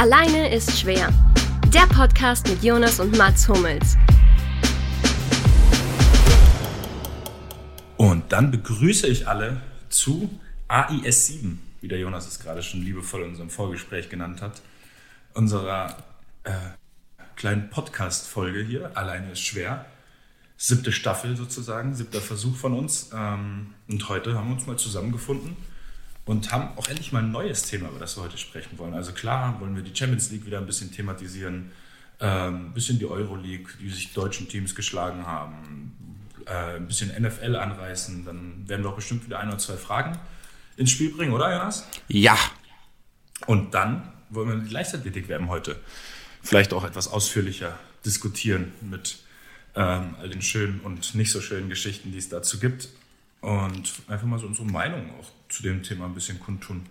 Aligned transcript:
Alleine 0.00 0.50
ist 0.50 0.78
schwer. 0.78 1.12
Der 1.74 1.86
Podcast 1.94 2.48
mit 2.48 2.64
Jonas 2.64 3.00
und 3.00 3.18
Mats 3.18 3.46
Hummels. 3.46 3.98
Und 7.98 8.32
dann 8.32 8.50
begrüße 8.50 9.06
ich 9.08 9.28
alle 9.28 9.60
zu 9.90 10.40
AIS 10.68 11.26
7, 11.26 11.60
wie 11.82 11.88
der 11.88 11.98
Jonas 11.98 12.26
es 12.26 12.40
gerade 12.40 12.62
schon 12.62 12.80
liebevoll 12.80 13.24
in 13.24 13.28
unserem 13.28 13.50
Vorgespräch 13.50 14.08
genannt 14.08 14.40
hat, 14.40 14.62
unserer 15.34 15.98
äh, 16.44 16.52
kleinen 17.36 17.68
Podcast-Folge 17.68 18.62
hier. 18.62 18.96
Alleine 18.96 19.32
ist 19.32 19.42
schwer. 19.42 19.84
Siebte 20.56 20.92
Staffel 20.92 21.36
sozusagen, 21.36 21.94
siebter 21.94 22.22
Versuch 22.22 22.56
von 22.56 22.72
uns. 22.72 23.10
Ähm, 23.14 23.74
und 23.86 24.08
heute 24.08 24.34
haben 24.34 24.48
wir 24.48 24.54
uns 24.54 24.66
mal 24.66 24.78
zusammengefunden 24.78 25.58
und 26.30 26.52
haben 26.52 26.68
auch 26.78 26.86
endlich 26.86 27.10
mal 27.10 27.24
ein 27.24 27.32
neues 27.32 27.62
Thema, 27.64 27.88
über 27.88 27.98
das 27.98 28.16
wir 28.16 28.22
heute 28.22 28.38
sprechen 28.38 28.78
wollen. 28.78 28.94
Also 28.94 29.10
klar 29.10 29.60
wollen 29.60 29.74
wir 29.74 29.82
die 29.82 29.94
Champions 29.94 30.30
League 30.30 30.46
wieder 30.46 30.58
ein 30.58 30.66
bisschen 30.66 30.92
thematisieren, 30.92 31.72
ähm, 32.20 32.66
ein 32.66 32.72
bisschen 32.72 33.00
die 33.00 33.06
Euroleague, 33.06 33.66
die 33.80 33.90
sich 33.90 34.12
deutschen 34.12 34.48
Teams 34.48 34.76
geschlagen 34.76 35.26
haben, 35.26 36.30
äh, 36.46 36.76
ein 36.76 36.86
bisschen 36.86 37.10
NFL 37.20 37.56
anreißen. 37.56 38.24
Dann 38.24 38.68
werden 38.68 38.84
wir 38.84 38.90
auch 38.90 38.94
bestimmt 38.94 39.26
wieder 39.26 39.40
ein 39.40 39.48
oder 39.48 39.58
zwei 39.58 39.76
Fragen 39.76 40.16
ins 40.76 40.92
Spiel 40.92 41.12
bringen, 41.12 41.32
oder 41.32 41.52
Jonas? 41.52 41.84
Ja. 42.06 42.38
Und 43.46 43.74
dann 43.74 44.12
wollen 44.28 44.50
wir 44.50 44.68
die 44.68 44.72
Leichtathletik-WM 44.72 45.48
heute 45.48 45.80
vielleicht 46.44 46.72
auch 46.72 46.84
etwas 46.84 47.08
ausführlicher 47.08 47.76
diskutieren 48.06 48.70
mit 48.82 49.18
ähm, 49.74 50.14
all 50.20 50.28
den 50.28 50.42
schönen 50.42 50.78
und 50.82 51.12
nicht 51.16 51.32
so 51.32 51.40
schönen 51.40 51.68
Geschichten, 51.68 52.12
die 52.12 52.18
es 52.18 52.28
dazu 52.28 52.60
gibt. 52.60 52.88
Und 53.40 53.92
einfach 54.08 54.26
mal 54.26 54.38
so 54.38 54.46
unsere 54.46 54.66
Meinung 54.66 55.10
auch 55.18 55.30
zu 55.48 55.62
dem 55.62 55.82
Thema 55.82 56.06
ein 56.06 56.14
bisschen 56.14 56.38
kundtun. 56.40 56.82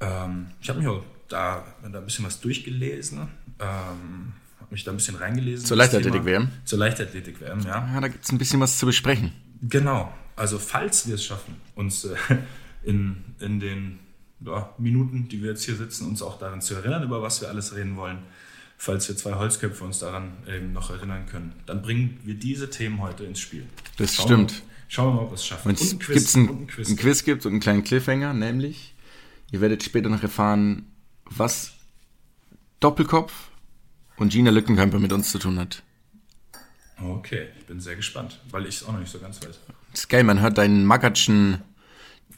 Ähm, 0.00 0.46
ich 0.60 0.68
habe 0.68 0.78
mich 0.78 0.88
auch 0.88 1.02
da, 1.28 1.64
da 1.82 1.98
ein 1.98 2.04
bisschen 2.04 2.24
was 2.24 2.40
durchgelesen, 2.40 3.18
ähm, 3.58 4.32
habe 4.60 4.70
mich 4.70 4.84
da 4.84 4.92
ein 4.92 4.96
bisschen 4.96 5.16
reingelesen. 5.16 5.66
Zur 5.66 5.76
Leichtathletik-WM? 5.76 6.48
Zur 6.64 6.78
Leichtathletik-WM, 6.78 7.60
ja. 7.60 7.88
Ja, 7.94 8.00
da 8.00 8.08
gibt 8.08 8.24
es 8.24 8.30
ein 8.30 8.38
bisschen 8.38 8.60
was 8.60 8.78
zu 8.78 8.86
besprechen. 8.86 9.32
Genau. 9.62 10.12
Also 10.36 10.58
falls 10.58 11.06
wir 11.06 11.16
es 11.16 11.24
schaffen, 11.24 11.56
uns 11.74 12.04
äh, 12.04 12.16
in, 12.84 13.24
in 13.40 13.60
den 13.60 13.98
ja, 14.40 14.72
Minuten, 14.78 15.28
die 15.28 15.42
wir 15.42 15.50
jetzt 15.50 15.64
hier 15.64 15.76
sitzen, 15.76 16.08
uns 16.08 16.22
auch 16.22 16.38
daran 16.38 16.60
zu 16.60 16.74
erinnern, 16.74 17.02
über 17.02 17.22
was 17.22 17.40
wir 17.40 17.48
alles 17.48 17.74
reden 17.74 17.96
wollen, 17.96 18.18
falls 18.76 19.08
wir 19.08 19.16
zwei 19.16 19.34
Holzköpfe 19.34 19.84
uns 19.84 19.98
daran 19.98 20.32
eben 20.48 20.72
noch 20.72 20.90
erinnern 20.90 21.26
können, 21.26 21.52
dann 21.66 21.82
bringen 21.82 22.18
wir 22.24 22.34
diese 22.34 22.70
Themen 22.70 23.00
heute 23.00 23.24
ins 23.24 23.40
Spiel. 23.40 23.66
Das 23.96 24.14
Schauen 24.14 24.26
stimmt. 24.26 24.62
Schauen 24.92 25.08
wir 25.08 25.12
mal, 25.14 25.22
ob 25.22 25.30
wir 25.30 25.36
es 25.36 25.46
schaffen. 25.46 25.70
Und 25.70 25.80
es 25.80 25.98
gibt 25.98 26.02
ein, 26.36 26.66
Quiz. 26.66 26.90
ein 26.90 26.96
Quiz 26.98 27.24
gibt 27.24 27.46
und 27.46 27.52
einen 27.52 27.60
kleinen 27.60 27.82
Cliffhanger, 27.82 28.34
nämlich, 28.34 28.94
ihr 29.50 29.62
werdet 29.62 29.82
später 29.82 30.10
noch 30.10 30.22
erfahren, 30.22 30.84
was 31.24 31.72
Doppelkopf 32.78 33.32
und 34.18 34.32
Gina 34.32 34.50
Lückenkämper 34.50 34.98
mit 34.98 35.10
uns 35.14 35.32
zu 35.32 35.38
tun 35.38 35.58
hat. 35.58 35.82
Okay, 37.02 37.48
ich 37.58 37.64
bin 37.64 37.80
sehr 37.80 37.96
gespannt, 37.96 38.38
weil 38.50 38.66
ich 38.66 38.76
es 38.76 38.84
auch 38.84 38.92
noch 38.92 39.00
nicht 39.00 39.10
so 39.10 39.18
ganz 39.18 39.40
weiß. 39.40 39.60
Das 39.92 40.00
ist 40.00 40.10
geil, 40.10 40.24
man 40.24 40.42
hört 40.42 40.58
deinen 40.58 40.84
Magatschen 40.84 41.62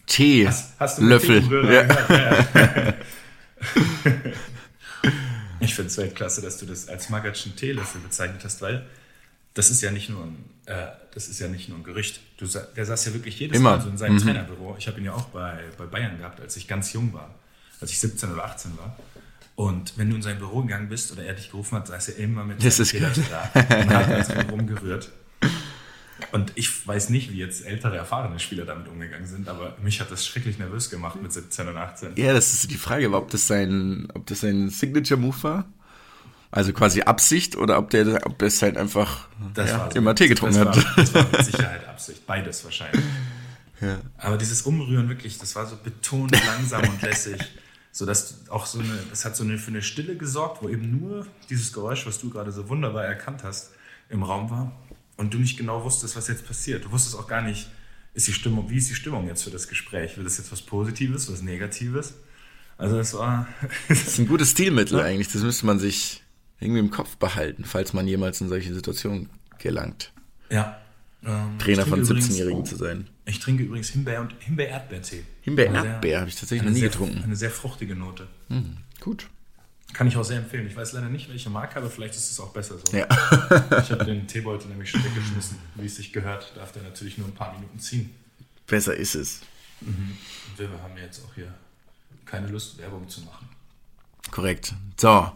Teelöffel. 0.07 1.43
Ja. 1.73 2.95
ich 5.59 5.75
finde 5.75 5.89
es 5.89 5.99
Weltklasse, 5.99 6.41
dass 6.41 6.59
du 6.59 6.67
das 6.67 6.89
als 6.89 7.11
Magatschen 7.11 7.57
Teelöffel 7.57 8.01
bezeichnet 8.01 8.45
hast, 8.45 8.63
weil 8.63 8.87
das 9.55 9.71
ist 9.71 9.81
ja 9.81 9.91
nicht 9.91 10.11
nur 10.11 10.25
ein, 10.25 10.37
äh, 10.67 10.87
das 11.13 11.29
ist 11.29 11.39
ja 11.39 11.49
nicht 11.49 11.69
nur 11.69 11.79
ein 11.79 11.85
Gerücht. 11.85 12.21
Du, 12.37 12.47
der 12.47 12.85
saß 12.85 13.07
ja 13.07 13.15
wirklich 13.15 13.39
jedes 13.39 13.57
Immer. 13.57 13.77
Mal 13.77 13.81
so 13.81 13.89
in 13.89 13.97
seinem 13.97 14.15
mhm. 14.17 14.21
Trainerbüro. 14.21 14.77
Ich 14.79 14.89
habe 14.89 14.99
ihn 14.99 15.07
ja 15.07 15.15
auch 15.15 15.27
bei, 15.27 15.61
bei 15.79 15.87
Bayern 15.87 16.19
gehabt, 16.19 16.41
als 16.41 16.57
ich 16.57 16.67
ganz 16.67 16.93
jung 16.93 17.13
war, 17.13 17.35
als 17.81 17.93
ich 17.93 18.01
17 18.01 18.33
oder 18.33 18.45
18 18.45 18.77
war. 18.77 18.97
Und 19.57 19.97
wenn 19.97 20.11
du 20.11 20.17
in 20.17 20.23
sein 20.23 20.39
Büro 20.39 20.63
gegangen 20.63 20.89
bist 20.89 21.13
oder 21.13 21.25
er 21.25 21.35
dich 21.35 21.51
gerufen 21.51 21.77
hat, 21.77 21.87
saß 21.87 22.09
er 22.11 22.17
immer 22.19 22.45
mit 22.45 22.65
das 22.65 22.77
Teelöffel 22.77 23.25
da 23.31 23.51
und 23.55 23.91
hat 23.91 24.09
ganz 24.09 24.51
rumgerührt. 24.51 25.13
Und 26.33 26.53
ich 26.57 26.87
weiß 26.87 27.11
nicht, 27.11 27.33
wie 27.33 27.39
jetzt 27.39 27.65
ältere, 27.65 27.97
erfahrene 27.97 28.41
Spieler 28.41 28.65
damit 28.65 28.89
umgegangen 28.89 29.27
sind, 29.27 29.49
aber 29.49 29.77
mich 29.81 30.01
hat 30.01 30.11
das 30.11 30.27
schrecklich 30.27 30.59
nervös 30.59 30.91
gemacht 30.91 31.21
mit 31.23 31.33
17 31.33 31.69
und 31.69 31.77
18. 31.77 32.17
Ja, 32.17 32.33
das 32.33 32.53
ist 32.53 32.71
die 32.71 32.77
Frage, 32.77 33.13
ob 33.13 33.31
das 33.31 33.47
sein, 33.47 34.09
ob 34.15 34.27
das 34.27 34.41
sein 34.41 34.71
Signature-Move 34.71 35.43
war. 35.43 35.69
Also 36.55 36.73
quasi 36.73 37.03
Absicht 37.03 37.57
oder 37.57 37.79
ob 37.79 37.91
der, 37.91 38.25
ob 38.27 38.39
das 38.39 38.63
halt 38.63 38.77
einfach 38.77 39.27
das 39.55 39.71
ja, 39.71 39.91
so, 39.91 39.99
immer 39.99 40.15
Tee 40.15 40.29
getrunken 40.29 40.55
das 40.55 40.69
hat. 40.69 40.77
War, 40.77 40.95
das 40.95 41.15
war 41.15 41.27
mit 41.33 41.45
Sicherheit 41.45 41.89
Absicht, 41.89 42.25
beides 42.29 42.63
wahrscheinlich. 42.63 43.05
Ja. 43.81 43.99
Aber 44.19 44.39
dieses 44.39 44.63
Umrühren 44.63 45.09
wirklich, 45.09 45.37
das 45.37 45.57
war 45.57 45.67
so 45.67 45.75
betont 45.75 46.31
langsam 46.47 46.89
und 46.89 47.03
lässig, 47.03 47.41
so 47.91 48.07
dass 48.07 48.49
auch 48.51 48.67
so 48.67 48.79
eine, 48.79 48.97
das 49.11 49.25
hat 49.25 49.35
so 49.35 49.43
eine 49.43 49.59
für 49.59 49.73
eine 49.73 49.83
Stille 49.83 50.17
gesorgt, 50.17 50.63
wo 50.63 50.69
eben 50.69 50.97
nur 50.97 51.27
dieses 51.51 51.73
Geräusch, 51.73 52.07
was 52.07 52.21
du 52.21 52.31
gerade 52.31 52.53
so 52.53 52.69
wunderbar 52.69 53.05
erkannt 53.05 53.43
hast, 53.43 53.71
im 54.09 54.23
Raum 54.23 54.49
war 54.49 54.71
und 55.17 55.35
du 55.35 55.39
nicht 55.39 55.57
genau 55.57 55.83
wusstest, 55.83 56.15
was 56.15 56.29
jetzt 56.29 56.47
passiert. 56.47 56.85
Du 56.85 56.93
wusstest 56.93 57.17
auch 57.17 57.27
gar 57.27 57.43
nicht, 57.43 57.69
ist 58.15 58.29
die 58.29 58.33
Stimmung, 58.33 58.71
wie 58.71 58.77
ist 58.77 58.89
die 58.89 58.95
Stimmung 58.95 59.27
jetzt 59.27 59.43
für 59.43 59.51
das 59.51 59.67
Gespräch? 59.67 60.17
Wird 60.17 60.27
das 60.29 60.39
jetzt 60.39 60.53
was 60.53 60.63
Positives, 60.63 61.29
was 61.33 61.43
Negatives? 61.43 62.15
Also 62.79 62.97
das 62.97 63.13
war. 63.15 63.49
das 63.89 64.07
ist 64.07 64.19
ein 64.21 64.29
gutes 64.29 64.51
Stilmittel 64.51 65.01
ja. 65.01 65.05
eigentlich. 65.05 65.33
Das 65.33 65.43
müsste 65.43 65.67
man 65.67 65.81
sich 65.81 66.24
irgendwie 66.61 66.81
im 66.81 66.91
Kopf 66.91 67.17
behalten, 67.17 67.65
falls 67.65 67.93
man 67.93 68.07
jemals 68.07 68.41
in 68.41 68.49
solche 68.49 68.73
Situationen 68.75 69.29
gelangt. 69.59 70.13
Ja. 70.51 70.81
Ähm, 71.25 71.59
Trainer 71.59 71.87
von 71.87 72.03
17-Jährigen 72.03 72.61
oh, 72.61 72.65
zu 72.65 72.77
sein. 72.77 73.09
Ich 73.25 73.41
trinke 73.41 73.63
übrigens 73.63 73.91
Himbeer- 73.91 74.21
und 74.21 74.35
Himbeer-Erdbeertee. 74.41 75.25
Himbeer-Erdbeer 75.43 76.21
habe 76.21 76.29
ich 76.29 76.37
tatsächlich 76.37 76.65
noch 76.65 76.73
nie 76.73 76.81
sehr, 76.81 76.91
getrunken. 76.91 77.23
Eine 77.23 77.37
sehr 77.37 77.51
fruchtige 77.51 77.97
Note. 77.97 78.27
Hm, 78.49 78.77
gut. 79.01 79.29
Kann 79.95 80.09
ich 80.09 80.17
auch 80.17 80.25
sehr 80.25 80.39
empfehlen. 80.39 80.67
Ich 80.67 80.77
weiß 80.77 80.93
leider 80.93 81.09
nicht, 81.09 81.31
welche 81.31 81.49
Marke, 81.51 81.77
aber 81.77 81.89
vielleicht 81.89 82.15
ist 82.15 82.31
es 82.31 82.41
auch 82.41 82.53
besser 82.53 82.77
so. 82.79 82.97
Ja. 82.97 83.07
ich 83.81 83.91
habe 83.91 84.05
den 84.05 84.27
Teebeutel 84.27 84.69
nämlich 84.69 84.91
schon 84.91 85.05
weggeschmissen. 85.05 85.57
Wie 85.77 85.87
es 85.87 85.97
sich 85.97 86.13
gehört, 86.13 86.53
darf 86.57 86.73
der 86.73 86.83
natürlich 86.83 87.17
nur 87.17 87.29
ein 87.29 87.35
paar 87.35 87.55
Minuten 87.55 87.79
ziehen. 87.79 88.11
Besser 88.67 88.95
ist 88.95 89.15
es. 89.15 89.41
Mhm. 89.81 90.19
Wir 90.57 90.69
haben 90.83 90.97
jetzt 90.97 91.25
auch 91.25 91.35
hier 91.35 91.55
keine 92.25 92.49
Lust, 92.49 92.79
Werbung 92.79 93.09
zu 93.09 93.21
machen. 93.23 93.49
Korrekt. 94.31 94.75
So. 94.97 95.31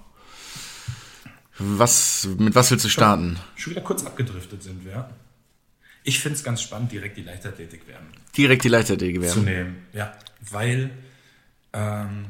Was, 1.59 2.29
mit 2.39 2.55
was 2.55 2.71
willst 2.71 2.85
du 2.85 2.89
starten? 2.89 3.39
Schon 3.57 3.73
wieder 3.73 3.83
kurz 3.83 4.05
abgedriftet 4.05 4.63
sind 4.63 4.85
wir. 4.85 5.11
Ich 6.05 6.21
finde 6.21 6.37
es 6.39 6.45
ganz 6.45 6.63
spannend, 6.63 6.93
direkt 6.93 7.17
die 7.17 7.23
Leichtathletik 7.23 7.87
werden. 7.89 8.07
Direkt 8.37 8.65
die 8.65 8.69
Leichtathletik 8.69 9.21
werden. 9.21 9.35
Zu 9.35 9.41
nehmen, 9.41 9.77
ja. 9.93 10.17
Weil 10.51 10.91
ähm, 11.73 12.27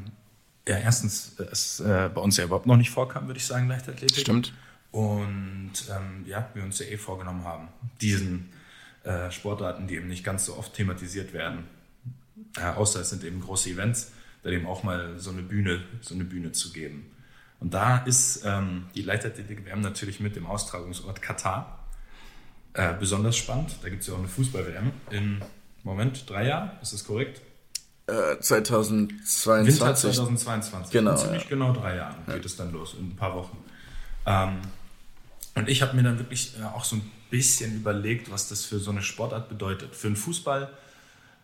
ja, 0.67 0.77
erstens 0.78 1.38
es 1.38 1.81
äh, 1.81 2.11
bei 2.15 2.21
uns 2.21 2.37
ja 2.37 2.44
überhaupt 2.44 2.67
noch 2.67 2.77
nicht 2.77 2.91
vorkam, 2.91 3.27
würde 3.27 3.38
ich 3.38 3.47
sagen, 3.47 3.69
Leichtathletik. 3.69 4.19
Stimmt. 4.19 4.53
Und 4.91 5.72
ähm, 5.91 6.25
ja, 6.27 6.49
wir 6.55 6.62
uns 6.62 6.78
ja 6.78 6.87
eh 6.87 6.97
vorgenommen 6.97 7.44
haben, 7.44 7.69
diesen 8.00 8.50
äh, 9.05 9.31
Sportarten, 9.31 9.87
die 9.87 9.94
eben 9.94 10.09
nicht 10.09 10.25
ganz 10.25 10.44
so 10.47 10.56
oft 10.56 10.75
thematisiert 10.75 11.33
werden, 11.33 11.65
äh, 12.56 12.65
außer 12.65 13.00
es 13.00 13.11
sind 13.11 13.25
eben 13.25 13.41
große 13.41 13.71
Events, 13.71 14.12
da 14.43 14.50
eben 14.50 14.67
auch 14.67 14.83
mal 14.83 15.19
so 15.19 15.31
eine 15.31 15.43
Bühne, 15.43 15.83
so 16.00 16.15
eine 16.15 16.25
Bühne 16.25 16.53
zu 16.53 16.72
geben. 16.72 17.11
Und 17.61 17.75
da 17.75 17.99
ist 17.99 18.43
ähm, 18.45 18.89
die 18.95 19.03
Leichtathletik-WM 19.03 19.81
natürlich 19.81 20.21
mit 20.21 20.37
dem 20.37 20.47
Austragungsort 20.47 21.21
Katar 21.21 21.87
äh, 22.75 22.95
besonders 22.95 23.37
spannend. 23.37 23.77
Da 23.83 23.89
gibt 23.89 24.03
es 24.03 24.09
ja 24.09 24.15
auch 24.15 24.19
eine 24.19 24.29
Fußball-WM 24.29 24.93
in, 25.11 25.43
Moment, 25.83 26.29
drei 26.29 26.47
Jahren, 26.47 26.71
ist 26.83 26.93
das 26.93 27.05
korrekt? 27.05 27.41
2022. 28.07 29.81
Winter 29.81 29.95
2022. 29.95 30.93
Genau. 30.93 31.11
In 31.11 31.17
ziemlich 31.19 31.43
ja. 31.43 31.49
genau 31.49 31.73
drei 31.73 31.97
Jahren 31.97 32.17
geht 32.27 32.37
ja. 32.37 32.45
es 32.45 32.57
dann 32.57 32.73
los, 32.73 32.95
in 32.99 33.11
ein 33.11 33.17
paar 33.17 33.35
Wochen. 33.35 33.59
Ähm, 34.25 34.61
und 35.55 35.69
ich 35.69 35.83
habe 35.83 35.95
mir 35.95 36.03
dann 36.03 36.19
wirklich 36.19 36.59
äh, 36.59 36.65
auch 36.65 36.85
so 36.85 36.97
ein 36.97 37.11
bisschen 37.31 37.77
überlegt, 37.77 38.31
was 38.31 38.49
das 38.49 38.65
für 38.65 38.79
so 38.79 38.91
eine 38.91 39.03
Sportart 39.03 39.49
bedeutet. 39.49 39.95
Für 39.95 40.09
den 40.09 40.17
Fußball 40.17 40.71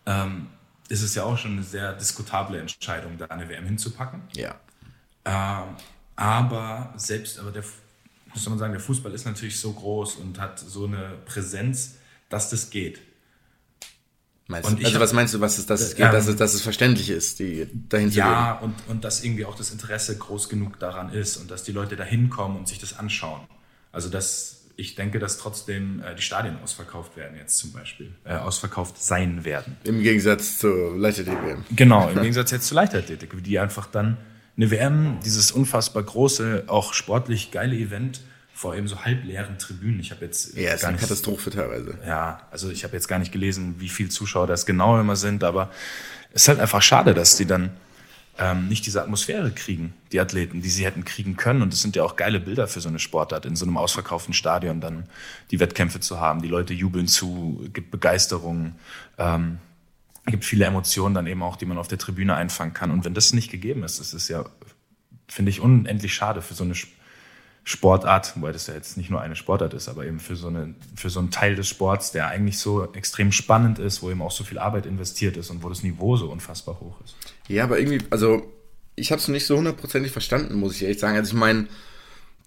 ähm, 0.07 0.47
ist 0.89 1.03
es 1.03 1.13
ja 1.13 1.23
auch 1.23 1.37
schon 1.37 1.53
eine 1.53 1.63
sehr 1.63 1.93
diskutable 1.93 2.59
Entscheidung, 2.59 3.17
da 3.17 3.25
eine 3.25 3.47
WM 3.47 3.65
hinzupacken. 3.65 4.21
Ja. 4.33 4.55
Ähm, 5.25 5.75
aber 6.15 6.93
selbst, 6.97 7.39
aber 7.39 7.51
der, 7.51 7.63
muss 8.33 8.47
man 8.49 8.57
sagen, 8.57 8.73
der 8.73 8.81
Fußball 8.81 9.13
ist 9.13 9.25
natürlich 9.25 9.59
so 9.59 9.71
groß 9.73 10.15
und 10.15 10.39
hat 10.39 10.59
so 10.59 10.85
eine 10.85 11.17
Präsenz, 11.25 11.95
dass 12.29 12.49
das 12.49 12.69
geht. 12.69 12.99
Meinst 14.47 14.69
und 14.69 14.85
also 14.85 14.99
was 14.99 15.13
meinst 15.13 15.33
du, 15.33 15.41
was 15.41 15.57
ist, 15.57 15.71
dass, 15.71 15.81
es 15.81 15.95
geht, 15.95 16.05
ähm, 16.05 16.11
dass, 16.11 16.27
es, 16.27 16.35
dass 16.35 16.53
es 16.53 16.61
verständlich 16.61 17.09
ist, 17.09 17.39
die 17.39 17.67
dahin 17.89 18.11
zu 18.11 18.19
Ja, 18.19 18.53
und, 18.59 18.75
und 18.87 19.03
dass 19.03 19.23
irgendwie 19.23 19.45
auch 19.45 19.55
das 19.55 19.71
Interesse 19.71 20.15
groß 20.17 20.49
genug 20.49 20.77
daran 20.79 21.11
ist 21.11 21.37
und 21.37 21.49
dass 21.49 21.63
die 21.63 21.71
Leute 21.71 21.95
da 21.95 22.03
hinkommen 22.03 22.55
und 22.55 22.67
sich 22.67 22.77
das 22.77 22.97
anschauen. 22.97 23.41
Also 23.91 24.09
dass 24.09 24.55
ich 24.77 24.95
denke, 24.95 25.19
dass 25.19 25.37
trotzdem 25.37 26.01
äh, 26.01 26.15
die 26.15 26.21
Stadien 26.21 26.57
ausverkauft 26.61 27.15
werden 27.17 27.37
jetzt 27.37 27.57
zum 27.57 27.71
Beispiel, 27.71 28.13
äh, 28.25 28.35
ausverkauft 28.35 29.01
sein 29.01 29.45
werden. 29.45 29.77
Im 29.83 30.01
Gegensatz 30.01 30.59
zur 30.59 30.95
Leichtathletik-WM. 30.97 31.63
Genau, 31.75 32.09
im 32.09 32.21
Gegensatz 32.21 32.51
jetzt 32.51 32.67
zur 32.67 32.75
Leichtathletik, 32.75 33.43
die 33.43 33.57
einfach 33.57 33.87
dann 33.87 34.17
eine 34.57 34.71
WM, 34.71 35.19
dieses 35.23 35.51
unfassbar 35.51 36.03
große, 36.03 36.63
auch 36.67 36.93
sportlich 36.93 37.51
geile 37.51 37.75
Event, 37.75 38.21
vor 38.53 38.73
eben 38.75 38.87
so 38.87 39.03
halbleeren 39.03 39.57
Tribünen. 39.57 39.99
Ich 39.99 40.11
habe 40.11 40.23
jetzt 40.23 40.55
ja, 40.55 40.73
ist 40.73 40.85
eine 40.85 40.97
Katastrophe 40.97 41.49
teilweise. 41.49 41.97
Ja, 42.07 42.41
also 42.51 42.69
ich 42.69 42.85
habe 42.85 42.93
jetzt 42.93 43.07
gar 43.09 43.19
nicht 43.19 43.33
gelesen, 43.33 43.75
wie 43.79 43.89
viele 43.89 44.07
Zuschauer 44.09 44.47
das 44.47 44.65
genau 44.65 44.97
immer 44.99 45.17
sind, 45.17 45.43
aber 45.43 45.69
es 46.31 46.43
ist 46.43 46.47
halt 46.47 46.59
einfach 46.61 46.81
schade, 46.81 47.13
dass 47.13 47.35
die 47.35 47.45
dann 47.45 47.71
ähm, 48.37 48.69
nicht 48.69 48.85
diese 48.85 49.01
Atmosphäre 49.01 49.51
kriegen, 49.51 49.93
die 50.13 50.21
Athleten, 50.21 50.61
die 50.61 50.69
sie 50.69 50.85
hätten 50.85 51.03
kriegen 51.03 51.35
können. 51.35 51.61
Und 51.61 51.73
das 51.73 51.81
sind 51.81 51.97
ja 51.97 52.03
auch 52.03 52.15
geile 52.15 52.39
Bilder 52.39 52.67
für 52.67 52.79
so 52.79 52.87
eine 52.87 52.99
Sportart, 52.99 53.45
in 53.45 53.57
so 53.57 53.65
einem 53.65 53.77
ausverkauften 53.77 54.33
Stadion 54.33 54.79
dann 54.79 55.05
die 55.51 55.59
Wettkämpfe 55.59 55.99
zu 55.99 56.21
haben. 56.21 56.41
Die 56.41 56.47
Leute 56.47 56.73
jubeln 56.73 57.07
zu, 57.07 57.69
gibt 57.73 57.91
Begeisterung, 57.91 58.75
ähm, 59.17 59.59
gibt 60.25 60.45
viele 60.45 60.65
Emotionen 60.65 61.15
dann 61.15 61.27
eben 61.27 61.43
auch, 61.43 61.55
die 61.55 61.65
man 61.65 61.77
auf 61.77 61.87
der 61.87 61.97
Tribüne 61.97 62.35
einfangen 62.35 62.73
kann. 62.73 62.91
Und 62.91 63.05
wenn 63.05 63.13
das 63.13 63.33
nicht 63.33 63.51
gegeben 63.51 63.83
ist, 63.83 63.99
das 63.99 64.13
ist 64.13 64.27
ja, 64.27 64.45
finde 65.27 65.51
ich, 65.51 65.59
unendlich 65.59 66.13
schade 66.13 66.41
für 66.41 66.53
so 66.53 66.63
eine 66.63 66.73
Sportart, 67.67 68.35
wobei 68.35 68.51
das 68.51 68.67
ja 68.67 68.75
jetzt 68.75 68.95
nicht 68.95 69.09
nur 69.09 69.21
eine 69.21 69.35
Sportart 69.35 69.73
ist, 69.73 69.89
aber 69.89 70.05
eben 70.05 70.19
für 70.19 70.35
so, 70.35 70.47
eine, 70.47 70.75
für 70.95 71.09
so 71.09 71.19
einen 71.19 71.31
Teil 71.31 71.55
des 71.55 71.67
Sports, 71.67 72.11
der 72.11 72.27
eigentlich 72.27 72.59
so 72.59 72.91
extrem 72.93 73.31
spannend 73.31 73.79
ist, 73.79 74.03
wo 74.03 74.11
eben 74.11 74.21
auch 74.21 74.31
so 74.31 74.43
viel 74.43 74.59
Arbeit 74.59 74.85
investiert 74.85 75.35
ist 75.35 75.49
und 75.49 75.63
wo 75.63 75.69
das 75.69 75.81
Niveau 75.81 76.15
so 76.15 76.31
unfassbar 76.31 76.79
hoch 76.79 77.01
ist. 77.03 77.15
Ja, 77.47 77.63
aber 77.63 77.79
irgendwie, 77.79 78.05
also 78.11 78.43
ich 78.95 79.11
habe 79.11 79.19
es 79.19 79.27
nicht 79.27 79.47
so 79.47 79.57
hundertprozentig 79.57 80.11
verstanden, 80.11 80.55
muss 80.55 80.75
ich 80.75 80.83
ehrlich 80.83 80.99
sagen. 80.99 81.17
Also 81.17 81.33
ich 81.33 81.39
meine, 81.39 81.67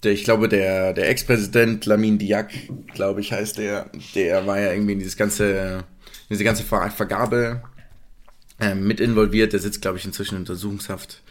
der, 0.04 0.12
ich 0.12 0.22
glaube, 0.22 0.48
der, 0.48 0.92
der 0.92 1.08
Ex-Präsident 1.08 1.84
Lamin 1.86 2.18
Diak, 2.18 2.50
glaube 2.94 3.20
ich, 3.20 3.32
heißt 3.32 3.58
der, 3.58 3.90
der 4.14 4.46
war 4.46 4.60
ja 4.60 4.72
irgendwie 4.72 4.92
in 4.92 4.98
dieses 5.00 5.16
ganze, 5.16 5.84
diese 6.30 6.44
ganze 6.44 6.62
Ver 6.62 6.90
Vergabe 6.90 7.62
äh, 8.58 8.74
mit 8.74 9.00
involviert. 9.00 9.52
Der 9.52 9.60
sitzt, 9.60 9.82
glaube 9.82 9.98
ich, 9.98 10.04
inzwischen 10.04 10.36
in 10.36 10.42
Untersuchungshaft 10.42 11.22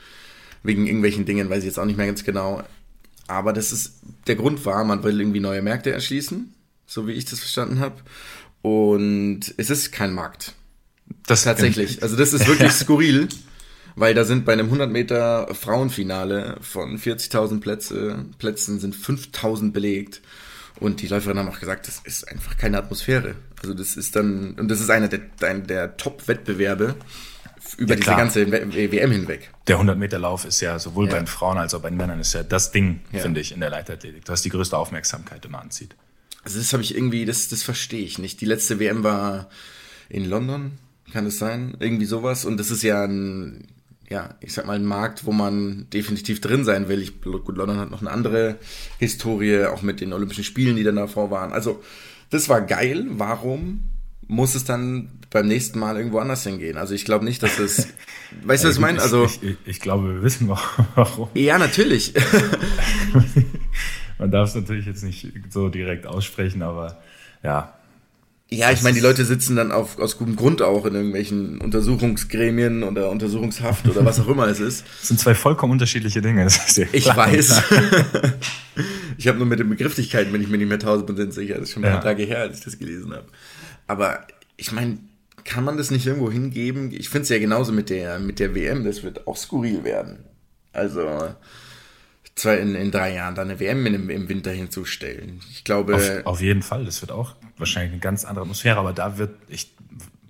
wegen 0.64 0.86
irgendwelchen 0.86 1.26
Dingen, 1.26 1.50
weiß 1.50 1.60
ich 1.60 1.66
jetzt 1.66 1.80
auch 1.80 1.86
nicht 1.86 1.98
mehr 1.98 2.08
ganz 2.08 2.24
genau. 2.24 2.64
Aber 3.28 3.54
das 3.54 3.72
ist, 3.72 4.00
der 4.28 4.36
Grund 4.36 4.66
war, 4.66 4.84
man 4.84 5.04
will 5.04 5.20
irgendwie 5.20 5.40
neue 5.40 5.62
Märkte 5.62 5.92
erschließen, 5.92 6.54
so 6.86 7.08
wie 7.08 7.14
ich 7.14 7.26
das 7.26 7.40
verstanden 7.40 7.80
habe. 7.80 7.96
Und 8.62 9.54
es 9.58 9.70
ist 9.70 9.92
kein 9.92 10.14
Markt. 10.14 10.54
Das 11.26 11.44
tatsächlich. 11.44 12.02
Also 12.04 12.16
das 12.16 12.34
ist 12.34 12.48
wirklich 12.48 12.72
skurril 12.74 13.30
weil 13.98 14.14
da 14.14 14.24
sind 14.24 14.46
bei 14.46 14.54
einem 14.54 14.68
100 14.68 14.92
Meter 14.92 15.54
Frauenfinale 15.56 16.58
von 16.62 17.00
40.000 17.00 17.60
Plätze, 17.60 18.26
Plätzen 18.38 18.80
sind 18.80 18.96
5.000 18.96 19.72
belegt. 19.72 20.22
Und 20.80 21.02
die 21.02 21.08
Läuferinnen 21.08 21.44
haben 21.44 21.52
auch 21.52 21.60
gesagt, 21.60 21.88
das 21.88 22.02
ist 22.04 22.28
einfach 22.28 22.58
keine 22.58 22.78
Atmosphäre. 22.78 23.34
Also 23.62 23.74
das 23.74 23.98
ist 23.98 24.16
dann, 24.16 24.54
und 24.54 24.70
das 24.70 24.82
ist 24.82 24.90
einer 24.90 25.08
der, 25.08 25.20
der 25.60 25.98
Top-Wettbewerbe 25.98 26.96
über 27.78 27.94
ja, 27.94 28.00
diese 28.00 28.12
ganze 28.12 28.52
WM 28.52 29.12
hinweg. 29.12 29.52
Der 29.68 29.80
100-Meter-Lauf 29.80 30.46
ist 30.46 30.62
ja 30.62 30.80
sowohl 30.80 31.06
ja. 31.06 31.14
bei 31.14 31.18
den 31.18 31.28
Frauen 31.28 31.58
als 31.58 31.74
auch 31.74 31.82
bei 31.82 31.90
den 31.90 31.98
Männern 31.98 32.20
ist 32.20 32.34
ja 32.34 32.44
das 32.44 32.72
Ding, 32.72 33.02
ja. 33.12 33.20
finde 33.20 33.42
ich, 33.42 33.52
in 33.52 33.60
der 33.60 33.70
Leichtathletik, 33.70 34.26
das 34.26 34.42
die 34.42 34.50
größte 34.50 34.78
Aufmerksamkeit 34.78 35.44
immer 35.46 35.62
anzieht. 35.62 35.96
Also 36.44 36.60
das 36.60 36.72
habe 36.72 36.84
ich 36.84 36.96
irgendwie, 36.96 37.26
das, 37.26 37.50
das 37.50 37.64
verstehe 37.64 38.04
ich 38.04 38.20
nicht. 38.20 38.40
Die 38.40 38.46
letzte 38.46 38.80
WM 38.80 39.04
war 39.04 39.50
in 40.08 40.24
London, 40.30 40.74
kann 41.12 41.26
es 41.26 41.40
sein? 41.40 41.76
Irgendwie 41.80 42.06
sowas. 42.06 42.46
Und 42.46 42.58
das 42.58 42.72
ist 42.72 42.84
ja 42.84 43.04
ein 43.04 43.68
ja, 44.10 44.36
ich 44.40 44.54
sag 44.54 44.66
mal, 44.66 44.78
ein 44.78 44.86
Markt, 44.86 45.26
wo 45.26 45.32
man 45.32 45.90
definitiv 45.92 46.40
drin 46.40 46.64
sein 46.64 46.88
will. 46.88 47.02
Ich, 47.02 47.22
gut, 47.22 47.58
London 47.58 47.78
hat 47.78 47.92
noch 47.92 48.02
eine 48.02 48.12
andere 48.12 48.58
Historie, 49.00 49.66
auch 49.66 49.82
mit 49.82 50.00
den 50.00 50.14
Olympischen 50.14 50.46
Spielen, 50.46 50.78
die 50.78 50.84
dann 50.84 50.96
davor 50.96 51.30
waren. 51.30 51.52
Also, 51.52 51.84
das 52.30 52.50
war 52.50 52.62
geil. 52.62 53.06
Warum 53.10 53.90
muss 54.28 54.56
es 54.56 54.66
dann 54.66 55.10
beim 55.30 55.48
nächsten 55.48 55.80
Mal 55.80 55.98
irgendwo 55.98 56.20
anders 56.20 56.44
hingehen? 56.44 56.78
Also, 56.78 56.94
ich 56.94 57.06
glaube 57.06 57.26
nicht, 57.26 57.42
dass 57.44 57.60
es. 57.60 57.88
weißt 58.44 58.64
du, 58.64 58.70
was 58.70 58.76
ich 58.76 58.82
meine? 58.82 59.02
Also, 59.02 59.26
ich, 59.26 59.44
ich, 59.44 59.58
ich, 59.66 59.80
glaube, 59.80 60.16
wir 60.16 60.24
wissen 60.24 60.50
warum. 60.96 61.30
Ja, 61.34 61.58
natürlich. 61.58 62.14
man 64.20 64.32
darf 64.32 64.50
es 64.50 64.56
natürlich 64.56 64.86
jetzt 64.86 65.04
nicht 65.04 65.32
so 65.50 65.70
direkt 65.70 66.06
aussprechen, 66.06 66.62
aber 66.62 67.02
ja, 67.44 67.77
ja, 68.50 68.72
ich 68.72 68.82
meine, 68.82 68.96
die 68.96 69.02
Leute 69.02 69.26
sitzen 69.26 69.58
dann 69.58 69.74
auf, 69.74 70.00
aus 70.00 70.18
gutem 70.18 70.38
Grund 70.38 70.62
auch 70.62 70.86
in 70.86 70.96
irgendwelchen 70.96 71.60
Untersuchungsgremien 71.60 72.84
oder 72.84 73.10
Untersuchungshaft 73.10 73.88
oder 73.90 74.06
was 74.06 74.22
auch 74.22 74.28
immer 74.30 74.48
es 74.48 74.62
ist. 74.62 74.86
Das 75.00 75.10
sind 75.10 75.20
zwei 75.20 75.36
vollkommen 75.36 75.74
unterschiedliche 75.74 76.22
Dinge. 76.22 76.46
Das 76.46 76.58
ist 76.58 76.78
ja 76.78 76.86
ich 76.94 77.06
weiß. 77.14 77.62
ich 79.18 79.28
habe 79.28 79.38
nur 79.38 79.48
mit 79.48 79.60
den 79.60 79.68
Begrifflichkeiten, 79.68 80.32
wenn 80.32 80.42
ich 80.42 80.48
mir 80.48 80.58
nicht 80.58 80.70
mehr 80.70 80.80
tausend 80.80 81.08
Prozent 81.08 81.34
sicher. 81.34 81.56
Das 81.56 81.64
ist 81.64 81.74
schon 81.74 81.84
ein 81.84 81.92
paar 81.92 82.00
ja. 82.00 82.10
Tage 82.10 82.24
her, 82.24 82.40
als 82.40 82.60
ich 82.60 82.64
das 82.64 82.80
gelesen 82.80 83.12
habe. 83.12 83.26
Aber 83.86 84.26
ich 84.56 84.72
meine, 84.72 85.00
kann 85.44 85.66
man 85.66 85.78
das 85.78 85.92
nicht 85.92 86.08
irgendwo 86.08 86.32
hingeben? 86.32 86.92
Ich 86.92 87.10
finde 87.10 87.24
es 87.24 87.30
ja 87.30 87.40
genauso 87.40 87.74
mit 87.74 87.90
der, 87.90 88.20
mit 88.20 88.40
der 88.40 88.56
WM, 88.56 88.86
das 88.86 89.04
wird 89.04 89.28
auch 89.28 89.36
skurril 89.36 89.84
werden. 89.84 90.20
Also, 90.72 91.34
zwei 92.36 92.58
in, 92.58 92.76
in 92.76 92.92
drei 92.92 93.14
Jahren 93.14 93.36
da 93.36 93.42
eine 93.42 93.60
WM 93.60 93.86
im, 93.86 94.10
im 94.10 94.30
Winter 94.30 94.52
hinzustellen. 94.52 95.42
Ich 95.52 95.66
glaube. 95.66 95.96
Auf, 95.96 96.26
auf, 96.26 96.42
jeden 96.42 96.62
Fall, 96.62 96.86
das 96.86 97.02
wird 97.02 97.12
auch 97.12 97.36
wahrscheinlich 97.58 97.94
eine 97.94 98.02
ganz 98.02 98.26
andere 98.26 98.44
Atmosphäre, 98.44 98.78
aber 98.78 98.94
da 98.94 99.18
wird, 99.18 99.32
ich, 99.48 99.74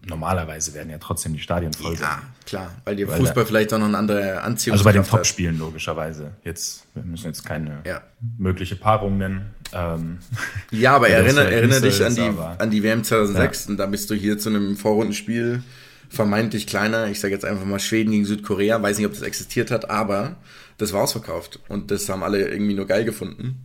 normalerweise 0.06 0.74
werden 0.74 0.90
ja 0.90 0.98
trotzdem 0.98 1.34
die 1.34 1.40
Stadien 1.40 1.74
voll 1.74 1.94
ja, 1.94 2.00
sein. 2.00 2.20
Klar, 2.46 2.76
weil 2.86 2.98
weil 2.98 3.18
Fußball 3.18 3.44
da, 3.44 3.46
vielleicht 3.46 3.74
auch 3.74 3.80
noch 3.80 3.88
eine 3.88 3.98
andere 3.98 4.42
Anziehung 4.42 4.74
Also 4.74 4.84
bei 4.84 4.94
den 4.94 5.04
Topspielen 5.04 5.58
logischerweise. 5.60 6.32
Jetzt, 6.44 6.88
wir 6.94 7.04
müssen 7.04 7.28
jetzt 7.28 7.46
keine 7.46 7.82
ja. 7.86 8.02
mögliche 8.38 8.76
Paarung 8.76 9.18
nennen. 9.18 9.54
Ähm, 9.74 10.20
ja, 10.72 10.96
aber 10.96 11.10
erinnere, 11.10 11.52
erinnere 11.52 11.82
dich 11.82 12.04
an 12.04 12.16
die, 12.16 12.32
an 12.58 12.72
die 12.72 12.84
WM 12.84 13.04
2006 13.04 13.66
ja. 13.66 13.72
und 13.72 13.78
da 13.78 13.86
bist 13.86 14.10
du 14.10 14.16
hier 14.16 14.38
zu 14.38 14.50
einem 14.50 14.78
Vorrundenspiel 14.78 15.64
vermeintlich 16.10 16.68
kleiner, 16.68 17.08
ich 17.08 17.20
sage 17.20 17.34
jetzt 17.34 17.46
einfach 17.46 17.66
mal 17.66 17.80
Schweden 17.80 18.12
gegen 18.12 18.26
Südkorea, 18.26 18.82
weiß 18.82 18.98
nicht, 18.98 19.08
ob 19.08 19.14
das 19.14 19.22
existiert 19.22 19.72
hat, 19.72 19.90
aber 19.90 20.38
das 20.78 20.94
war 20.94 21.04
ausverkauft. 21.04 21.60
Und 21.68 21.92
das 21.92 22.08
haben 22.10 22.24
alle 22.24 22.48
irgendwie 22.48 22.74
nur 22.74 22.88
geil 22.88 23.04
gefunden. 23.04 23.64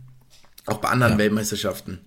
Auch 0.65 0.77
bei 0.77 0.89
anderen 0.89 1.13
ja. 1.13 1.19
Weltmeisterschaften. 1.19 1.99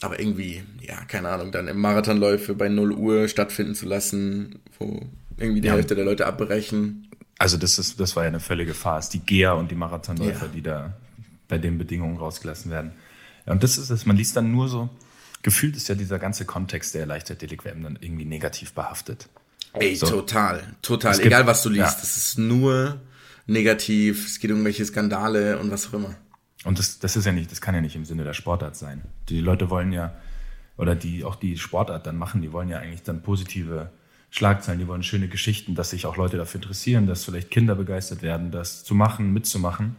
Aber 0.00 0.18
irgendwie, 0.18 0.62
ja, 0.80 0.96
keine 1.06 1.28
Ahnung, 1.30 1.52
dann 1.52 1.68
im 1.68 1.78
Marathonläufe 1.80 2.54
bei 2.54 2.68
0 2.68 2.92
Uhr 2.92 3.28
stattfinden 3.28 3.74
zu 3.74 3.86
lassen, 3.86 4.60
wo 4.78 5.06
irgendwie 5.38 5.60
die 5.60 5.68
ja. 5.68 5.74
Hälfte 5.74 5.94
der 5.94 6.04
Leute 6.04 6.26
abbrechen. 6.26 7.08
Also 7.38 7.56
das 7.56 7.78
ist, 7.78 7.98
das 8.00 8.14
war 8.16 8.24
ja 8.24 8.28
eine 8.28 8.40
völlige 8.40 8.74
Farce. 8.74 9.08
Die 9.08 9.20
GEA 9.20 9.52
und 9.52 9.70
die 9.70 9.74
Marathonläufer, 9.74 10.46
ja. 10.46 10.52
die 10.52 10.62
da 10.62 10.96
bei 11.48 11.58
den 11.58 11.78
Bedingungen 11.78 12.16
rausgelassen 12.16 12.70
werden. 12.70 12.92
Ja, 13.46 13.52
und 13.52 13.62
das 13.62 13.78
ist 13.78 13.90
es, 13.90 14.06
man 14.06 14.16
liest 14.16 14.36
dann 14.36 14.50
nur 14.50 14.68
so, 14.68 14.88
gefühlt 15.42 15.76
ist 15.76 15.88
ja 15.88 15.94
dieser 15.94 16.18
ganze 16.18 16.44
Kontext 16.44 16.94
der 16.94 17.06
Leichtathletik-WM 17.06 17.82
dann 17.82 17.98
irgendwie 18.00 18.24
negativ 18.24 18.72
behaftet. 18.72 19.28
Ey, 19.74 19.96
so. 19.96 20.06
total, 20.06 20.62
total. 20.82 21.20
Egal 21.20 21.46
was 21.46 21.62
du 21.62 21.68
liest, 21.68 22.02
es 22.02 22.16
ist 22.16 22.38
nur 22.38 23.00
negativ, 23.46 24.26
es 24.26 24.38
geht 24.38 24.50
um 24.50 24.58
irgendwelche 24.58 24.84
Skandale 24.84 25.58
und 25.58 25.70
was 25.70 25.88
auch 25.88 25.94
immer. 25.94 26.14
Und 26.64 26.78
das, 26.78 26.98
das 26.98 27.16
ist 27.16 27.26
ja 27.26 27.32
nicht, 27.32 27.50
das 27.50 27.60
kann 27.60 27.74
ja 27.74 27.80
nicht 27.80 27.96
im 27.96 28.04
Sinne 28.04 28.24
der 28.24 28.32
Sportart 28.32 28.76
sein. 28.76 29.02
Die 29.28 29.40
Leute 29.40 29.70
wollen 29.70 29.92
ja, 29.92 30.14
oder 30.76 30.94
die 30.94 31.24
auch 31.24 31.36
die 31.36 31.58
Sportart 31.58 32.06
dann 32.06 32.16
machen, 32.16 32.42
die 32.42 32.52
wollen 32.52 32.68
ja 32.68 32.78
eigentlich 32.78 33.02
dann 33.02 33.22
positive 33.22 33.90
Schlagzeilen, 34.30 34.80
die 34.80 34.88
wollen 34.88 35.02
schöne 35.02 35.28
Geschichten, 35.28 35.74
dass 35.74 35.90
sich 35.90 36.06
auch 36.06 36.16
Leute 36.16 36.36
dafür 36.36 36.60
interessieren, 36.60 37.06
dass 37.06 37.24
vielleicht 37.24 37.50
Kinder 37.50 37.74
begeistert 37.74 38.22
werden, 38.22 38.50
das 38.50 38.82
zu 38.82 38.94
machen, 38.94 39.32
mitzumachen. 39.32 39.96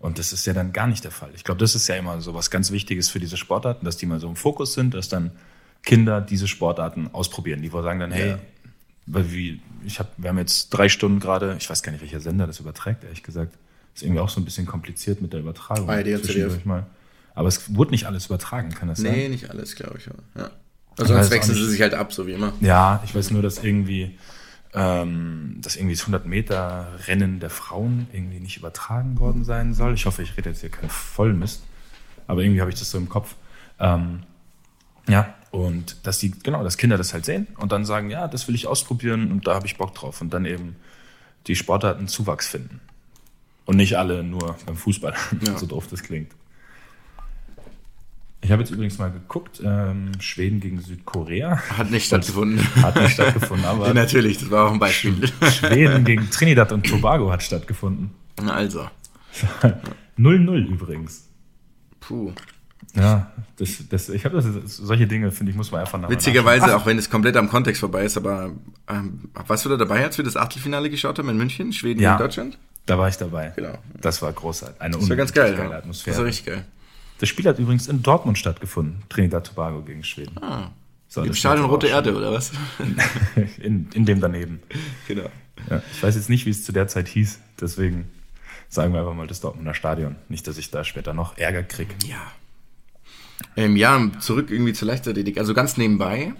Und 0.00 0.18
das 0.18 0.32
ist 0.32 0.46
ja 0.46 0.52
dann 0.52 0.72
gar 0.72 0.86
nicht 0.86 1.04
der 1.04 1.10
Fall. 1.10 1.30
Ich 1.34 1.44
glaube, 1.44 1.60
das 1.60 1.74
ist 1.74 1.88
ja 1.88 1.96
immer 1.96 2.20
so 2.20 2.34
was 2.34 2.50
ganz 2.50 2.70
Wichtiges 2.70 3.10
für 3.10 3.20
diese 3.20 3.36
Sportarten, 3.36 3.84
dass 3.84 3.96
die 3.96 4.06
mal 4.06 4.20
so 4.20 4.28
im 4.28 4.36
Fokus 4.36 4.72
sind, 4.72 4.94
dass 4.94 5.08
dann 5.08 5.32
Kinder 5.84 6.20
diese 6.20 6.48
Sportarten 6.48 7.08
ausprobieren. 7.12 7.62
Die 7.62 7.68
sagen 7.68 8.00
dann, 8.00 8.12
hey, 8.12 8.30
ja 8.30 8.38
weil 9.10 9.32
wie, 9.32 9.60
ich 9.84 9.98
habe, 9.98 10.10
wir 10.16 10.30
haben 10.30 10.38
jetzt 10.38 10.70
drei 10.70 10.88
Stunden 10.88 11.18
gerade, 11.18 11.56
ich 11.58 11.68
weiß 11.68 11.82
gar 11.82 11.92
nicht, 11.92 12.02
welcher 12.02 12.20
Sender 12.20 12.46
das 12.46 12.60
überträgt, 12.60 13.04
ehrlich 13.04 13.22
gesagt. 13.22 13.56
Ist 13.98 14.04
irgendwie 14.04 14.20
auch 14.20 14.28
so 14.28 14.40
ein 14.40 14.44
bisschen 14.44 14.64
kompliziert 14.64 15.20
mit 15.20 15.32
der 15.32 15.40
Übertragung. 15.40 15.90
ARD 15.90 16.14
und 16.14 16.24
ZDF. 16.24 16.64
Mal. 16.64 16.86
Aber 17.34 17.48
es 17.48 17.74
wurde 17.74 17.90
nicht 17.90 18.06
alles 18.06 18.26
übertragen, 18.26 18.70
kann 18.70 18.86
das 18.86 19.00
nee, 19.00 19.08
sein? 19.08 19.18
Nee, 19.18 19.28
nicht 19.30 19.50
alles, 19.50 19.74
glaube 19.74 19.98
ich. 19.98 20.06
Ja. 20.06 20.52
Also 20.96 21.14
sonst 21.14 21.32
wechseln 21.32 21.56
sie 21.56 21.66
sich 21.66 21.80
halt 21.80 21.94
ab, 21.94 22.12
so 22.12 22.24
wie 22.28 22.32
immer. 22.32 22.52
Ja, 22.60 23.02
ich 23.04 23.12
weiß 23.12 23.32
nur, 23.32 23.42
dass 23.42 23.64
irgendwie 23.64 24.16
ähm, 24.72 25.56
dass 25.60 25.74
irgendwie 25.74 25.96
das 25.96 26.02
100 26.02 26.26
Meter 26.26 26.86
Rennen 27.08 27.40
der 27.40 27.50
Frauen 27.50 28.06
irgendwie 28.12 28.38
nicht 28.38 28.56
übertragen 28.56 29.18
worden 29.18 29.42
sein 29.42 29.74
soll. 29.74 29.94
Ich 29.94 30.06
hoffe, 30.06 30.22
ich 30.22 30.36
rede 30.36 30.50
jetzt 30.50 30.60
hier 30.60 30.68
keinen 30.68 30.90
Vollmist, 30.90 31.64
aber 32.28 32.42
irgendwie 32.42 32.60
habe 32.60 32.70
ich 32.70 32.78
das 32.78 32.92
so 32.92 32.98
im 32.98 33.08
Kopf. 33.08 33.34
Ähm, 33.80 34.20
ja, 35.08 35.34
und 35.50 35.96
dass 36.06 36.18
die, 36.18 36.30
genau, 36.30 36.62
dass 36.62 36.76
Kinder 36.76 36.96
das 36.96 37.12
halt 37.12 37.24
sehen 37.24 37.48
und 37.58 37.72
dann 37.72 37.84
sagen, 37.84 38.10
ja, 38.10 38.28
das 38.28 38.46
will 38.46 38.54
ich 38.54 38.68
ausprobieren 38.68 39.32
und 39.32 39.48
da 39.48 39.54
habe 39.54 39.66
ich 39.66 39.76
Bock 39.76 39.92
drauf. 39.92 40.20
Und 40.20 40.32
dann 40.32 40.44
eben 40.44 40.76
die 41.48 41.56
Sportarten 41.56 42.06
Zuwachs 42.06 42.46
finden. 42.46 42.80
Und 43.68 43.76
nicht 43.76 43.98
alle 43.98 44.24
nur 44.24 44.56
beim 44.64 44.76
Fußball, 44.76 45.12
ja. 45.46 45.58
so 45.58 45.66
doof 45.66 45.88
das 45.90 46.02
klingt. 46.02 46.32
Ich 48.40 48.50
habe 48.50 48.62
jetzt 48.62 48.70
übrigens 48.70 48.96
mal 48.96 49.10
geguckt, 49.10 49.60
ähm, 49.62 50.12
Schweden 50.20 50.60
gegen 50.60 50.80
Südkorea. 50.80 51.58
Hat 51.76 51.90
nicht 51.90 52.06
stattgefunden. 52.06 52.66
Hat 52.82 52.96
nicht 52.96 53.12
stattgefunden, 53.12 53.66
aber. 53.66 53.88
ja, 53.88 53.92
natürlich, 53.92 54.38
das 54.38 54.50
war 54.50 54.68
auch 54.68 54.72
ein 54.72 54.78
Beispiel. 54.78 55.14
Schweden 55.50 56.02
gegen 56.06 56.30
Trinidad 56.30 56.72
und 56.72 56.86
Tobago 56.86 57.30
hat 57.30 57.42
stattgefunden. 57.42 58.12
Also. 58.46 58.88
0-0 60.18 60.66
übrigens. 60.66 61.28
Puh. 62.00 62.32
Ja, 62.94 63.32
das, 63.56 63.86
das, 63.90 64.08
ich 64.08 64.24
habe 64.24 64.40
solche 64.64 65.06
Dinge, 65.06 65.30
finde 65.30 65.50
ich, 65.50 65.58
muss 65.58 65.70
man 65.70 65.82
einfach 65.82 66.00
nach 66.00 66.08
Witzigerweise, 66.08 66.74
auch 66.74 66.86
wenn 66.86 66.96
es 66.96 67.10
komplett 67.10 67.36
am 67.36 67.50
Kontext 67.50 67.80
vorbei 67.80 68.04
ist, 68.04 68.16
aber 68.16 68.50
ähm, 68.88 69.28
warst 69.46 69.66
du 69.66 69.68
da 69.68 69.76
dabei, 69.76 70.04
als 70.04 70.16
wir 70.16 70.24
das 70.24 70.38
Achtelfinale 70.38 70.88
geschaut 70.88 71.18
haben 71.18 71.28
in 71.28 71.36
München, 71.36 71.74
Schweden 71.74 72.00
ja, 72.00 72.16
gegen 72.16 72.24
Deutschland? 72.24 72.58
Da 72.88 72.96
war 72.96 73.08
ich 73.08 73.18
dabei. 73.18 73.52
Genau. 73.54 73.76
Das 74.00 74.22
war 74.22 74.32
großartig. 74.32 74.80
Eine 74.80 74.96
das 74.96 75.08
war 75.10 75.16
ganz 75.16 75.32
geil, 75.34 75.54
geile 75.54 75.72
ja. 75.72 75.76
Atmosphäre. 75.76 76.14
Das 76.14 76.18
war 76.18 76.26
richtig 76.26 76.46
geil. 76.46 76.64
Das 77.18 77.28
Spiel 77.28 77.44
hat 77.46 77.58
übrigens 77.58 77.86
in 77.86 78.02
Dortmund 78.02 78.38
stattgefunden, 78.38 79.02
Trinidad 79.10 79.46
Tobago 79.46 79.82
gegen 79.82 80.02
Schweden. 80.04 80.42
Ah. 80.42 80.70
So, 81.06 81.22
Im 81.22 81.34
Stadion 81.34 81.66
Rote 81.66 81.88
Erde, 81.88 82.14
oder 82.16 82.32
was? 82.32 82.52
in, 83.58 83.88
in 83.92 84.06
dem 84.06 84.20
daneben. 84.20 84.62
Genau. 85.06 85.28
Ja, 85.68 85.82
ich 85.92 86.02
weiß 86.02 86.14
jetzt 86.14 86.30
nicht, 86.30 86.46
wie 86.46 86.50
es 86.50 86.64
zu 86.64 86.72
der 86.72 86.88
Zeit 86.88 87.08
hieß, 87.08 87.40
deswegen 87.60 88.10
sagen 88.70 88.94
wir 88.94 89.00
einfach 89.00 89.14
mal 89.14 89.26
das 89.26 89.40
Dortmunder 89.40 89.74
Stadion. 89.74 90.16
Nicht, 90.30 90.46
dass 90.46 90.56
ich 90.56 90.70
da 90.70 90.82
später 90.82 91.12
noch 91.12 91.36
Ärger 91.36 91.64
kriege. 91.64 91.94
Ja. 92.06 92.20
Ähm, 93.54 93.76
ja, 93.76 94.10
zurück 94.18 94.50
irgendwie 94.50 94.72
zur 94.72 94.88
Leichtathletik. 94.88 95.36
Also 95.36 95.52
ganz 95.52 95.76
nebenbei. 95.76 96.32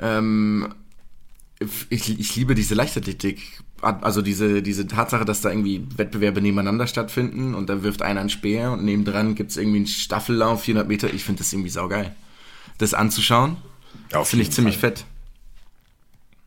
Ähm, 0.00 0.74
ich, 1.90 2.18
ich 2.18 2.36
liebe 2.36 2.54
diese 2.54 2.74
Leichtathletik. 2.74 3.60
Also 3.80 4.22
diese, 4.22 4.62
diese 4.62 4.86
Tatsache, 4.86 5.24
dass 5.24 5.40
da 5.40 5.50
irgendwie 5.50 5.86
Wettbewerbe 5.96 6.40
nebeneinander 6.40 6.86
stattfinden 6.86 7.54
und 7.54 7.68
da 7.68 7.82
wirft 7.82 8.02
einer 8.02 8.20
einen 8.20 8.30
Speer 8.30 8.72
und 8.72 8.84
nebendran 8.84 9.34
gibt 9.34 9.52
es 9.52 9.56
irgendwie 9.56 9.78
einen 9.78 9.86
Staffellauf, 9.86 10.62
400 10.62 10.88
Meter. 10.88 11.12
Ich 11.14 11.24
finde 11.24 11.38
das 11.40 11.52
irgendwie 11.52 11.70
saugeil. 11.70 12.14
Das 12.78 12.94
anzuschauen, 12.94 13.56
ja, 14.12 14.24
finde 14.24 14.44
ich 14.44 14.52
ziemlich 14.52 14.78
Fall. 14.78 14.90
fett. 14.90 15.04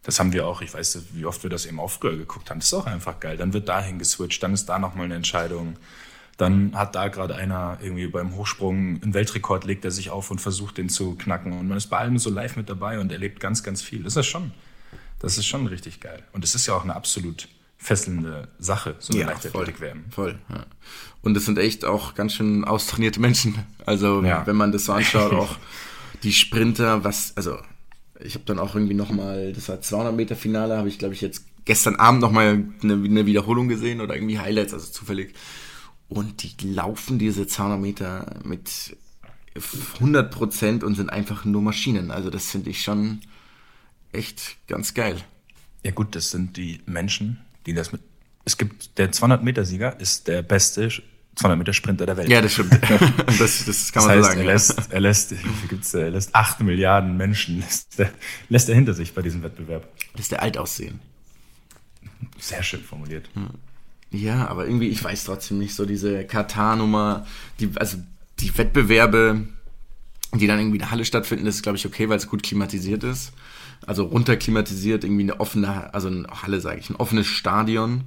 Das 0.04 0.20
haben 0.20 0.34
wir 0.34 0.48
auch, 0.48 0.62
ich 0.62 0.74
weiß, 0.74 1.04
wie 1.14 1.26
oft 1.26 1.44
wir 1.44 1.50
das 1.50 1.66
eben 1.66 1.80
auch 1.80 1.92
früher 1.92 2.18
geguckt 2.18 2.50
haben. 2.50 2.60
Das 2.60 2.68
ist 2.68 2.74
auch 2.74 2.88
einfach 2.88 3.20
geil. 3.20 3.38
Dann 3.38 3.54
wird 3.54 3.70
dahin 3.70 4.00
geswitcht, 4.00 4.42
dann 4.42 4.54
ist 4.54 4.66
da 4.66 4.80
nochmal 4.80 5.06
eine 5.06 5.16
Entscheidung. 5.16 5.78
Dann 6.38 6.76
hat 6.76 6.96
da 6.96 7.08
gerade 7.08 7.36
einer 7.36 7.78
irgendwie 7.82 8.08
beim 8.08 8.36
Hochsprung 8.36 9.00
einen 9.02 9.14
Weltrekord, 9.14 9.64
legt 9.64 9.86
er 9.86 9.92
sich 9.92 10.10
auf 10.10 10.32
und 10.32 10.42
versucht, 10.42 10.80
den 10.80 10.90
zu 10.90 11.16
knacken. 11.16 11.54
Und 11.54 11.68
man 11.68 11.78
ist 11.78 11.88
bei 11.88 12.00
allem 12.00 12.18
so 12.18 12.32
live 12.32 12.56
mit 12.56 12.68
dabei 12.68 13.00
und 13.00 13.12
erlebt 13.12 13.40
ganz, 13.40 13.62
ganz 13.62 13.84
viel. 13.84 14.02
Das 14.02 14.16
ist 14.16 14.26
schon, 14.26 14.52
das 15.22 15.38
ist 15.38 15.46
schon 15.46 15.68
richtig 15.68 16.00
geil. 16.00 16.24
Und 16.34 16.44
es 16.44 16.56
ist 16.56 16.68
ja 16.68 16.76
auch 16.76 16.84
eine 16.84 16.96
absolut 16.96 17.48
fesselnde 17.78 18.48
Sache, 18.60 18.96
so 19.00 19.14
eine 19.14 19.22
ja, 19.22 19.28
Leichtathletik 19.28 19.80
werden. 19.80 20.06
Voll, 20.12 20.38
ja. 20.50 20.66
Und 21.22 21.38
es 21.38 21.46
sind 21.46 21.58
echt 21.58 21.86
auch 21.86 22.16
ganz 22.16 22.34
schön 22.34 22.64
austrainierte 22.64 23.20
Menschen. 23.20 23.56
Also, 23.86 24.22
ja. 24.24 24.46
wenn 24.46 24.56
man 24.56 24.72
das 24.72 24.86
so 24.86 24.94
anschaut, 24.94 25.34
auch 25.34 25.56
die 26.24 26.34
Sprinter, 26.34 27.04
was, 27.04 27.36
also 27.36 27.58
ich 28.20 28.36
habe 28.36 28.46
dann 28.46 28.60
auch 28.60 28.76
irgendwie 28.76 28.94
nochmal, 28.94 29.54
das 29.54 29.70
war 29.70 29.82
200 29.82 30.16
Meter 30.16 30.36
Finale, 30.36 30.78
habe 30.78 30.90
ich 30.90 31.00
glaube 31.00 31.14
ich 31.14 31.22
jetzt 31.22 31.46
gestern 31.66 31.96
Abend 31.96 32.22
nochmal 32.22 32.64
eine, 32.84 32.94
eine 32.94 33.26
Wiederholung 33.26 33.68
gesehen 33.68 34.02
oder 34.02 34.16
irgendwie 34.16 34.40
Highlights, 34.40 34.74
also 34.74 34.92
zufällig. 34.92 35.34
Und 36.08 36.44
die 36.44 36.68
laufen 36.68 37.20
diese 37.20 37.48
200 37.48 37.80
Meter 37.80 38.40
mit 38.44 38.98
100 39.96 40.32
Prozent 40.32 40.84
und 40.84 40.96
sind 40.96 41.10
einfach 41.10 41.46
nur 41.46 41.62
Maschinen. 41.62 42.12
Also 42.12 42.30
das 42.30 42.50
finde 42.50 42.70
ich 42.70 42.84
schon 42.84 43.22
echt 44.12 44.58
ganz 44.68 44.94
geil. 44.94 45.18
Ja 45.84 45.92
gut, 45.92 46.16
das 46.16 46.32
sind 46.32 46.58
die 46.58 46.82
Menschen, 46.86 47.42
die 47.66 47.74
das 47.74 47.92
mit... 47.92 48.02
Es 48.44 48.58
gibt, 48.58 48.98
der 48.98 49.12
200 49.12 49.44
Meter 49.44 49.66
Sieger 49.66 50.00
ist 50.00 50.28
der 50.28 50.42
beste 50.42 50.90
200 51.36 51.58
Meter 51.58 51.74
Sprinter 51.74 52.06
der 52.06 52.18
Welt. 52.18 52.30
Ja, 52.30 52.42
das 52.42 52.54
stimmt. 52.54 52.74
das, 53.40 53.66
das 53.66 53.92
kann 53.92 54.06
man 54.06 54.18
das 54.18 54.28
heißt, 54.28 54.30
so 54.30 54.32
sagen. 54.32 54.40
Er 54.40 54.46
lässt, 54.46 54.92
er 54.92 55.00
lässt, 55.00 55.94
er 55.94 56.10
lässt 56.10 56.36
8 56.36 56.60
Milliarden 56.62 57.18
Menschen, 57.18 57.60
lässt 57.60 58.00
er, 58.00 58.12
lässt 58.50 58.70
er 58.70 58.76
hinter 58.76 58.94
sich 58.94 59.14
bei 59.14 59.22
diesem 59.22 59.42
Wettbewerb. 59.42 59.88
Lässt 60.16 60.32
er 60.34 60.42
alt 60.42 60.58
aussehen. 60.58 61.00
Sehr 62.38 62.64
schön 62.64 62.82
formuliert. 62.82 63.30
Ja, 64.12 64.48
aber 64.48 64.66
irgendwie, 64.66 64.90
ich 64.90 65.04
weiß 65.04 65.24
trotzdem 65.24 65.58
nicht, 65.58 65.74
so 65.74 65.86
diese 65.86 66.26
Katar-Nummer, 66.26 67.26
die, 67.60 67.72
also 67.76 67.98
die 68.40 68.56
Wettbewerbe, 68.58 69.48
die 70.34 70.48
dann 70.48 70.60
irgendwie 70.60 70.78
in 70.78 70.82
der 70.82 70.92
Halle 70.92 71.06
stattfinden, 71.06 71.46
das 71.46 71.56
ist, 71.56 71.64
glaube 71.64 71.78
ich, 71.78 71.86
okay, 71.86 72.10
weil 72.10 72.18
es 72.18 72.28
gut 72.28 72.44
klimatisiert 72.44 73.04
ist. 73.04 73.32
Also 73.86 74.06
runterklimatisiert, 74.06 75.04
irgendwie 75.04 75.24
eine 75.24 75.40
offene, 75.40 75.94
also 75.94 76.08
eine 76.08 76.28
Halle, 76.28 76.62
sage 76.62 76.80
ich, 76.80 76.90
ein 76.90 76.96
offenes 76.96 77.28
Stadion 77.28 78.04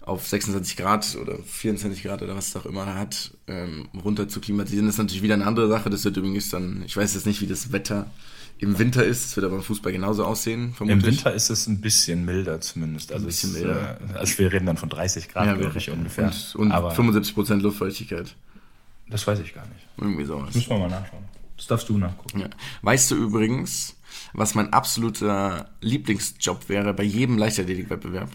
auf 0.00 0.26
26 0.26 0.76
Grad 0.76 1.16
oder 1.20 1.38
24 1.38 2.02
Grad 2.02 2.22
oder 2.22 2.34
was 2.34 2.48
es 2.48 2.56
auch 2.56 2.66
immer 2.66 2.94
hat, 2.94 3.32
ähm, 3.46 3.88
runter 4.02 4.28
zu 4.28 4.40
klimatisieren, 4.40 4.86
das 4.86 4.94
ist 4.94 4.98
natürlich 4.98 5.22
wieder 5.22 5.34
eine 5.34 5.46
andere 5.46 5.68
Sache. 5.68 5.90
Das 5.90 6.04
wird 6.04 6.16
übrigens 6.16 6.48
dann, 6.48 6.82
ich 6.86 6.96
weiß 6.96 7.14
jetzt 7.14 7.26
nicht, 7.26 7.40
wie 7.42 7.46
das 7.46 7.70
Wetter 7.72 8.10
im 8.58 8.78
Winter 8.78 9.04
ist. 9.04 9.26
Es 9.26 9.36
wird 9.36 9.46
aber 9.46 9.56
im 9.56 9.62
Fußball 9.62 9.92
genauso 9.92 10.24
aussehen, 10.24 10.74
vermutlich. 10.74 11.04
Im 11.04 11.12
Winter 11.12 11.32
ist 11.32 11.50
es 11.50 11.66
ein 11.66 11.80
bisschen 11.80 12.24
milder 12.24 12.60
zumindest. 12.60 13.12
Also, 13.12 13.24
ein 13.24 13.26
bisschen 13.26 13.50
es, 13.50 13.56
milder. 13.58 13.98
Äh, 14.14 14.18
also 14.18 14.38
wir 14.38 14.52
reden 14.52 14.66
dann 14.66 14.76
von 14.76 14.88
30 14.88 15.28
Grad, 15.28 15.46
ja, 15.46 15.54
glaube 15.54 15.78
ich, 15.78 15.90
ungefähr. 15.90 16.26
Und, 16.26 16.56
und 16.56 16.72
aber 16.72 16.90
75 16.90 17.34
Prozent 17.34 17.62
Luftfeuchtigkeit. 17.62 18.34
Das 19.08 19.26
weiß 19.26 19.40
ich 19.40 19.54
gar 19.54 19.66
nicht. 19.66 19.86
Irgendwie 19.98 20.24
sowas. 20.24 20.54
Müssen 20.54 20.70
wir 20.70 20.78
mal 20.78 20.90
nachschauen. 20.90 21.24
Das 21.56 21.66
darfst 21.66 21.88
du 21.88 21.98
nachgucken. 21.98 22.40
Ja. 22.40 22.48
Weißt 22.82 23.10
du 23.10 23.16
übrigens, 23.16 23.96
was 24.32 24.54
mein 24.54 24.72
absoluter 24.72 25.70
Lieblingsjob 25.80 26.68
wäre 26.68 26.94
bei 26.94 27.02
jedem 27.02 27.38
Leichtathletikwettbewerb? 27.38 28.30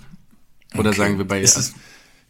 Oder 0.74 0.90
okay. 0.90 0.98
sagen 0.98 1.18
wir 1.18 1.26
bei. 1.26 1.44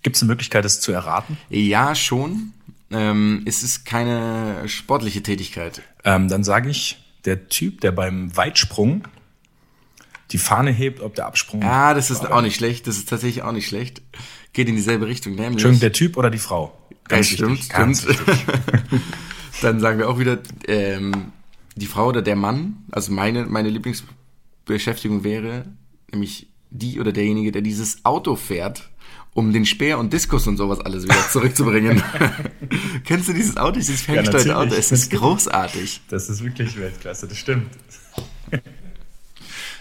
Gibt 0.04 0.16
es 0.18 0.22
eine 0.22 0.30
Möglichkeit, 0.30 0.66
das 0.66 0.82
zu 0.82 0.92
erraten? 0.92 1.38
Ja, 1.50 1.96
schon. 1.96 2.54
Ähm, 2.92 3.42
es 3.46 3.64
ist 3.64 3.86
keine 3.86 4.68
sportliche 4.68 5.24
Tätigkeit. 5.24 5.82
Ähm, 6.04 6.28
dann 6.28 6.44
sage 6.44 6.70
ich, 6.70 7.04
der 7.26 7.50
Typ, 7.50 7.82
der 7.82 7.92
beim 7.92 8.36
Weitsprung 8.38 9.08
die 10.32 10.38
Fahne 10.38 10.72
hebt, 10.72 11.02
ob 11.02 11.16
der 11.16 11.26
Absprung. 11.26 11.62
Ja, 11.62 11.94
das 11.94 12.12
ist 12.12 12.30
auch 12.30 12.42
nicht 12.42 12.56
schlecht. 12.56 12.88
Das 12.88 12.98
ist 12.98 13.10
tatsächlich 13.10 13.44
auch 13.44 13.52
nicht 13.52 13.68
schlecht. 13.68 14.02
Geht 14.54 14.70
in 14.70 14.76
dieselbe 14.76 15.08
Richtung, 15.08 15.34
nämlich. 15.34 15.54
Entschuldigung, 15.54 15.82
der 15.82 15.92
Typ 15.92 16.18
oder 16.18 16.30
die 16.30 16.40
Frau? 16.40 16.78
Ganz 17.08 17.32
ja, 17.32 17.38
stimmt, 17.38 17.70
ganz 17.70 18.02
stimmt. 18.04 18.20
Dann 19.62 19.80
sagen 19.80 20.00
wir 20.00 20.10
auch 20.10 20.20
wieder, 20.20 20.40
ähm, 20.68 21.32
die 21.76 21.86
Frau 21.86 22.08
oder 22.08 22.22
der 22.22 22.36
Mann. 22.36 22.78
Also 22.92 23.12
meine, 23.12 23.46
meine 23.46 23.70
Lieblingsbeschäftigung 23.70 25.24
wäre, 25.24 25.66
nämlich 26.12 26.48
die 26.70 27.00
oder 27.00 27.12
derjenige, 27.12 27.52
der 27.52 27.62
dieses 27.62 28.04
Auto 28.04 28.36
fährt, 28.36 28.90
um 29.34 29.52
den 29.52 29.66
Speer 29.66 30.00
und 30.00 30.14
Diskus 30.14 30.48
und 30.48 30.58
sowas 30.58 30.80
alles 30.80 31.04
wieder 31.04 31.28
zurückzubringen. 31.32 32.02
Kennst 33.06 33.30
du 33.30 33.34
dieses 33.34 33.58
Auto, 33.58 33.76
dieses 33.76 34.02
ferngesteuerte 34.02 34.50
ja, 34.50 34.58
Auto? 34.58 34.74
Es 34.74 34.92
ist 34.92 35.12
großartig. 35.12 36.02
Das 36.10 36.30
ist 36.30 36.44
wirklich 36.44 36.78
Weltklasse, 36.78 37.28
das 37.28 37.38
stimmt. 37.38 37.70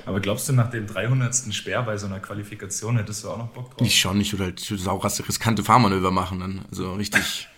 Aber 0.06 0.20
glaubst 0.20 0.48
du, 0.48 0.52
nach 0.52 0.70
dem 0.70 0.86
300. 0.86 1.54
Speer 1.54 1.82
bei 1.82 1.96
so 1.96 2.06
einer 2.06 2.20
Qualifikation 2.20 2.98
hättest 2.98 3.24
du 3.24 3.30
auch 3.30 3.38
noch 3.38 3.48
Bock 3.48 3.70
drauf? 3.70 3.86
Ich 3.86 3.98
schon, 3.98 4.20
ich 4.20 4.32
würde 4.32 4.44
halt 4.44 4.60
sauras 4.60 5.26
riskante 5.26 5.64
Fahrmanöver 5.64 6.10
machen 6.10 6.40
dann. 6.40 6.60
Also 6.70 6.94
richtig 6.94 7.48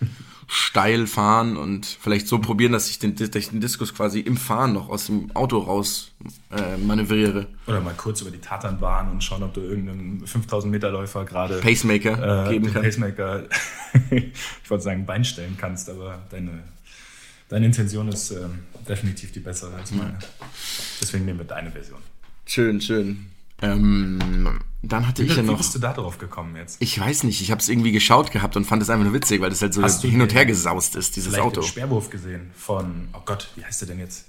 steil 0.57 1.05
fahren 1.05 1.55
und 1.55 1.85
vielleicht 1.85 2.27
so 2.27 2.39
probieren, 2.39 2.71
dass 2.71 2.89
ich 2.89 2.97
den, 2.97 3.15
dass 3.15 3.35
ich 3.35 3.49
den 3.49 3.61
Diskus 3.61 3.93
quasi 3.93 4.19
im 4.19 4.37
Fahren 4.37 4.73
noch 4.73 4.89
aus 4.89 5.05
dem 5.05 5.29
Auto 5.35 5.59
raus 5.59 6.11
äh, 6.51 6.77
manövriere. 6.77 7.47
Oder 7.67 7.79
mal 7.79 7.93
kurz 7.95 8.21
über 8.21 8.31
die 8.31 8.39
Tatanbahn 8.39 9.11
und 9.11 9.23
schauen, 9.23 9.43
ob 9.43 9.53
du 9.53 9.61
irgendeinem 9.61 10.25
5000 10.25 10.71
Meter 10.71 10.89
Läufer 10.89 11.25
gerade 11.25 11.59
Pacemaker 11.59 12.47
äh, 12.47 12.53
geben 12.53 12.73
kannst. 12.73 12.89
Pacemaker, 12.89 13.43
ich 14.09 14.69
wollte 14.69 14.83
sagen, 14.83 15.05
Bein 15.05 15.23
stellen 15.23 15.55
kannst, 15.59 15.89
aber 15.89 16.23
deine, 16.31 16.63
deine 17.49 17.67
Intention 17.67 18.07
ist 18.07 18.31
äh, 18.31 18.47
definitiv 18.89 19.31
die 19.31 19.39
bessere 19.39 19.75
als 19.75 19.91
meine. 19.91 20.17
Deswegen 20.99 21.25
nehmen 21.25 21.39
wir 21.39 21.45
deine 21.45 21.71
Version. 21.71 21.99
Schön, 22.45 22.81
schön. 22.81 23.27
Ähm, 23.61 24.59
dann 24.83 25.07
hatte 25.07 25.23
wie, 25.23 25.27
ich 25.27 25.35
ja 25.35 25.43
noch. 25.43 25.53
Wie 25.53 25.57
bist 25.57 25.73
du 25.75 25.79
da 25.79 25.93
drauf 25.93 26.17
gekommen 26.17 26.55
jetzt? 26.55 26.81
Ich 26.81 26.99
weiß 26.99 27.23
nicht, 27.23 27.41
ich 27.41 27.51
habe 27.51 27.61
es 27.61 27.69
irgendwie 27.69 27.91
geschaut 27.91 28.31
gehabt 28.31 28.55
und 28.55 28.65
fand 28.65 28.81
es 28.81 28.89
einfach 28.89 29.05
nur 29.05 29.13
witzig, 29.13 29.41
weil 29.41 29.49
das 29.49 29.61
halt 29.61 29.73
so 29.73 29.83
hin 29.83 30.21
und 30.21 30.33
her 30.33 30.45
gesaust 30.45 30.95
ist, 30.95 31.15
dieses 31.15 31.33
vielleicht 31.33 31.45
Auto. 31.45 31.61
Ich 31.61 31.67
Speerwurf 31.67 32.09
gesehen 32.09 32.51
von, 32.55 33.09
oh 33.13 33.21
Gott, 33.25 33.49
wie 33.55 33.65
heißt 33.65 33.81
der 33.81 33.89
denn 33.89 33.99
jetzt? 33.99 34.25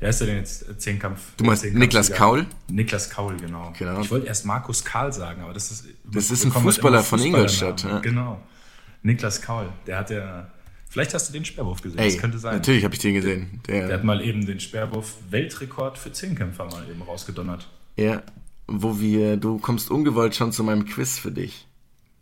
Wie 0.00 0.06
heißt 0.06 0.20
der 0.20 0.28
denn 0.28 0.38
jetzt? 0.38 0.80
Zehnkampf. 0.80 1.20
Du 1.36 1.44
meinst 1.44 1.64
Niklas 1.64 2.10
Kaul? 2.10 2.46
Niklas 2.68 3.10
Kaul, 3.10 3.36
genau. 3.36 3.72
genau. 3.78 4.00
Ich 4.00 4.10
wollte 4.10 4.26
erst 4.26 4.46
Markus 4.46 4.84
Karl 4.84 5.12
sagen, 5.12 5.42
aber 5.42 5.52
das 5.52 5.70
ist. 5.70 5.84
Das 6.10 6.30
ist 6.30 6.44
ein 6.44 6.52
Fußballer 6.52 7.02
von 7.02 7.20
Ingolstadt. 7.20 7.84
Ja. 7.84 7.98
Genau. 8.00 8.40
Niklas 9.02 9.42
Kaul, 9.42 9.68
der 9.86 9.98
hat 9.98 10.10
ja. 10.10 10.50
Vielleicht 10.88 11.14
hast 11.14 11.28
du 11.28 11.32
den 11.32 11.44
Speerwurf 11.44 11.80
gesehen, 11.80 11.98
Ey, 11.98 12.10
das 12.10 12.20
könnte 12.20 12.38
sein. 12.38 12.56
Natürlich 12.56 12.84
habe 12.84 12.94
ich 12.94 13.00
den 13.00 13.14
gesehen. 13.14 13.62
Der, 13.66 13.86
der, 13.86 13.96
hat 13.96 14.04
mal 14.04 14.20
eben 14.20 14.44
den 14.44 14.60
Speerwurf-Weltrekord 14.60 15.96
für 15.96 16.12
Zehnkämpfer 16.12 16.66
mal 16.66 16.86
eben 16.90 17.00
rausgedonnert. 17.00 17.66
Ja, 17.96 18.22
wo 18.72 19.00
wir, 19.00 19.36
du 19.36 19.58
kommst 19.58 19.90
ungewollt 19.90 20.34
schon 20.34 20.52
zu 20.52 20.64
meinem 20.64 20.84
Quiz 20.84 21.18
für 21.18 21.32
dich. 21.32 21.66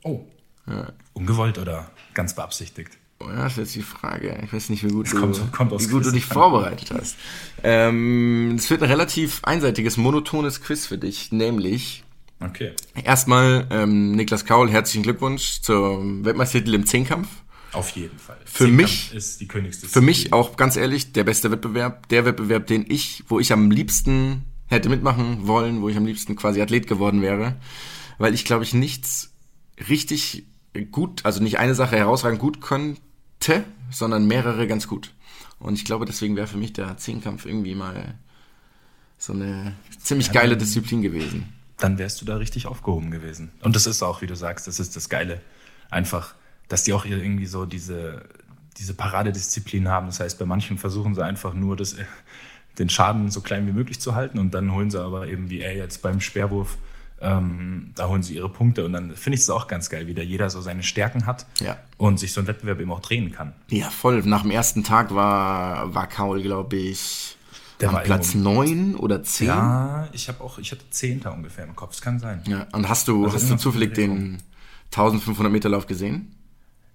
Oh. 0.03 0.21
Ja. 0.67 0.93
Ungewollt 1.13 1.59
oder 1.59 1.91
ganz 2.15 2.35
beabsichtigt? 2.35 2.99
Oh 3.19 3.29
ja, 3.29 3.45
das 3.45 3.53
ist 3.53 3.59
jetzt 3.59 3.75
die 3.77 3.83
Frage. 3.83 4.41
Ich 4.45 4.53
weiß 4.53 4.71
nicht, 4.71 4.83
wie 4.83 4.89
gut, 4.89 5.13
du, 5.13 5.21
kommt, 5.21 5.53
kommt 5.53 5.73
wie 5.79 5.89
gut 5.89 6.07
du 6.07 6.11
dich 6.11 6.25
vorbereitet 6.25 6.91
hast. 6.91 7.17
Ähm, 7.63 8.55
es 8.57 8.71
wird 8.71 8.83
ein 8.83 8.89
relativ 8.89 9.45
einseitiges, 9.45 9.97
monotones 9.97 10.63
Quiz 10.63 10.87
für 10.87 10.99
dich, 10.99 11.31
nämlich 11.31 12.05
Okay. 12.43 12.73
Erstmal, 13.05 13.67
ähm, 13.71 14.13
Niklas 14.13 14.47
Kaul, 14.47 14.71
herzlichen 14.71 15.03
Glückwunsch 15.03 15.61
zur 15.61 16.03
Weltmeistertitel 16.25 16.75
im 16.75 16.87
Zehnkampf. 16.87 17.29
Auf 17.73 17.91
jeden 17.91 18.19
Fall. 18.19 18.39
Für 18.45 18.65
Zehnkampf 18.65 18.81
mich 18.81 19.15
ist 19.15 19.41
die 19.41 19.47
Königsdisziplin. 19.47 19.93
Für 19.93 20.05
mich 20.05 20.33
auch 20.33 20.57
ganz 20.57 20.77
ehrlich 20.77 21.13
der 21.13 21.25
beste 21.25 21.51
Wettbewerb, 21.51 22.09
der 22.09 22.25
Wettbewerb, 22.25 22.67
den 22.67 22.87
ich, 22.89 23.25
wo 23.29 23.39
ich 23.39 23.53
am 23.53 23.71
liebsten 23.71 24.45
hätte 24.71 24.89
mitmachen 24.89 25.47
wollen, 25.47 25.83
wo 25.83 25.89
ich 25.89 25.97
am 25.97 26.07
liebsten 26.07 26.37
quasi 26.37 26.63
Athlet 26.63 26.87
geworden 26.87 27.21
wäre, 27.21 27.57
weil 28.19 28.35
ich 28.35 28.45
glaube 28.45 28.65
ich 28.65 28.73
nichts 28.73 29.33
richtig 29.89 30.47
gut, 30.91 31.25
also 31.25 31.43
nicht 31.43 31.59
eine 31.59 31.75
Sache 31.75 31.97
herausragend 31.97 32.41
gut 32.41 32.61
könnte, 32.61 33.65
sondern 33.91 34.27
mehrere 34.27 34.67
ganz 34.67 34.87
gut. 34.87 35.13
Und 35.59 35.75
ich 35.75 35.85
glaube, 35.85 36.07
deswegen 36.07 36.37
wäre 36.37 36.47
für 36.47 36.57
mich 36.57 36.73
der 36.73 36.97
Zehnkampf 36.97 37.45
irgendwie 37.45 37.75
mal 37.75 38.15
so 39.19 39.35
eine 39.35 39.75
ziemlich 39.99 40.29
ja, 40.29 40.35
geile 40.35 40.57
Disziplin 40.57 41.03
gewesen. 41.03 41.53
Dann 41.77 41.99
wärst 41.99 42.21
du 42.21 42.25
da 42.25 42.37
richtig 42.37 42.67
aufgehoben 42.67 43.11
gewesen. 43.11 43.51
Und 43.61 43.77
das 43.77 43.87
ist 43.87 44.03
auch, 44.03 44.23
wie 44.23 44.27
du 44.27 44.37
sagst, 44.37 44.67
das 44.67 44.81
ist 44.81 44.97
das 44.97 45.09
Geile. 45.09 45.41
Einfach, 45.91 46.35
dass 46.69 46.85
die 46.85 46.93
auch 46.93 47.05
irgendwie 47.05 47.47
so 47.47 47.67
diese, 47.67 48.23
diese 48.79 48.95
Paradedisziplin 48.95 49.89
haben. 49.89 50.07
Das 50.07 50.21
heißt, 50.21 50.39
bei 50.39 50.47
manchen 50.47 50.79
versuchen 50.79 51.15
sie 51.15 51.25
einfach 51.25 51.53
nur 51.53 51.77
das 51.77 51.97
den 52.79 52.89
Schaden 52.89 53.31
so 53.31 53.41
klein 53.41 53.67
wie 53.67 53.73
möglich 53.73 54.01
zu 54.01 54.15
halten 54.15 54.39
und 54.39 54.53
dann 54.55 54.73
holen 54.73 54.91
sie 54.91 55.01
aber 55.03 55.27
eben 55.29 55.51
wie 55.51 55.61
er 55.61 55.75
jetzt 55.77 56.03
beim 56.03 56.21
Speerwurf 56.21 56.77
Ähm, 57.23 57.91
da 57.97 58.09
holen 58.09 58.23
sie 58.23 58.35
ihre 58.37 58.49
Punkte 58.49 58.83
und 58.87 58.95
dann 58.95 59.15
finde 59.15 59.35
ich 59.35 59.43
es 59.43 59.51
auch 59.51 59.67
ganz 59.69 59.91
geil, 59.91 60.07
wie 60.07 60.15
da 60.15 60.23
jeder 60.23 60.49
so 60.49 60.63
seine 60.63 60.83
Stärken 60.83 61.27
hat 61.27 61.45
Ja. 61.61 61.77
und 61.99 62.19
sich 62.19 62.33
so 62.33 62.41
ein 62.41 62.47
Wettbewerb 62.47 62.81
eben 62.81 62.91
auch 62.91 63.01
drehen 63.01 63.31
kann. 63.31 63.53
Ja, 63.69 63.91
voll. 63.91 64.23
Nach 64.23 64.41
dem 64.41 64.51
ersten 64.51 64.85
Tag 64.85 65.15
war, 65.15 65.95
war 65.95 66.07
Kaul, 66.07 66.41
glaube 66.41 66.77
ich, 66.77 67.37
Der 67.83 67.91
am 67.91 67.97
war 67.97 68.03
Platz 68.05 68.35
9 68.35 68.95
oder 68.95 69.23
10. 69.23 69.49
Ja, 69.49 70.09
ich 70.13 70.29
habe 70.29 70.43
auch, 70.43 70.59
ich 70.59 70.73
hatte 70.73 70.89
Zehnter 70.89 71.35
ungefähr 71.35 71.65
im 71.65 71.77
Kopf, 71.77 71.93
es 71.93 72.01
kann 72.01 72.19
sein. 72.21 72.41
Ja, 72.47 72.67
Und 72.73 72.89
hast 72.89 73.07
du, 73.07 73.25
Also 73.25 73.37
hast 73.37 73.51
du 73.51 73.57
zufällig 73.57 73.93
den 73.93 74.39
1500 74.87 75.53
Meter 75.53 75.69
Lauf 75.69 75.87
gesehen? 75.87 76.35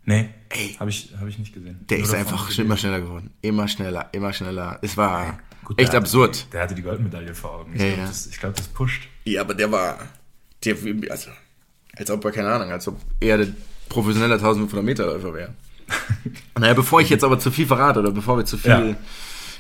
Nee, 0.06 0.30
Ey. 0.50 0.76
habe 0.80 0.90
ich, 0.90 1.12
hab 1.20 1.28
ich 1.28 1.38
nicht 1.38 1.54
gesehen. 1.54 1.86
Der 1.90 2.00
Nur 2.00 2.08
ist 2.08 2.16
einfach 2.16 2.50
immer 2.58 2.78
schneller 2.78 3.02
geworden. 3.02 3.30
Immer 3.42 3.68
schneller, 3.68 4.10
immer 4.12 4.34
schneller. 4.34 4.80
Es 4.82 4.98
war 4.98 5.38
Gut, 5.66 5.80
echt 5.80 5.92
der 5.92 5.98
hatte 6.00 6.06
absurd. 6.06 6.46
Die, 6.48 6.52
der 6.52 6.62
hatte 6.62 6.76
die 6.76 6.82
Goldmedaille 6.82 7.36
vor 7.36 7.52
Augen. 7.60 7.74
Ich 7.76 7.82
Ja, 7.82 7.88
glaube, 7.88 8.02
ja. 8.04 8.08
das, 8.08 8.28
ich 8.28 8.40
glaub, 8.40 8.56
das 8.56 8.68
pusht. 8.70 9.08
Ja, 9.26 9.42
aber 9.42 9.54
der 9.54 9.72
war, 9.72 9.98
der, 10.64 10.76
also, 11.10 11.30
als 11.98 12.10
ob 12.12 12.24
er, 12.24 12.32
keine 12.32 12.52
Ahnung, 12.54 12.72
als 12.72 12.88
ob 12.88 12.98
er 13.20 13.38
der 13.40 13.48
professioneller 13.90 14.36
1500 14.36 14.84
Meter 14.86 15.06
Läufer 15.08 15.34
wäre. 15.34 15.54
naja, 16.60 16.74
bevor 16.74 17.02
ich 17.02 17.10
jetzt 17.10 17.24
aber 17.24 17.38
zu 17.40 17.52
viel 17.52 17.68
verrate 17.68 18.00
oder 18.00 18.12
bevor 18.12 18.38
wir 18.38 18.46
zu 18.46 18.58
viel 18.58 18.72
Ja. 18.72 18.96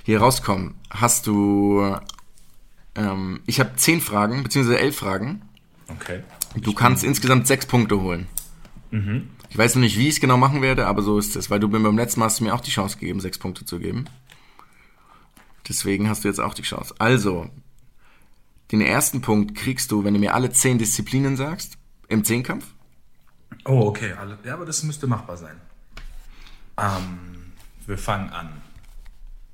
hier 0.04 0.20
rauskommen, 0.20 0.76
hast 0.90 1.28
du, 1.28 1.96
ähm, 2.96 3.42
ich 3.46 3.60
habe 3.60 3.76
zehn 3.76 4.02
Fragen, 4.02 4.44
beziehungsweise 4.44 4.80
elf 4.80 4.96
Fragen. 4.98 5.42
Okay. 5.88 6.22
Du 6.56 6.74
kannst 6.74 7.04
insgesamt 7.04 7.48
sechs 7.48 7.66
Punkte 7.66 8.00
holen. 8.00 8.28
Ich 9.50 9.58
weiß 9.58 9.76
noch 9.76 9.82
nicht, 9.82 9.98
wie 9.98 10.08
ich 10.08 10.16
es 10.16 10.22
genau 10.22 10.38
machen 10.38 10.62
werde, 10.62 10.88
aber 10.88 11.02
so 11.02 11.20
ist 11.20 11.36
es, 11.36 11.50
weil 11.50 11.60
du 11.60 11.68
mir 11.68 11.80
beim 11.82 11.98
letzten 11.98 12.22
Mal 12.22 12.28
hast 12.28 12.40
du 12.40 12.46
mir 12.46 12.54
auch 12.56 12.62
die 12.62 12.72
Chance 12.72 12.98
gegeben, 12.98 13.20
sechs 13.20 13.38
Punkte 13.38 13.66
zu 13.66 13.78
geben. 13.80 14.06
Deswegen 15.68 16.10
hast 16.10 16.24
du 16.24 16.28
jetzt 16.28 16.40
auch 16.40 16.54
die 16.54 16.62
Chance. 16.62 16.94
Also, 17.00 17.50
den 18.72 18.82
ersten 18.82 19.22
Punkt 19.22 19.56
kriegst 19.56 19.92
du, 19.92 20.04
wenn 20.04 20.14
du 20.14 20.20
mir 20.20 20.34
alle 20.34 20.52
zehn 20.52 20.78
Disziplinen 20.78 21.38
sagst, 21.38 21.78
im 22.08 22.24
Zehnkampf. 22.24 22.74
Oh, 23.66 23.88
okay. 23.88 24.14
Ja, 24.44 24.54
aber 24.54 24.66
das 24.66 24.84
müsste 24.84 25.08
machbar 25.08 25.38
sein. 25.38 25.60
Ähm, 26.78 27.54
wir 27.86 27.98
fangen 27.98 28.30
an 28.30 28.62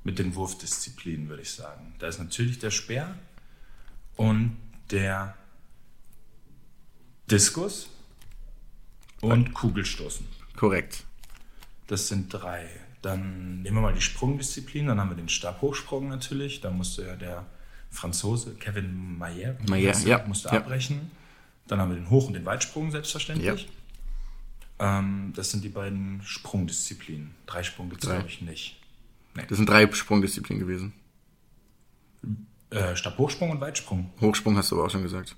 mit 0.04 0.18
den 0.18 0.34
Wurfdisziplinen, 0.34 1.28
würde 1.28 1.42
ich 1.42 1.52
sagen. 1.52 1.94
Da 1.98 2.08
ist 2.08 2.18
natürlich 2.18 2.58
der 2.58 2.70
Speer 2.70 3.14
und 4.16 4.56
der 4.90 5.34
Diskus 7.30 7.88
und 9.20 9.54
Kugelstoßen. 9.54 10.26
Korrekt. 10.56 11.04
Das 11.86 12.08
sind 12.08 12.32
drei. 12.32 12.68
Dann 13.02 13.62
nehmen 13.62 13.76
wir 13.76 13.82
mal 13.82 13.94
die 13.94 14.00
Sprungdisziplin. 14.00 14.86
Dann 14.86 15.00
haben 15.00 15.10
wir 15.10 15.16
den 15.16 15.28
Stabhochsprung 15.28 16.08
natürlich. 16.08 16.60
Da 16.60 16.70
musste 16.70 17.04
ja 17.04 17.16
der 17.16 17.46
Franzose 17.90 18.54
Kevin 18.54 19.18
Mayer, 19.18 19.56
Mayer, 19.68 19.92
er, 19.92 20.00
ja, 20.06 20.24
musste 20.26 20.48
ja. 20.48 20.54
abbrechen. 20.54 21.10
Dann 21.66 21.80
haben 21.80 21.90
wir 21.90 21.96
den 21.96 22.10
Hoch- 22.10 22.28
und 22.28 22.34
den 22.34 22.46
Weitsprung 22.46 22.90
selbstverständlich. 22.90 23.68
Ähm, 24.78 25.32
das 25.36 25.50
sind 25.50 25.62
die 25.62 25.68
beiden 25.68 26.22
Sprungdisziplinen. 26.22 27.34
Dreisprung 27.46 27.90
gibt 27.90 28.02
es, 28.02 28.08
Drei. 28.08 28.16
glaube 28.16 28.30
ich, 28.30 28.40
nicht. 28.40 28.80
Das 29.48 29.56
sind 29.56 29.68
drei 29.68 29.90
Sprungdisziplinen 29.90 30.60
gewesen. 30.60 30.92
Äh, 32.70 32.96
Stabhochsprung 32.96 33.50
und 33.50 33.60
Weitsprung. 33.60 34.10
Hochsprung 34.20 34.56
hast 34.56 34.70
du 34.70 34.76
aber 34.76 34.86
auch 34.86 34.90
schon 34.90 35.02
gesagt. 35.02 35.36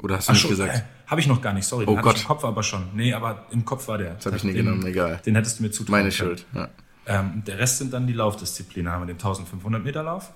Oder 0.00 0.16
hast 0.16 0.28
du 0.28 0.32
nicht 0.32 0.48
gesagt? 0.48 0.74
Äh, 0.78 0.82
habe 1.06 1.20
ich 1.20 1.26
noch 1.26 1.42
gar 1.42 1.52
nicht, 1.52 1.66
sorry. 1.66 1.84
Oh 1.86 1.90
Den 1.90 1.98
hatte 1.98 2.08
Gott. 2.08 2.20
im 2.20 2.26
Kopf 2.26 2.44
aber 2.44 2.62
schon. 2.62 2.86
Nee, 2.94 3.12
aber 3.12 3.46
im 3.50 3.64
Kopf 3.64 3.88
war 3.88 3.98
der. 3.98 4.14
Das 4.14 4.26
hab 4.26 4.34
ich 4.34 4.44
nie 4.44 4.52
genommen, 4.54 4.84
egal. 4.86 5.20
Den 5.26 5.34
hättest 5.34 5.58
du 5.58 5.64
mir 5.64 5.70
zutrauen 5.70 6.00
Meine 6.00 6.10
können. 6.10 6.28
Schuld. 6.38 6.46
Ja. 6.54 6.68
Ähm, 7.06 7.42
der 7.46 7.58
Rest 7.58 7.78
sind 7.78 7.92
dann 7.92 8.06
die 8.06 8.12
Laufdisziplinen. 8.12 8.86
Da 8.86 8.92
haben 8.92 9.02
wir 9.02 9.06
den 9.06 9.16
1500 9.18 9.82
Meter 9.84 10.02
Lauf, 10.02 10.32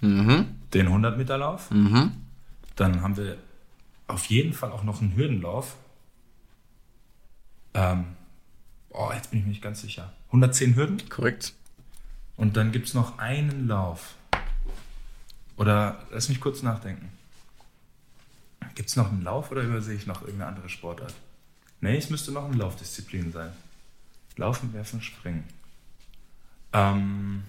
Mhm. 0.00 0.46
den 0.74 0.86
100 0.88 1.16
Meter 1.18 1.38
Lauf. 1.38 1.68
Dann 2.76 3.02
haben 3.02 3.16
wir 3.16 3.36
auf 4.06 4.24
jeden 4.26 4.52
Fall 4.52 4.70
auch 4.72 4.82
noch 4.84 5.00
einen 5.00 5.16
Hürdenlauf. 5.16 5.76
Ähm, 7.74 8.04
oh, 8.90 9.10
jetzt 9.14 9.30
bin 9.30 9.40
ich 9.40 9.44
mir 9.46 9.50
nicht 9.50 9.62
ganz 9.62 9.80
sicher. 9.80 10.12
110 10.28 10.76
Hürden. 10.76 11.02
Korrekt. 11.08 11.54
Und 12.36 12.56
dann 12.56 12.72
gibt 12.72 12.88
es 12.88 12.94
noch 12.94 13.18
einen 13.18 13.66
Lauf. 13.68 14.14
Oder 15.56 15.98
lass 16.10 16.28
mich 16.28 16.40
kurz 16.40 16.62
nachdenken. 16.62 17.10
Gibt 18.80 18.88
es 18.88 18.96
noch 18.96 19.12
einen 19.12 19.20
Lauf 19.20 19.50
oder 19.50 19.60
übersehe 19.60 19.94
ich 19.94 20.06
noch 20.06 20.22
irgendeine 20.22 20.46
andere 20.46 20.70
Sportart? 20.70 21.12
Nee, 21.82 21.98
es 21.98 22.08
müsste 22.08 22.32
noch 22.32 22.46
eine 22.46 22.56
Laufdisziplin 22.56 23.30
sein. 23.30 23.52
Laufen, 24.36 24.72
werfen, 24.72 25.02
springen. 25.02 25.44
Ähm, 26.72 27.42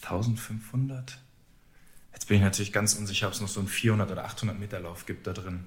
1500? 0.00 1.18
Jetzt 2.14 2.26
bin 2.26 2.38
ich 2.38 2.42
natürlich 2.42 2.72
ganz 2.72 2.94
unsicher, 2.94 3.26
ob 3.26 3.34
es 3.34 3.42
noch 3.42 3.48
so 3.48 3.60
einen 3.60 3.68
400 3.68 4.10
oder 4.10 4.24
800 4.24 4.58
Meter 4.58 4.80
Lauf 4.80 5.04
gibt 5.04 5.26
da 5.26 5.34
drin. 5.34 5.66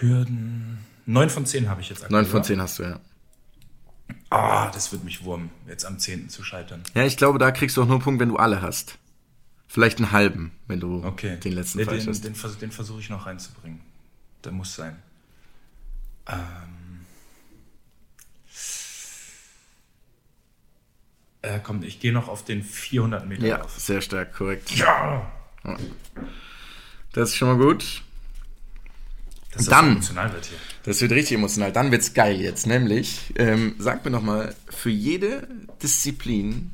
Hürden. 0.00 0.78
9 1.04 1.28
von 1.28 1.44
10 1.44 1.68
habe 1.68 1.82
ich 1.82 1.90
jetzt 1.90 2.04
aktuell. 2.04 2.22
Neun 2.22 2.30
von 2.30 2.42
zehn 2.42 2.58
hast 2.58 2.78
du, 2.78 2.84
ja. 2.84 3.00
Ah, 4.30 4.70
das 4.70 4.92
wird 4.92 5.04
mich 5.04 5.24
wurmen, 5.24 5.50
jetzt 5.68 5.84
am 5.84 5.98
10. 5.98 6.30
zu 6.30 6.42
scheitern. 6.42 6.84
Ja, 6.94 7.04
ich 7.04 7.18
glaube, 7.18 7.38
da 7.38 7.50
kriegst 7.50 7.76
du 7.76 7.82
auch 7.82 7.86
nur 7.86 7.96
einen 7.96 8.02
Punkt, 8.02 8.18
wenn 8.18 8.30
du 8.30 8.38
alle 8.38 8.62
hast. 8.62 8.96
Vielleicht 9.66 9.98
einen 9.98 10.12
halben, 10.12 10.52
wenn 10.68 10.78
du 10.80 11.02
Okay. 11.04 11.38
den 11.40 11.52
letzten 11.52 11.78
nee, 11.78 11.84
falsch 11.84 12.04
den, 12.04 12.10
hast. 12.10 12.24
den, 12.24 12.34
vers- 12.34 12.58
den 12.58 12.70
versuche 12.70 13.00
ich 13.00 13.10
noch 13.10 13.26
reinzubringen. 13.26 13.80
Der 14.44 14.52
muss 14.52 14.74
sein. 14.74 14.96
Ähm. 16.28 17.04
Äh, 21.42 21.60
komm, 21.62 21.82
ich 21.82 22.00
gehe 22.00 22.12
noch 22.12 22.28
auf 22.28 22.44
den 22.44 22.62
400 22.62 23.26
Meter 23.26 23.46
Ja, 23.46 23.56
Lauf. 23.58 23.78
sehr 23.78 24.00
stark, 24.00 24.34
korrekt. 24.34 24.70
Ja! 24.76 25.30
Das 27.12 27.30
ist 27.30 27.36
schon 27.36 27.48
mal 27.48 27.64
gut. 27.64 28.02
Dass 29.52 29.66
Dann- 29.66 29.84
das 29.86 29.92
emotional 30.08 30.32
wird 30.32 30.46
hier. 30.46 30.58
Das 30.84 31.00
wird 31.00 31.12
richtig 31.12 31.36
emotional. 31.36 31.70
Dann 31.72 31.90
wird's 31.92 32.12
geil 32.14 32.40
jetzt. 32.40 32.66
Nämlich, 32.66 33.32
ähm, 33.36 33.74
sag 33.78 34.04
mir 34.04 34.10
noch 34.10 34.22
mal 34.22 34.54
für 34.68 34.90
jede 34.90 35.46
Disziplin 35.82 36.70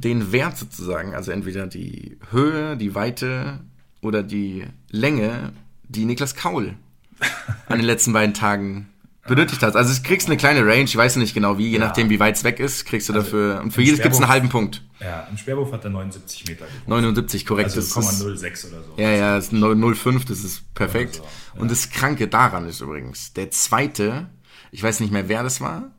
den 0.00 0.32
Wert 0.32 0.56
sozusagen, 0.58 1.14
also 1.14 1.30
entweder 1.32 1.66
die 1.66 2.18
Höhe, 2.30 2.76
die 2.76 2.94
Weite 2.94 3.60
oder 4.02 4.22
die 4.22 4.64
Länge, 4.90 5.52
die 5.88 6.04
Niklas 6.04 6.34
Kaul 6.34 6.74
an 7.68 7.78
den 7.78 7.86
letzten 7.86 8.12
beiden 8.12 8.34
Tagen 8.34 8.88
benötigt 9.26 9.62
hat. 9.62 9.74
Also 9.74 9.92
du 9.94 10.02
kriegst 10.06 10.28
eine 10.28 10.36
kleine 10.36 10.60
Range, 10.64 10.84
ich 10.84 10.96
weiß 10.96 11.16
nicht 11.16 11.34
genau 11.34 11.58
wie, 11.58 11.68
je 11.68 11.78
nachdem 11.80 12.10
wie 12.10 12.20
weit 12.20 12.36
es 12.36 12.44
weg 12.44 12.60
ist, 12.60 12.84
kriegst 12.84 13.08
du 13.08 13.12
dafür, 13.12 13.60
und 13.62 13.72
für 13.72 13.82
jedes 13.82 14.00
gibt's 14.00 14.18
einen 14.18 14.26
Sperrwurf- 14.26 14.28
halben 14.30 14.48
Punkt. 14.50 14.82
Ja, 15.00 15.26
im 15.30 15.36
Sperrwurf 15.36 15.72
hat 15.72 15.82
er 15.84 15.90
79 15.90 16.46
Meter 16.46 16.64
geworfen. 16.66 16.84
79, 16.90 17.44
korrekt. 17.44 17.66
Also 17.74 17.80
das 17.80 17.88
ist, 18.12 18.22
0,06 18.24 18.68
oder 18.68 18.82
so. 18.84 18.94
ja, 19.02 19.10
ja, 19.10 19.34
das 19.36 19.46
ist 19.46 19.52
0,05, 19.52 20.28
das 20.28 20.44
ist 20.44 20.72
perfekt. 20.74 21.16
So, 21.16 21.60
Und 21.60 21.70
das 21.70 21.90
Kranke 21.90 22.28
daran 22.28 22.68
ist 22.68 22.80
übrigens, 22.80 23.32
der 23.32 23.50
zweite, 23.50 24.28
ich 24.70 24.82
weiß 24.82 25.00
nicht 25.00 25.12
mehr, 25.12 25.28
wer 25.28 25.42
das 25.42 25.60
war, 25.60 25.90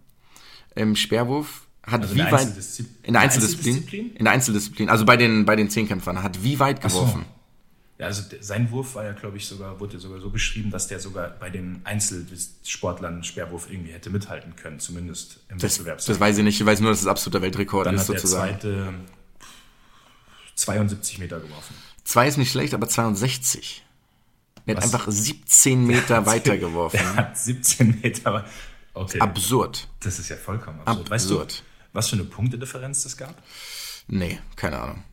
im 0.75 0.95
Sperrwurf, 0.95 1.66
hat 1.87 2.01
Also 2.03 2.15
wie 2.15 2.21
eine 2.21 2.31
weit, 2.31 2.47
Einzeldiszi- 2.47 2.85
in 3.03 3.13
der 3.13 3.21
Einzeldisziplin, 3.21 3.73
Einzeldisziplin? 3.75 4.15
in 4.15 4.23
der 4.25 4.33
Einzeldisziplin, 4.33 4.89
also 4.89 5.05
bei 5.05 5.17
den, 5.17 5.45
bei 5.45 5.55
den 5.55 5.69
Zehnkämpfern, 5.69 6.21
hat 6.21 6.43
wie 6.43 6.59
weit 6.59 6.81
so. 6.83 6.87
geworfen. 6.99 7.25
Ja, 7.99 8.05
also 8.05 8.21
der- 8.29 8.43
sein 8.43 8.69
Wurf 8.69 8.93
war 8.93 9.05
ja, 9.05 9.13
glaube 9.13 9.37
ich, 9.37 9.47
sogar, 9.47 9.79
wurde 9.79 9.97
sogar 9.99 10.19
so 10.19 10.29
beschrieben, 10.29 10.69
dass 10.69 10.87
der 10.87 10.99
sogar 10.99 11.29
bei 11.39 11.49
den 11.49 11.81
Einzelsportlern 11.83 13.23
Sperrwurf 13.23 13.71
irgendwie 13.71 13.91
hätte 13.91 14.09
mithalten 14.11 14.55
können, 14.55 14.79
zumindest 14.79 15.39
im 15.49 15.57
Das, 15.57 15.77
Wettbewerb. 15.79 16.05
das 16.05 16.19
weiß 16.19 16.37
ich 16.37 16.43
nicht, 16.43 16.59
ich 16.59 16.65
weiß 16.65 16.79
nur, 16.81 16.91
dass 16.91 17.01
es 17.01 17.07
absoluter 17.07 17.41
Weltrekord 17.41 17.87
Dann 17.87 17.95
ist 17.95 18.01
hat 18.01 18.09
der 18.09 18.19
sozusagen. 18.19 18.51
zweite 18.59 18.93
72 20.55 21.19
Meter 21.19 21.39
geworfen. 21.39 21.75
Zwei 22.03 22.27
ist 22.27 22.37
nicht 22.37 22.51
schlecht, 22.51 22.73
aber 22.73 22.87
62. 22.87 23.83
Er 24.65 24.75
hat 24.75 24.83
Was? 24.83 24.93
einfach 24.93 25.09
17 25.09 25.85
Meter 25.85 26.25
weiter 26.25 26.57
geworfen. 26.57 26.97
Er 26.97 27.15
hat 27.15 27.37
17 27.37 27.99
Meter. 28.03 28.45
Okay, 28.93 29.19
Absurd. 29.19 29.87
das 30.01 30.19
ist 30.19 30.29
ja 30.29 30.35
vollkommen 30.35 30.79
absurd. 30.83 31.09
Weißt 31.09 31.29
du, 31.29 31.35
Absurd. 31.41 31.63
Was 31.97 32.09
für 32.09 32.15
eine 32.15 32.25
Punktedifferenz 32.25 33.01
das 33.03 33.17
gab? 33.17 33.35
Nee, 34.07 34.39
keine 34.55 34.79
Ahnung. 34.79 35.03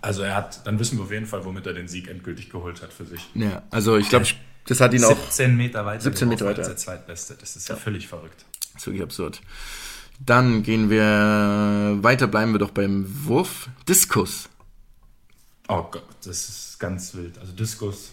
Also 0.00 0.22
er 0.22 0.34
hat, 0.34 0.66
dann 0.66 0.78
wissen 0.78 0.96
wir 0.98 1.04
auf 1.04 1.12
jeden 1.12 1.26
Fall, 1.26 1.44
womit 1.44 1.66
er 1.66 1.74
den 1.74 1.86
Sieg 1.86 2.08
endgültig 2.08 2.48
geholt 2.48 2.80
hat 2.80 2.94
für 2.94 3.04
sich. 3.04 3.28
Ja, 3.34 3.62
also 3.70 3.98
ich 3.98 4.08
glaube, 4.08 4.26
das 4.66 4.80
hat 4.80 4.94
ihn 4.94 5.04
auch 5.04 5.16
17 5.16 5.54
Meter 5.54 5.84
weiter 5.84 6.00
17 6.00 6.28
Meter 6.28 6.46
weiter. 6.46 6.60
als 6.60 6.68
der 6.68 6.76
Zweitbeste. 6.78 7.36
Das 7.38 7.56
ist 7.56 7.68
ja, 7.68 7.76
völlig 7.76 8.08
verrückt. 8.08 8.46
Das 8.72 8.82
ist 8.82 8.86
wirklich 8.86 9.02
absurd. 9.02 9.42
Dann 10.18 10.62
gehen 10.62 10.88
wir 10.88 11.98
weiter, 12.00 12.26
bleiben 12.26 12.52
wir 12.52 12.58
doch 12.58 12.70
beim 12.70 13.04
Wurf. 13.26 13.68
Diskus. 13.86 14.48
Oh 15.68 15.82
Gott, 15.82 16.06
das 16.24 16.48
ist 16.48 16.80
ganz 16.80 17.14
wild. 17.14 17.38
Also 17.38 17.52
Diskus. 17.52 18.12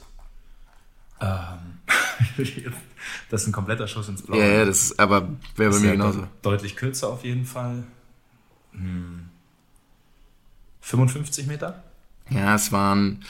Ähm, 1.23 1.79
das 3.29 3.41
ist 3.41 3.47
ein 3.47 3.53
kompletter 3.53 3.87
Schuss 3.87 4.09
ins 4.09 4.21
Blaue. 4.21 4.39
Ja, 4.39 4.45
ja, 4.45 4.65
das 4.65 4.83
ist 4.83 4.99
aber 4.99 5.29
wäre 5.55 5.71
bei 5.71 5.79
mir 5.79 5.85
ja 5.87 5.91
genauso. 5.93 6.19
de- 6.19 6.27
Deutlich 6.41 6.75
kürzer 6.75 7.09
auf 7.09 7.23
jeden 7.23 7.45
Fall. 7.45 7.83
Hm. 8.73 9.29
55 10.81 11.47
Meter? 11.47 11.83
Ja, 12.29 12.55
es 12.55 12.71
waren 12.71 13.23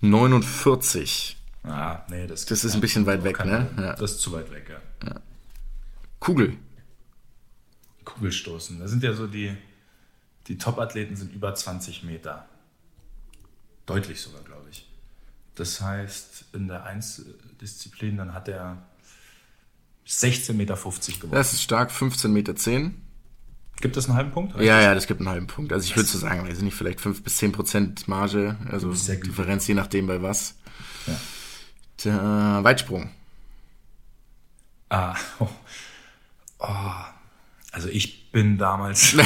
49. 0.00 1.36
Ah, 1.64 2.00
nee, 2.08 2.26
das, 2.26 2.46
Das 2.46 2.64
ist 2.64 2.74
ein 2.74 2.80
bisschen 2.80 3.04
weit 3.06 3.24
weg, 3.24 3.44
ne? 3.44 3.68
Ja. 3.76 3.94
Das 3.94 4.12
ist 4.12 4.20
zu 4.20 4.32
weit 4.32 4.50
weg, 4.50 4.70
ja. 5.04 5.20
Kugel. 6.18 6.56
Kugelstoßen. 8.04 8.78
Da 8.80 8.88
sind 8.88 9.02
ja 9.02 9.12
so 9.12 9.26
die, 9.26 9.54
die 10.46 10.58
Top-Athleten 10.58 11.16
sind 11.16 11.32
über 11.32 11.54
20 11.54 12.02
Meter. 12.02 12.46
Deutlich 13.86 14.20
sogar, 14.20 14.42
glaube 14.42 14.59
ich. 14.59 14.59
Das 15.60 15.80
heißt, 15.82 16.46
in 16.54 16.68
der 16.68 16.84
Einzdisziplin, 16.84 18.16
dann 18.16 18.32
hat 18.32 18.48
er 18.48 18.78
16,50 20.08 20.54
Meter 20.54 20.74
geworfen. 20.74 21.30
Das 21.32 21.52
ist 21.52 21.62
stark, 21.62 21.90
15,10 21.90 22.28
Meter. 22.28 22.54
Gibt 23.82 23.98
es 23.98 24.06
einen 24.06 24.16
halben 24.16 24.30
Punkt? 24.30 24.58
Ja, 24.58 24.80
ja, 24.80 24.94
das 24.94 25.06
gibt 25.06 25.20
einen 25.20 25.28
halben 25.28 25.48
Punkt. 25.48 25.74
Also 25.74 25.84
ich 25.84 25.94
würde 25.96 26.08
so 26.08 26.16
sagen, 26.16 26.48
weiß 26.48 26.56
ich 26.56 26.64
nicht, 26.64 26.74
vielleicht 26.74 27.02
5 27.02 27.22
bis 27.22 27.36
10 27.36 27.52
Prozent 27.52 28.08
Marge, 28.08 28.56
also. 28.70 28.94
Differenz 28.94 29.66
je 29.66 29.74
nachdem 29.74 30.06
bei 30.06 30.22
was. 30.22 30.54
Ja. 31.06 31.20
Der 32.04 32.64
Weitsprung. 32.64 33.10
Ah, 34.88 35.14
oh. 35.40 35.48
Oh. 36.60 36.94
Also 37.70 37.88
ich 37.88 38.32
bin 38.32 38.56
damals. 38.56 39.14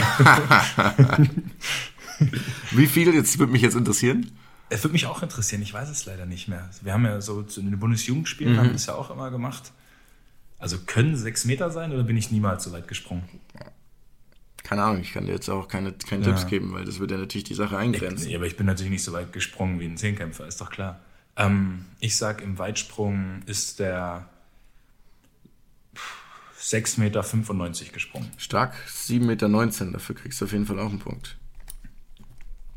Wie 2.72 2.88
viel? 2.88 3.14
Jetzt 3.14 3.38
würde 3.38 3.52
mich 3.52 3.62
jetzt 3.62 3.76
interessieren. 3.76 4.32
Es 4.70 4.82
würde 4.82 4.92
mich 4.92 5.06
auch 5.06 5.22
interessieren, 5.22 5.62
ich 5.62 5.72
weiß 5.72 5.88
es 5.90 6.06
leider 6.06 6.26
nicht 6.26 6.48
mehr. 6.48 6.70
Wir 6.82 6.92
haben 6.94 7.04
ja 7.04 7.20
so 7.20 7.42
zu 7.42 7.60
den 7.60 7.78
Bundesjugendspielen 7.78 8.56
haben 8.56 8.66
wir 8.66 8.72
das 8.72 8.86
ja 8.86 8.94
auch 8.94 9.10
immer 9.10 9.30
gemacht. 9.30 9.72
Also 10.58 10.78
können 10.78 11.16
sechs 11.16 11.44
Meter 11.44 11.70
sein 11.70 11.92
oder 11.92 12.04
bin 12.04 12.16
ich 12.16 12.30
niemals 12.30 12.64
so 12.64 12.72
weit 12.72 12.88
gesprungen? 12.88 13.24
Keine 14.62 14.82
Ahnung, 14.82 15.02
ich 15.02 15.12
kann 15.12 15.26
dir 15.26 15.32
jetzt 15.32 15.50
auch 15.50 15.68
keine, 15.68 15.92
keine 15.92 16.24
Ja. 16.24 16.32
Tipps 16.32 16.46
geben, 16.46 16.72
weil 16.72 16.86
das 16.86 16.98
würde 16.98 17.14
ja 17.14 17.20
natürlich 17.20 17.44
die 17.44 17.54
Sache 17.54 17.76
eingrenzen. 17.76 18.26
Nee, 18.28 18.36
aber 18.36 18.46
ich 18.46 18.56
bin 18.56 18.64
natürlich 18.64 18.90
nicht 18.90 19.04
so 19.04 19.12
weit 19.12 19.32
gesprungen 19.32 19.78
wie 19.78 19.84
ein 19.84 19.98
Zehnkämpfer, 19.98 20.46
ist 20.46 20.60
doch 20.60 20.70
klar. 20.70 21.00
Ähm, 21.36 21.84
ich 22.00 22.16
sag, 22.16 22.40
im 22.40 22.58
Weitsprung 22.58 23.42
ist 23.44 23.78
der 23.78 24.26
6,95 26.58 26.98
Meter 27.00 27.92
gesprungen. 27.92 28.30
Stark, 28.38 28.74
7,19 28.88 29.20
Meter, 29.20 29.90
dafür 29.92 30.14
kriegst 30.14 30.40
du 30.40 30.46
auf 30.46 30.52
jeden 30.52 30.64
Fall 30.64 30.78
auch 30.78 30.88
einen 30.88 30.98
Punkt. 30.98 31.36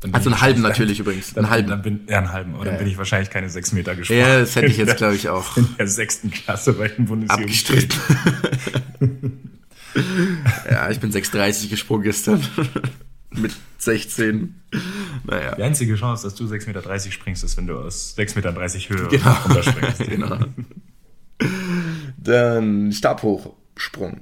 Dann 0.00 0.12
bin 0.12 0.14
Also 0.16 0.30
einen 0.30 0.40
halben 0.40 0.62
natürlich 0.62 1.00
übrigens, 1.00 1.34
Dann, 1.34 1.44
einen 1.44 1.50
halben. 1.52 1.68
Dann 1.70 1.82
bin, 1.82 2.00
ja, 2.08 2.18
einen 2.18 2.32
halben. 2.32 2.54
Aber 2.54 2.64
dann 2.64 2.74
Ja, 2.74 2.78
bin 2.78 2.86
ja. 2.86 2.92
ich 2.92 2.98
wahrscheinlich 2.98 3.30
keine 3.30 3.50
6 3.50 3.72
Meter 3.72 3.96
gesprungen. 3.96 4.20
Ja, 4.22 4.38
das 4.40 4.54
hätte 4.54 4.66
ich 4.68 4.76
jetzt, 4.76 4.96
glaube 4.96 5.16
ich, 5.16 5.28
auch 5.30 5.56
In 5.56 5.68
der 5.76 5.88
sechsten 5.88 6.30
Klasse 6.30 6.72
bei 6.74 6.86
den 6.88 7.06
Bundesjugendspielen. 7.06 7.88
ja, 10.70 10.90
ich 10.90 11.00
bin 11.00 11.10
6,30 11.12 11.68
gesprungen 11.68 12.04
gestern. 12.04 12.40
Mit 13.30 13.52
16. 13.78 14.54
Naja. 15.24 15.54
Die 15.56 15.62
einzige 15.62 15.94
Chance, 15.96 16.24
dass 16.24 16.34
du 16.34 16.44
6,30 16.44 16.66
Meter 16.68 16.98
springst, 17.10 17.44
ist, 17.44 17.56
wenn 17.56 17.66
du 17.66 17.78
aus 17.78 18.14
6,30 18.16 18.36
Meter 18.36 18.54
Höhe 18.54 19.08
Genau. 19.08 19.32
runterspringst. 19.44 19.98
genau. 20.08 20.38
Dann 22.16 22.92
Stabhochsprung. 22.92 24.20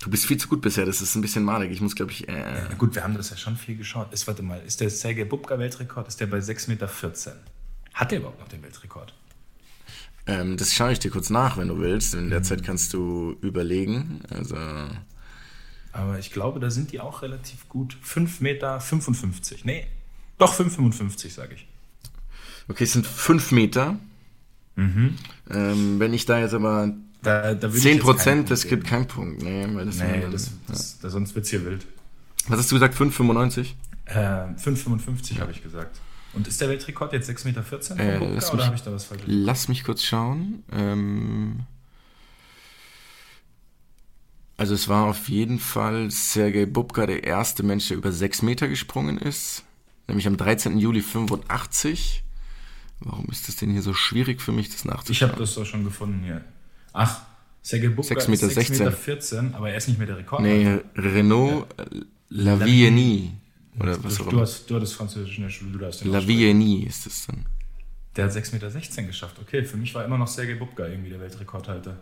Du 0.00 0.10
bist 0.10 0.26
viel 0.26 0.36
zu 0.36 0.48
gut 0.48 0.60
bisher, 0.60 0.84
das 0.84 1.00
ist 1.00 1.14
ein 1.14 1.22
bisschen 1.22 1.42
malig. 1.42 1.70
Ich 1.72 1.80
muss, 1.80 1.94
glaube 1.94 2.12
ich, 2.12 2.28
äh, 2.28 2.66
Na 2.68 2.74
gut, 2.76 2.94
wir 2.94 3.02
haben 3.02 3.16
das 3.16 3.30
ja 3.30 3.36
schon 3.36 3.56
viel 3.56 3.76
geschaut. 3.76 4.12
Ist, 4.12 4.26
warte 4.26 4.42
mal, 4.42 4.60
ist 4.60 4.80
der 4.80 4.90
Sergei 4.90 5.24
Bubka 5.24 5.58
Weltrekord, 5.58 6.06
ist 6.08 6.20
der 6.20 6.26
bei 6.26 6.38
6,14 6.38 6.68
Meter? 6.68 6.90
Hat 7.94 8.10
der 8.10 8.18
überhaupt 8.18 8.40
noch 8.40 8.48
den 8.48 8.62
Weltrekord? 8.62 9.14
ähm, 10.26 10.56
das 10.56 10.74
schaue 10.74 10.92
ich 10.92 10.98
dir 10.98 11.10
kurz 11.10 11.30
nach, 11.30 11.56
wenn 11.56 11.68
du 11.68 11.78
willst. 11.78 12.14
In 12.14 12.30
der 12.30 12.42
Zeit 12.42 12.62
kannst 12.62 12.92
du 12.92 13.36
überlegen. 13.40 14.20
Also, 14.28 14.56
Aber 15.92 16.18
ich 16.18 16.30
glaube, 16.32 16.60
da 16.60 16.70
sind 16.70 16.92
die 16.92 17.00
auch 17.00 17.22
relativ 17.22 17.68
gut. 17.68 17.96
5,55 18.04 18.42
Meter. 18.42 18.80
Nee, 19.64 19.86
doch 20.38 20.52
5,55 20.54 21.30
sage 21.30 21.54
ich. 21.54 21.66
okay, 22.68 22.84
es 22.84 22.92
sind 22.92 23.06
5 23.06 23.52
Meter. 23.52 23.98
Mhm. 24.74 25.16
Ähm, 25.48 26.00
wenn 26.00 26.12
ich 26.12 26.26
da 26.26 26.38
jetzt 26.38 26.52
aber 26.52 26.92
Da, 27.26 27.54
da 27.54 27.62
würde 27.62 27.76
ich 27.76 27.82
10 27.82 27.92
jetzt 27.94 28.00
keinen 28.04 28.14
Prozent, 28.14 28.36
Punkt 28.36 28.50
das 28.50 28.62
geben. 28.62 28.76
gibt 28.76 28.86
keinen 28.88 29.06
Punkt. 29.08 29.42
Nee, 29.42 29.66
weil 29.72 29.86
das 29.86 29.96
Nee, 29.98 30.24
das, 30.30 30.50
das, 30.68 30.98
das, 31.00 31.12
sonst 31.12 31.34
wird 31.34 31.44
es 31.44 31.50
hier 31.50 31.64
wild. 31.64 31.84
Was 32.48 32.58
hast 32.60 32.70
du 32.70 32.76
gesagt? 32.76 32.94
5,95? 32.94 33.72
Äh, 34.06 34.14
5,55 34.14 35.40
habe 35.40 35.50
ich 35.50 35.62
gesagt. 35.62 36.00
Und 36.32 36.46
ist 36.46 36.60
der 36.60 36.68
Weltrekord 36.68 37.12
jetzt 37.12 37.28
6,14 37.28 37.44
Meter 37.94 37.98
Äh, 37.98 38.34
lass 38.34 38.52
mich- 38.52 38.64
habe 38.66 38.76
ich 38.76 38.82
da 38.82 38.92
was 38.92 39.04
falsch 39.04 39.22
Lass 39.26 39.68
mich 39.68 39.82
kurz 39.84 40.02
schauen. 40.04 40.62
Ähm, 40.70 41.60
also 44.56 44.74
es 44.74 44.88
war 44.88 45.04
auf 45.06 45.28
jeden 45.28 45.58
Fall 45.58 46.10
Sergei 46.10 46.66
Bubka 46.66 47.06
der 47.06 47.24
erste 47.24 47.62
Mensch, 47.62 47.88
der 47.88 47.96
über 47.98 48.12
6 48.12 48.42
Meter 48.42 48.68
gesprungen 48.68 49.18
ist. 49.18 49.64
Nämlich 50.08 50.26
am 50.26 50.36
13. 50.36 50.78
Juli 50.78 51.00
85. 51.02 52.22
Warum 53.00 53.26
ist 53.30 53.48
das 53.48 53.56
denn 53.56 53.70
hier 53.70 53.82
so 53.82 53.92
schwierig 53.92 54.40
für 54.40 54.52
mich, 54.52 54.68
das 54.68 54.78
Ich 54.78 54.84
nachzuschauen? 54.84 55.32
habe 55.32 55.40
das 55.40 55.54
doch 55.54 55.66
schon 55.66 55.84
gefunden 55.84 56.22
hier. 56.24 56.44
Ach, 56.96 57.20
Sergei 57.60 57.88
Bubka 57.88 58.14
6,16 58.14 58.18
ist 58.18 58.28
Meter 58.28 58.46
6,14 58.46 58.70
Meter, 58.70 58.92
14, 58.92 59.54
aber 59.54 59.70
er 59.70 59.76
ist 59.76 59.88
nicht 59.88 59.98
mehr 59.98 60.06
der 60.06 60.16
Rekord. 60.16 60.40
Nee, 60.40 60.80
Renault 60.94 61.66
äh, 61.78 62.00
Lavienie. 62.30 63.32
Oder 63.78 64.02
was 64.02 64.20
auch 64.20 64.28
du, 64.28 64.40
hast, 64.40 64.70
du 64.70 64.76
hattest 64.76 64.94
Französisch 64.94 65.36
in 65.36 65.44
der 65.44 65.50
Schule, 65.50 65.72
du 65.72 65.78
darfst 65.78 66.02
den. 66.02 66.10
Lavienie 66.10 66.86
ist 66.86 67.06
es 67.06 67.26
dann. 67.26 67.44
Der 68.16 68.24
hat 68.24 68.32
6,16 68.32 68.52
Meter 68.54 69.02
geschafft. 69.02 69.36
Okay, 69.38 69.62
für 69.62 69.76
mich 69.76 69.94
war 69.94 70.06
immer 70.06 70.16
noch 70.16 70.26
Sergei 70.26 70.54
Bubka 70.54 70.86
irgendwie 70.86 71.10
der 71.10 71.20
Weltrekordhalter. 71.20 71.98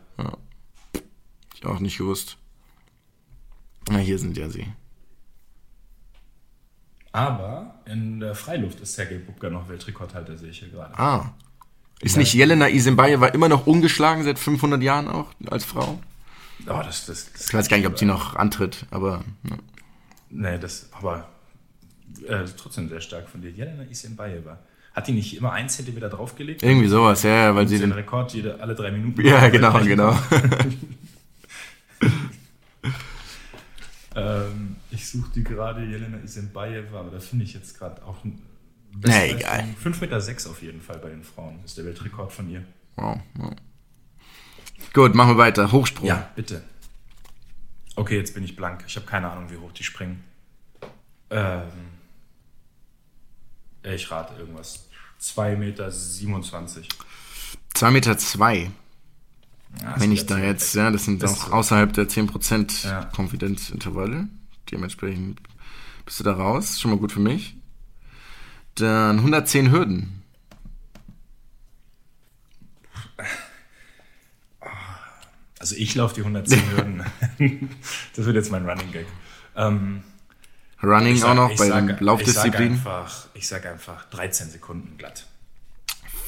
Ich 1.57 1.67
auch 1.67 1.81
nicht 1.81 1.99
gewusst. 1.99 2.37
Na, 3.89 3.99
hier 3.99 4.19
sind 4.19 4.37
ja 4.37 4.49
sie. 4.49 4.67
Aber 7.11 7.81
in 7.85 8.21
der 8.21 8.37
Freiluft 8.37 8.81
ist 8.81 8.95
Sergei 8.95 9.19
Bubka 9.19 9.51
noch 9.51 9.69
Weltrekordhalter, 9.69 10.37
sehe 10.37 10.51
ich 10.51 10.61
hier 10.61 10.69
gerade. 10.69 10.97
Ah. 10.97 11.35
Ist 12.01 12.17
nicht 12.17 12.35
Jelena 12.35 12.69
Isenbayewa 12.69 13.29
immer 13.29 13.49
noch 13.49 13.67
ungeschlagen 13.67 14.25
seit 14.25 14.39
500 14.39 14.83
Jahren 14.83 15.09
auch 15.09 15.29
als 15.47 15.65
Frau? 15.65 15.99
Oh, 16.67 16.81
das, 16.85 17.07
das, 17.07 17.33
das 17.33 17.47
Ich 17.47 17.55
weiß 17.55 17.69
gar 17.69 17.77
nicht, 17.77 17.87
ob 17.87 17.97
die 17.97 18.05
noch 18.05 18.37
antritt, 18.37 18.87
aber 18.91 19.25
ja. 19.49 19.57
Nee, 20.31 20.59
das, 20.59 20.89
aber 20.93 21.29
äh, 22.27 22.45
trotzdem 22.57 22.89
sehr 22.89 23.01
stark 23.01 23.29
von 23.29 23.41
dir. 23.41 23.51
Jelena 23.51 23.85
Isenbayewa. 23.85 24.59
Hat 24.95 25.09
die 25.09 25.13
nicht 25.13 25.37
immer 25.37 25.53
einen 25.53 25.69
Zentimeter 25.69 26.09
draufgelegt? 26.09 26.63
irgendwie 26.63 26.89
sowas, 26.89 27.23
ja, 27.23 27.31
ja, 27.31 27.55
weil 27.55 27.67
sie 27.67 27.79
den. 27.79 27.93
Rekord 27.93 28.33
jede, 28.33 28.61
alle 28.61 28.75
drei 28.75 28.93
Minuten. 28.93 29.27
Ja, 29.27 29.49
genau, 29.49 29.73
brechen. 29.73 29.89
genau. 29.89 30.17
Ähm, 34.17 34.77
ich 34.91 35.09
suche 35.09 35.31
die 35.35 35.43
gerade, 35.43 35.85
Jelena 35.85 36.19
Isenbayewa, 36.23 37.01
aber 37.01 37.11
da 37.11 37.19
finde 37.21 37.45
ich 37.45 37.55
jetzt 37.55 37.79
gerade 37.79 38.05
auch. 38.05 38.19
Na, 39.01 39.25
egal. 39.27 39.69
5,6 39.83 40.01
Meter 40.01 40.21
sechs 40.21 40.47
auf 40.47 40.63
jeden 40.63 40.81
Fall 40.81 40.99
bei 40.99 41.11
den 41.11 41.25
Frauen. 41.25 41.59
Ist 41.65 41.77
der 41.79 41.85
Weltrekord 41.85 42.33
von 42.33 42.49
ihr. 42.51 42.65
Wow, 42.97 43.19
wow. 43.35 43.53
Gut, 44.93 45.15
machen 45.15 45.31
wir 45.31 45.39
weiter. 45.39 45.73
Hochsprung. 45.73 46.07
Ja, 46.07 46.31
bitte. 46.37 46.63
Okay, 47.97 48.17
jetzt 48.17 48.35
bin 48.35 48.45
ich 48.45 48.57
blank. 48.57 48.85
Ich 48.87 48.97
habe 48.97 49.07
keine 49.07 49.31
Ahnung, 49.31 49.51
wie 49.51 49.57
hoch 49.57 49.73
die 49.73 49.85
springen. 49.85 50.23
Ähm, 51.31 51.63
ich 53.83 54.11
rate 54.11 54.35
irgendwas. 54.39 54.89
2,27 55.21 55.57
Meter. 55.57 55.91
2 57.75 57.91
Meter 57.91 58.19
zwei. 58.19 58.71
Ja, 59.83 60.01
Wenn 60.01 60.13
ich 60.13 60.27
da 60.27 60.39
jetzt, 60.39 60.75
ja, 60.75 60.91
das 60.91 61.05
sind 61.05 61.23
Das 61.23 61.45
auch 61.47 61.53
außerhalb 61.53 61.93
der 61.93 62.09
10% 62.09 62.85
Ja. 62.87 63.05
Konfidenzintervalle. 63.07 64.29
Dementsprechend 64.71 65.41
bist 66.07 66.21
du 66.21 66.25
da 66.25 66.35
raus. 66.35 66.81
Schon 66.81 66.93
mal 66.93 66.99
gut 66.99 67.11
für 67.13 67.21
mich. 67.21 67.57
Dann 68.77 69.19
110 69.19 69.71
Hürden. 69.71 70.23
Also 75.59 75.77
ich 75.77 75.95
laufe 75.95 76.15
die 76.15 76.21
110 76.21 76.61
Hürden. 76.71 77.05
das 78.17 78.25
wird 78.27 78.37
jetzt 78.37 78.51
mein 78.51 78.69
Running 78.69 78.93
Gag. 78.93 79.07
Ähm, 79.57 80.03
Running 80.83 81.17
sag- 81.17 81.31
auch 81.31 81.35
noch 81.35 81.57
bei 81.57 81.69
sag- 81.69 81.79
den 81.79 81.89
Ich 81.89 81.95
sage 81.95 82.05
Laufdisziplinen. 82.05 82.73
einfach, 82.75 83.27
ich 83.35 83.49
sag 83.49 83.65
einfach 83.67 84.05
13 84.11 84.51
Sekunden 84.51 84.99
glatt. 84.99 85.27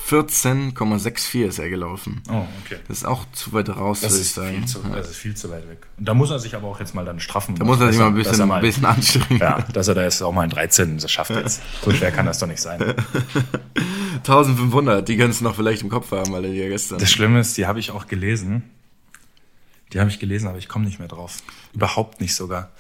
14,64 0.09 1.47
ist 1.47 1.59
er 1.59 1.69
gelaufen. 1.69 2.23
Oh, 2.29 2.47
okay. 2.65 2.79
Das 2.87 2.99
ist 2.99 3.05
auch 3.05 3.25
zu 3.33 3.53
weit 3.53 3.69
raus, 3.71 4.01
Das 4.03 4.13
würde 4.13 4.23
ich 4.23 4.33
sagen. 4.33 4.67
zu, 4.67 4.81
Ja. 4.83 4.97
das 4.97 5.11
ist 5.11 5.17
viel 5.17 5.37
zu 5.37 5.51
weit 5.51 5.69
weg. 5.69 5.87
Und 5.99 6.07
da 6.07 6.15
muss 6.15 6.31
er 6.31 6.39
sich 6.39 6.55
aber 6.55 6.69
auch 6.69 6.79
jetzt 6.79 6.95
mal 6.95 7.05
dann 7.05 7.19
straffen. 7.19 7.57
Da 7.57 7.65
muss 7.65 7.81
er 7.81 7.89
sich 7.91 7.99
mal 7.99 8.07
ein 8.09 8.15
bisschen, 8.15 8.49
er 8.49 8.55
ein 8.57 8.63
bisschen 8.63 8.85
anstrengen. 8.85 9.41
Ja, 9.41 9.63
dass 9.73 9.89
er 9.89 9.95
da 9.95 10.03
jetzt 10.05 10.23
auch 10.23 10.33
mal 10.33 10.45
in 10.45 10.51
13 10.51 10.99
das 10.99 11.11
schafft 11.11 11.31
jetzt. 11.31 11.61
So 11.85 11.91
schwer 11.93 12.13
kann 12.13 12.27
das 12.27 12.39
doch 12.39 12.47
nicht 12.47 12.61
sein. 12.63 12.81
1500, 14.19 15.07
die 15.09 15.17
kannst 15.17 15.41
du 15.41 15.45
noch 15.45 15.57
vielleicht 15.57 15.83
im 15.83 15.89
Kopf 15.89 16.11
haben, 16.13 16.33
weil 16.33 16.45
er 16.45 16.51
die 16.53 16.57
ja 16.59 16.69
gestern. 16.69 16.99
Das 16.99 17.11
Schlimme 17.11 17.41
ist, 17.41 17.57
die 17.57 17.67
habe 17.67 17.81
ich 17.81 17.91
auch 17.91 18.07
gelesen. 18.07 18.63
Die 19.93 20.01
habe 20.01 20.11
ich 20.11 20.19
gelesen, 20.19 20.49
aber 20.49 20.59
ich 20.59 20.69
komme 20.69 20.85
nicht 20.85 20.99
mehr 20.99 21.09
drauf. 21.09 21.39
Überhaupt 21.73 22.21
nicht 22.21 22.35
sogar. 22.35 22.71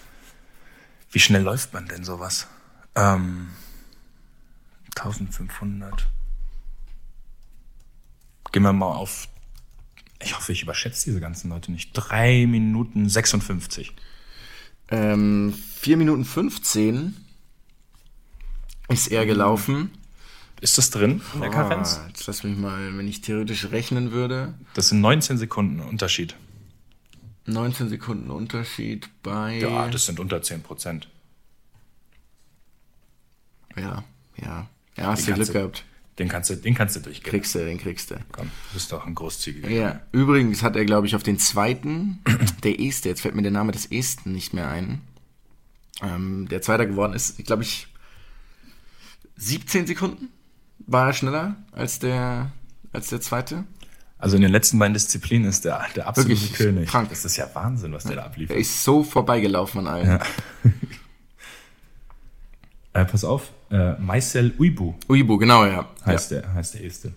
Wie 1.10 1.20
schnell 1.20 1.42
läuft 1.42 1.72
man 1.72 1.86
denn 1.86 2.04
sowas? 2.04 2.46
Ähm, 2.94 3.48
1500. 4.96 6.06
Gehen 8.52 8.62
wir 8.62 8.72
mal 8.72 8.92
auf. 8.92 9.28
Ich 10.22 10.36
hoffe, 10.36 10.52
ich 10.52 10.62
überschätze 10.62 11.04
diese 11.06 11.20
ganzen 11.20 11.50
Leute 11.50 11.70
nicht. 11.72 11.90
3 11.92 12.46
Minuten 12.46 13.08
56. 13.08 13.92
Ähm, 14.88 15.52
4 15.52 15.96
Minuten 15.96 16.24
15 16.24 17.16
ist 18.88 19.08
er 19.08 19.26
gelaufen. 19.26 19.90
Ist 20.60 20.78
das 20.78 20.90
drin 20.90 21.20
in 21.34 21.40
der 21.40 21.50
Karenz? 21.50 22.00
Ah, 22.02 22.06
jetzt 22.08 22.26
lass 22.26 22.42
mich 22.42 22.56
mal, 22.56 22.96
wenn 22.96 23.06
ich 23.06 23.20
theoretisch 23.20 23.70
rechnen 23.70 24.12
würde. 24.12 24.54
Das 24.74 24.88
sind 24.88 25.00
19 25.02 25.36
Sekunden 25.36 25.80
Unterschied. 25.80 26.34
19 27.44 27.88
Sekunden 27.90 28.30
Unterschied 28.30 29.08
bei. 29.22 29.58
Ja, 29.58 29.88
das 29.88 30.06
sind 30.06 30.18
unter 30.18 30.40
10 30.40 30.62
Prozent. 30.62 31.08
Ja, 33.76 34.04
ja. 34.36 34.68
Ja, 34.96 35.04
hast 35.08 35.28
du 35.28 35.34
Glück 35.34 35.52
gehabt. 35.52 35.84
Den 36.18 36.28
kannst 36.28 36.48
du, 36.48 36.56
den 36.56 36.74
kannst 36.74 36.96
du 36.96 37.00
durchgehen. 37.00 37.30
Kriegst 37.30 37.54
du, 37.54 37.58
den 37.58 37.76
kriegst 37.78 38.10
du. 38.10 38.14
Komm, 38.32 38.46
du 38.70 38.74
bist 38.74 38.90
doch 38.90 39.06
ein 39.06 39.14
großzügiger. 39.14 39.68
Ja, 39.68 40.00
übrigens 40.12 40.62
hat 40.62 40.74
er, 40.76 40.84
glaube 40.86 41.06
ich, 41.06 41.14
auf 41.14 41.22
den 41.22 41.38
zweiten, 41.38 42.20
der 42.64 42.80
Este, 42.80 43.08
jetzt 43.10 43.20
fällt 43.20 43.34
mir 43.34 43.42
der 43.42 43.50
Name 43.52 43.72
des 43.72 43.86
Esten 43.92 44.32
nicht 44.32 44.54
mehr 44.54 44.68
ein, 44.70 45.02
ähm, 46.02 46.48
der 46.50 46.62
Zweiter 46.62 46.86
geworden 46.86 47.12
ist, 47.12 47.36
glaube 47.44 47.62
ich, 47.64 47.88
17 49.36 49.86
Sekunden 49.86 50.28
war 50.86 51.08
er 51.08 51.12
schneller 51.12 51.56
als 51.72 51.98
der, 51.98 52.52
als 52.92 53.08
der 53.08 53.20
Zweite. 53.20 53.64
Also 54.18 54.36
in 54.36 54.42
den 54.42 54.50
letzten 54.52 54.78
beiden 54.78 54.94
Disziplinen 54.94 55.46
ist 55.48 55.66
der, 55.66 55.84
der 55.94 56.06
absolute 56.06 56.30
Wirklich 56.34 56.54
König. 56.54 56.88
krank. 56.88 57.10
Das 57.10 57.26
ist 57.26 57.36
ja 57.36 57.50
Wahnsinn, 57.54 57.92
was 57.92 58.04
der 58.04 58.16
da 58.16 58.22
Er 58.22 58.26
abliefert. 58.28 58.56
ist 58.56 58.82
so 58.82 59.04
vorbeigelaufen 59.04 59.80
an 59.80 59.86
allen. 59.86 60.06
Ja. 60.06 60.20
Äh, 62.96 63.04
pass 63.04 63.24
auf, 63.24 63.50
äh, 63.70 63.92
Maisel 63.94 64.54
Uibu 64.58 64.94
Uibu, 65.08 65.36
genau, 65.38 65.66
ja. 65.66 65.88
heißt, 66.04 66.30
der, 66.30 66.54
heißt 66.54 66.74
der 66.74 66.80
Erste. 66.82 67.12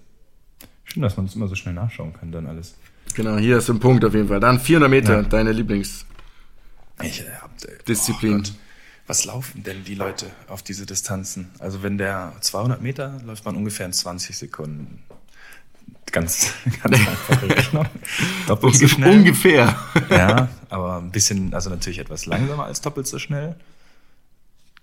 Schön, 0.84 1.04
dass 1.04 1.16
man 1.16 1.26
das 1.28 1.36
immer 1.36 1.48
so 1.48 1.56
schnell 1.56 1.74
nachschauen 1.74 2.14
kann, 2.14 2.32
dann 2.32 2.48
alles. 2.48 2.76
ja. 3.08 3.14
Genau, 3.16 3.38
hier 3.38 3.58
ist 3.58 3.70
ein 3.70 3.80
Punkt 3.80 4.04
auf 4.06 4.14
jeden 4.14 4.28
Fall. 4.28 4.40
Dann 4.40 4.60
400 4.60 4.90
Meter, 4.90 5.16
Ja. 5.18 5.22
deine 5.24 5.52
Lieblings. 5.52 6.06
Ich, 7.02 7.22
äh, 7.22 7.26
hab, 7.42 7.52
äh, 7.64 7.78
Disziplin. 7.88 8.44
oh 8.46 8.52
was 9.08 9.26
laufen 9.26 9.64
denn 9.64 9.84
die 9.86 9.96
Leute 9.96 10.28
auf 10.48 10.62
diese 10.62 10.86
Distanzen? 10.86 11.50
Also 11.60 11.82
wenn 11.82 11.98
der 11.98 12.34
200 12.42 12.82
Meter 12.82 13.20
läuft 13.26 13.44
man 13.46 13.56
ungefähr 13.56 13.86
in 13.88 13.94
20 13.94 14.38
Sekunden. 14.38 15.02
Ganz, 16.12 16.54
ganz 16.84 16.98
einfache 17.00 17.50
Rechnung. 17.50 17.86
Doppelt 18.48 18.76
so 18.76 18.88
schnell. 18.88 19.18
Ungefähr. 19.18 19.76
Ja, 20.12 20.50
aber 20.70 20.98
ein 20.98 21.10
bisschen, 21.12 21.54
also 21.54 21.70
natürlich 21.72 22.00
etwas 22.00 22.26
langsamer 22.28 22.66
als 22.66 22.82
doppelt 22.82 23.08
so 23.08 23.18
schnell. 23.18 23.56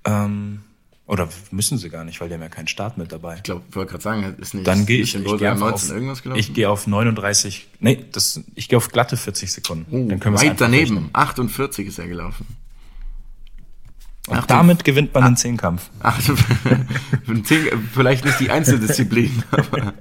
Ähm, 0.04 0.62
oder 1.06 1.28
müssen 1.52 1.78
sie 1.78 1.88
gar 1.88 2.04
nicht, 2.04 2.20
weil 2.20 2.28
die 2.28 2.34
haben 2.34 2.42
ja 2.42 2.48
keinen 2.48 2.66
Start 2.66 2.98
mit 2.98 3.12
dabei. 3.12 3.36
Ich 3.36 3.44
glaube, 3.44 3.62
ich 3.68 3.76
wollte 3.76 3.92
gerade 3.92 4.02
sagen, 4.02 4.34
ist 4.38 4.54
nicht. 4.54 4.66
Dann 4.66 4.86
gehe 4.86 5.02
ich, 5.02 5.14
ich 5.14 5.22
Bolt 5.24 5.38
gehe 5.38 5.48
an 5.48 5.54
einfach 5.54 5.70
19 5.70 5.88
auf, 5.88 5.94
irgendwas 5.94 6.22
gelaufen? 6.22 6.40
ich 6.40 6.52
gehe 6.52 6.68
auf 6.68 6.86
39, 6.86 7.68
nee, 7.78 8.04
das, 8.10 8.40
ich 8.56 8.68
gehe 8.68 8.76
auf 8.76 8.90
glatte 8.90 9.16
40 9.16 9.52
Sekunden. 9.52 9.86
Oh, 9.90 10.08
Dann 10.08 10.18
können 10.18 10.36
weit 10.36 10.60
daneben. 10.60 10.96
rechnen. 10.96 11.10
48 11.12 11.86
ist 11.86 11.98
er 11.98 12.08
gelaufen. 12.08 12.46
Und 14.26 14.50
damit 14.50 14.82
gewinnt 14.82 15.14
man 15.14 15.22
den 15.24 15.36
Zehnkampf. 15.36 15.88
Ach, 16.00 16.20
vielleicht 17.94 18.24
nicht 18.24 18.40
die 18.40 18.50
Einzeldisziplin, 18.50 19.44
aber 19.52 19.94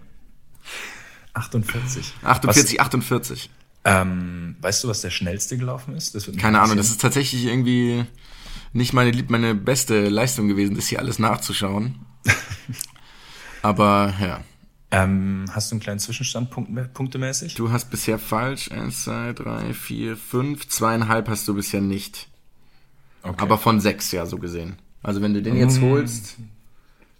48. 1.33 2.13
48, 2.23 2.81
48. 2.81 3.49
Was, 3.83 4.01
ähm, 4.01 4.55
weißt 4.61 4.83
du, 4.83 4.87
was 4.87 5.01
der 5.01 5.11
schnellste 5.11 5.57
gelaufen 5.59 5.95
ist? 5.95 6.15
Das 6.15 6.25
wird 6.25 6.37
mich 6.37 6.43
Keine 6.43 6.59
Ahnung, 6.59 6.77
das 6.77 6.89
ist 6.89 6.99
tatsächlich 6.99 7.45
irgendwie 7.45 8.05
nicht 8.75 8.93
meine, 8.93 9.11
lieb- 9.11 9.29
meine 9.29 9.55
beste 9.55 10.09
Leistung 10.09 10.47
gewesen, 10.47 10.75
das 10.75 10.87
hier 10.87 10.99
alles 10.99 11.17
nachzuschauen. 11.19 11.95
Aber 13.61 14.13
ja, 14.21 14.41
Ähm, 14.91 15.45
hast 15.51 15.71
du 15.71 15.75
einen 15.75 15.79
kleinen 15.81 15.99
Zwischenstand 15.99 16.51
punkt, 16.51 16.93
punktemäßig? 16.93 17.55
du 17.55 17.71
hast 17.71 17.89
bisher 17.89 18.19
falsch. 18.19 18.71
Eins, 18.71 19.03
zwei, 19.05 19.33
drei, 19.33 19.73
vier, 19.73 20.15
fünf. 20.17 20.67
Zweieinhalb 20.67 21.27
hast 21.29 21.47
du 21.47 21.55
bisher 21.55 21.81
nicht. 21.81 22.27
Okay. 23.23 23.41
Aber 23.41 23.57
von 23.57 23.79
sechs, 23.79 24.11
ja, 24.11 24.25
so 24.25 24.37
gesehen. 24.37 24.77
Also 25.01 25.21
wenn 25.21 25.33
du 25.33 25.41
den 25.41 25.55
jetzt 25.57 25.81
holst, 25.81 26.35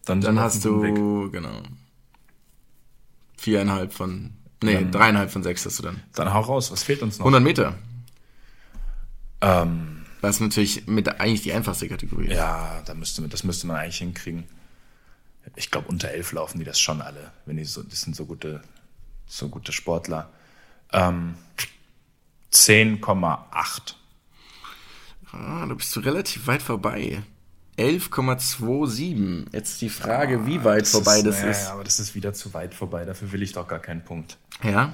dann, 0.06 0.22
dann 0.22 0.40
hast 0.40 0.64
dem 0.66 0.82
Weg. 0.84 0.96
du, 0.96 1.32
genau, 1.32 1.64
viereinhalb 3.38 3.94
von, 3.94 4.32
nee, 4.64 4.74
Dann- 4.76 4.92
dreieinhalb 4.92 5.32
von 5.32 5.42
sechs 5.44 5.66
hast 5.66 5.80
du 5.80 5.84
dann. 5.84 6.02
Dann 6.14 6.34
hau 6.34 6.42
raus, 6.42 6.72
was 6.72 6.84
fehlt 6.84 7.02
uns 7.02 7.18
noch? 7.20 7.26
100 7.26 7.42
Meter. 7.44 7.76
Ähm, 9.42 9.95
Das 10.22 10.36
ist 10.38 10.42
natürlich 10.42 10.88
mit 10.88 11.08
eigentlich 11.20 11.42
die 11.44 11.54
einfachste 11.54 11.88
Kategorie. 11.88 12.30
ja, 12.32 12.82
da 12.86 12.94
müsste, 12.94 13.22
man- 13.22 13.30
das 13.30 13.44
müsste 13.44 13.68
man 13.68 13.78
eigentlich 13.78 13.98
hinkriegen. 13.98 14.46
Ich 15.56 15.70
glaube, 15.70 15.88
unter 15.90 16.10
elf 16.10 16.32
laufen 16.32 16.58
die 16.60 16.66
das 16.66 16.80
schon 16.80 17.02
alle, 17.02 17.32
wenn 17.46 17.58
die 17.58 17.66
so, 17.66 17.84
das 17.84 18.02
sind 18.02 18.16
so 18.16 18.26
gute, 18.26 18.62
so 19.28 19.50
gute 19.50 19.72
Sportler. 19.72 20.30
Ähm, 20.92 21.36
10,8. 22.52 23.96
Ah, 25.32 25.66
da 25.68 25.74
bist 25.74 25.96
du 25.96 26.00
relativ 26.00 26.48
weit 26.48 26.62
vorbei. 26.62 27.22
11,27. 27.78 29.48
Jetzt 29.52 29.82
die 29.82 29.90
Frage, 29.90 30.46
wie 30.48 30.64
weit 30.64 30.88
vorbei 30.88 31.22
das 31.22 31.42
ja, 31.42 31.50
ist. 31.50 31.64
Ja, 31.66 31.74
aber 31.74 31.84
das 31.84 32.00
ist 32.00 32.16
wieder 32.16 32.34
zu 32.34 32.54
weit 32.54 32.74
vorbei. 32.74 33.04
Dafür 33.06 33.32
will 33.32 33.42
ich 33.44 33.52
doch 33.52 33.68
gar 33.68 33.80
keinen 33.80 34.04
Punkt. 34.04 34.38
Ja. 34.64 34.94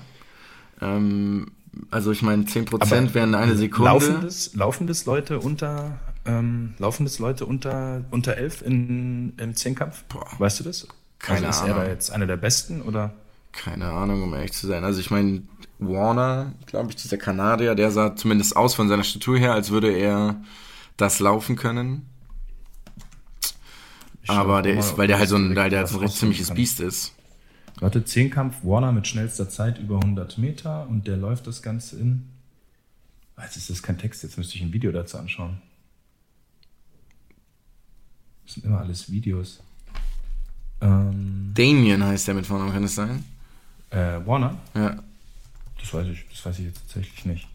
Ähm, 0.82 1.52
also 1.90 2.12
ich 2.12 2.22
meine, 2.22 2.44
10% 2.44 2.74
Aber 2.82 3.14
wären 3.14 3.36
eine 3.36 3.56
Sekunde. 3.56 3.92
Laufen 3.92 4.22
das, 4.22 4.54
laufen 4.54 4.88
das 4.88 5.06
Leute 5.06 5.40
unter, 5.40 6.00
ähm, 6.26 6.74
laufen 6.80 7.06
das 7.06 7.20
Leute 7.20 7.46
unter, 7.46 8.04
unter 8.12 8.38
11 8.38 8.62
in, 8.62 9.34
im 9.38 9.56
Zehnkampf? 9.56 10.04
Boah. 10.06 10.28
Weißt 10.38 10.60
du 10.60 10.64
das? 10.64 10.88
Keine 11.20 11.48
also 11.48 11.50
ist 11.50 11.68
er 11.68 11.76
Ahnung. 11.76 11.86
da 11.86 11.92
jetzt 11.92 12.12
einer 12.12 12.28
der 12.28 12.38
Besten 12.38 12.82
oder? 12.82 13.14
Keine 13.52 13.90
Ahnung, 13.90 14.24
um 14.24 14.34
ehrlich 14.34 14.54
zu 14.54 14.68
sein. 14.68 14.84
Also 14.84 15.00
ich 15.00 15.12
meine, 15.12 15.44
Warner, 15.80 16.54
glaube 16.66 16.90
ich, 16.90 16.96
dieser 16.96 17.18
Kanadier, 17.18 17.76
der 17.76 17.92
sah 17.92 18.16
zumindest 18.16 18.56
aus 18.56 18.74
von 18.74 18.88
seiner 18.88 19.04
Statur 19.04 19.38
her, 19.38 19.54
als 19.54 19.72
würde 19.72 19.92
er 19.92 20.42
das 20.98 21.20
laufen 21.20 21.56
können. 21.56 22.08
schau 24.24 24.34
Aber 24.34 24.62
der 24.62 24.78
ist, 24.78 24.98
weil 24.98 25.08
der 25.08 25.18
ich 25.18 25.20
halt 25.22 25.30
so 25.30 25.36
ein, 25.36 25.56
weil 25.56 25.70
der 25.70 25.84
was 25.84 25.92
so 25.92 26.00
ein 26.00 26.10
ziemliches 26.10 26.48
kann. 26.48 26.56
Biest 26.56 26.80
ist. 26.80 27.14
Warte, 27.82 28.06
Zehnkampf 28.06 28.63
Warner 28.63 28.91
mit 28.91 29.08
schnellster 29.08 29.50
Zeit 29.50 29.80
über 29.80 29.96
100 29.96 30.38
Meter 30.38 30.88
und 30.88 31.08
der 31.08 31.17
läuft 31.17 31.48
das 31.48 31.63
Ganze 31.63 32.00
in. 32.00 32.30
Jetzt 33.41 33.58
ist 33.58 33.72
das 33.72 33.82
kein 33.82 33.98
Text, 33.98 34.22
jetzt 34.22 34.38
müsste 34.38 34.56
ich 34.56 34.62
ein 34.62 34.72
Video 34.72 34.91
dazu 34.91 35.17
anschauen. 35.17 35.60
Das 38.46 38.54
sind 38.54 38.65
immer 38.65 38.80
alles 38.80 39.12
Videos. 39.12 39.62
Ähm, 40.80 41.52
Damien 41.56 42.04
heißt 42.04 42.28
der 42.28 42.36
mit 42.36 42.46
Vornamen, 42.46 42.72
kann 42.72 42.84
es 42.84 42.94
sein? 42.94 43.24
äh, 43.89 44.20
Warner? 44.26 44.60
Ja. 44.76 45.02
Das 45.80 45.91
weiß 45.91 46.06
ich, 46.08 46.24
das 46.30 46.46
weiß 46.46 46.60
ich 46.60 46.65
jetzt 46.65 46.82
tatsächlich 46.82 47.26
nicht. 47.26 47.48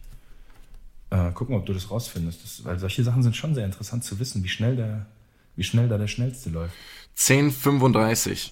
Äh, 1.11 1.31
guck 1.35 1.49
mal, 1.51 1.59
ob 1.59 1.67
du 1.67 1.73
das 1.73 1.89
rausfindest. 1.89 2.43
Das, 2.43 2.65
weil 2.65 2.81
solche 2.81 3.05
Sachen 3.05 3.23
sind 3.23 3.37
schon 3.37 3.55
sehr 3.55 3.65
interessant 3.65 4.03
zu 4.03 4.19
wissen, 4.19 4.43
wie 4.43 4.49
schnell 4.49 4.75
der, 4.75 5.07
wie 5.55 5.63
schnell 5.63 5.89
da 5.89 5.99
der 5.99 6.09
schnellste 6.09 6.51
läuft. 6.51 6.75
10,35. 7.17 8.51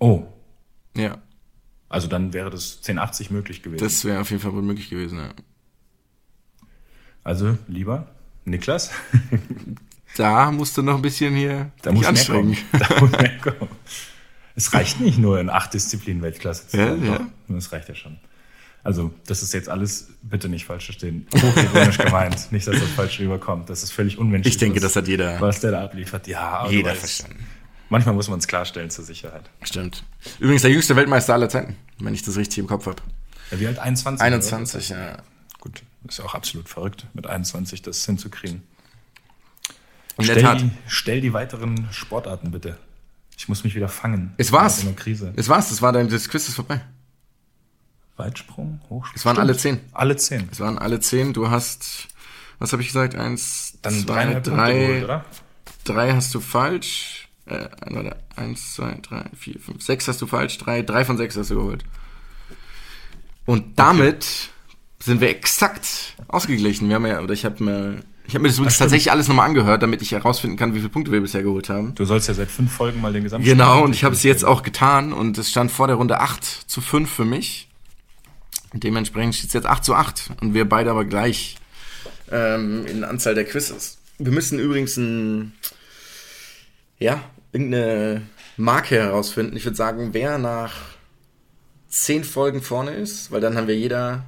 Oh, 0.00 0.26
Ja. 0.96 1.18
also 1.88 2.08
dann 2.08 2.32
wäre 2.32 2.50
das 2.50 2.76
1080 2.78 3.30
möglich 3.30 3.62
gewesen. 3.62 3.82
Das 3.84 4.04
wäre 4.04 4.20
auf 4.20 4.30
jeden 4.30 4.42
Fall 4.42 4.52
wohl 4.52 4.62
möglich 4.62 4.88
gewesen, 4.90 5.18
ja. 5.18 5.30
also 7.24 7.56
lieber 7.68 8.08
Niklas, 8.44 8.90
Da 10.16 10.50
musst 10.50 10.76
du 10.78 10.82
noch 10.82 10.96
ein 10.96 11.02
bisschen 11.02 11.34
hier 11.34 11.72
da 11.82 11.92
muss 11.92 12.06
anstrengen. 12.06 12.56
Da 12.72 13.00
muss 13.00 13.10
mehr 13.10 13.36
kommen. 13.38 13.68
Es 14.54 14.72
reicht 14.72 14.98
nicht 15.00 15.18
nur 15.18 15.38
in 15.38 15.50
acht 15.50 15.74
Disziplinen 15.74 16.22
Weltklasse 16.22 16.68
zu 16.68 16.76
Ja, 16.78 16.86
sein. 16.96 17.04
ja. 17.04 17.18
Doch, 17.18 17.24
Das 17.48 17.70
reicht 17.72 17.88
ja 17.90 17.94
schon. 17.94 18.16
Also, 18.82 19.12
das 19.26 19.42
ist 19.42 19.52
jetzt 19.52 19.68
alles, 19.68 20.08
bitte 20.22 20.48
nicht 20.48 20.64
falsch 20.64 20.86
verstehen, 20.86 21.26
hochironisch 21.34 21.98
gemeint. 21.98 22.46
Nicht, 22.52 22.66
dass 22.68 22.78
das 22.78 22.88
falsch 22.90 23.18
rüberkommt. 23.18 23.68
Das 23.68 23.82
ist 23.82 23.90
völlig 23.90 24.16
unmenschlich. 24.16 24.54
Ich 24.54 24.58
denke, 24.58 24.76
was- 24.76 24.82
das 24.84 24.96
hat 24.96 25.08
jeder, 25.08 25.38
was 25.40 25.60
der 25.60 25.72
da 25.72 25.84
abliefert. 25.84 26.28
Ja, 26.28 26.40
aber 26.60 26.70
jeder 26.72 26.94
verstanden. 26.94 27.44
Manchmal 27.88 28.14
muss 28.14 28.28
man 28.28 28.38
es 28.38 28.46
klarstellen 28.48 28.90
zur 28.90 29.04
Sicherheit. 29.04 29.48
Stimmt. 29.62 30.04
Übrigens 30.40 30.62
der 30.62 30.70
jüngste 30.72 30.96
Weltmeister 30.96 31.34
aller 31.34 31.48
Zeiten, 31.48 31.76
wenn 31.98 32.14
ich 32.14 32.22
das 32.22 32.36
richtig 32.36 32.58
im 32.58 32.66
Kopf 32.66 32.86
habe. 32.86 33.00
Ja, 33.50 33.60
wie 33.60 33.66
alt? 33.66 33.78
21? 33.78 34.20
21, 34.22 34.88
ja. 34.88 35.18
Gut, 35.60 35.82
ist 36.08 36.18
ja 36.18 36.24
auch 36.24 36.34
absolut 36.34 36.68
verrückt, 36.68 37.06
mit 37.14 37.26
21 37.26 37.82
das 37.82 38.04
hinzukriegen. 38.04 38.62
In 40.18 40.26
der 40.26 40.32
stell, 40.32 40.42
Tat. 40.42 40.60
Die, 40.60 40.70
stell 40.88 41.20
die 41.20 41.32
weiteren 41.32 41.88
Sportarten 41.92 42.50
bitte. 42.50 42.78
Ich 43.36 43.48
muss 43.48 43.64
mich 43.64 43.74
wieder 43.74 43.88
fangen. 43.88 44.34
Es 44.38 44.50
war's. 44.50 44.80
In 44.80 44.86
der 44.86 44.96
Krise. 44.96 45.32
Es 45.36 45.48
war's, 45.48 45.68
das 45.68 45.82
war 45.82 45.92
dein, 45.92 46.08
das 46.08 46.28
Quiz 46.28 46.48
ist 46.48 46.54
vorbei. 46.54 46.80
Weitsprung, 48.16 48.80
Hochsprung. 48.88 49.14
Es 49.14 49.24
waren 49.26 49.38
alle 49.38 49.56
zehn. 49.56 49.80
Alle 49.92 50.16
zehn. 50.16 50.48
Es 50.50 50.58
waren 50.58 50.78
alle 50.78 51.00
zehn. 51.00 51.34
Du 51.34 51.50
hast, 51.50 52.08
was 52.58 52.72
habe 52.72 52.80
ich 52.82 52.88
gesagt? 52.88 53.14
Eins, 53.14 53.74
Dann 53.82 53.92
zwei, 53.92 54.26
Punkte 54.26 54.50
drei. 54.50 55.04
oder? 55.04 55.24
Drei 55.84 56.12
hast 56.14 56.34
du 56.34 56.40
falsch. 56.40 57.25
Äh, 57.46 57.68
warte, 57.90 58.16
eins, 58.34 58.74
zwei, 58.74 58.98
drei, 59.02 59.24
vier, 59.36 59.58
fünf, 59.60 59.82
sechs 59.82 60.08
hast 60.08 60.20
du 60.20 60.26
falsch. 60.26 60.58
Drei, 60.58 60.82
drei 60.82 61.04
von 61.04 61.16
sechs 61.16 61.36
hast 61.36 61.50
du 61.50 61.54
geholt. 61.54 61.84
Und 63.44 63.78
damit 63.78 64.50
sind 64.98 65.20
wir 65.20 65.30
exakt 65.30 66.16
ausgeglichen. 66.26 66.88
Wir 66.88 66.96
haben 66.96 67.06
ja, 67.06 67.20
oder 67.20 67.32
ich 67.32 67.44
habe 67.44 67.62
mir, 67.62 68.02
ich 68.26 68.34
habe 68.34 68.42
mir 68.42 68.48
das 68.48 68.58
übrigens 68.58 68.78
tatsächlich 68.78 69.12
alles 69.12 69.28
nochmal 69.28 69.46
angehört, 69.46 69.82
damit 69.82 70.02
ich 70.02 70.10
herausfinden 70.10 70.56
kann, 70.56 70.74
wie 70.74 70.78
viele 70.78 70.88
Punkte 70.88 71.12
wir 71.12 71.20
bisher 71.20 71.44
geholt 71.44 71.68
haben. 71.68 71.94
Du 71.94 72.04
sollst 72.04 72.26
ja 72.26 72.34
seit 72.34 72.50
fünf 72.50 72.72
Folgen 72.72 73.00
mal 73.00 73.12
den 73.12 73.22
Gesamtstand. 73.22 73.58
Genau, 73.58 73.84
und 73.84 73.94
ich 73.94 74.02
habe 74.02 74.16
es 74.16 74.24
jetzt 74.24 74.44
auch 74.44 74.64
getan 74.64 75.12
und 75.12 75.38
es 75.38 75.48
stand 75.48 75.70
vor 75.70 75.86
der 75.86 75.96
Runde 75.96 76.18
8 76.20 76.44
zu 76.44 76.80
5 76.80 77.08
für 77.08 77.24
mich. 77.24 77.68
Und 78.72 78.82
dementsprechend 78.82 79.36
steht 79.36 79.48
es 79.48 79.54
jetzt 79.54 79.66
8 79.66 79.84
zu 79.84 79.94
8 79.94 80.30
und 80.40 80.52
wir 80.52 80.68
beide 80.68 80.90
aber 80.90 81.04
gleich 81.04 81.56
ähm, 82.32 82.84
in 82.86 83.04
Anzahl 83.04 83.36
der 83.36 83.44
Quizzes. 83.44 83.98
Wir 84.18 84.32
müssen 84.32 84.58
übrigens 84.58 84.96
ein, 84.96 85.52
ja, 86.98 87.22
irgendeine 87.56 88.22
Marke 88.56 88.96
herausfinden. 88.96 89.56
Ich 89.56 89.64
würde 89.64 89.76
sagen, 89.76 90.10
wer 90.12 90.38
nach 90.38 90.74
10 91.88 92.24
Folgen 92.24 92.62
vorne 92.62 92.92
ist, 92.92 93.30
weil 93.30 93.40
dann 93.40 93.56
haben 93.56 93.68
wir 93.68 93.76
jeder 93.76 94.24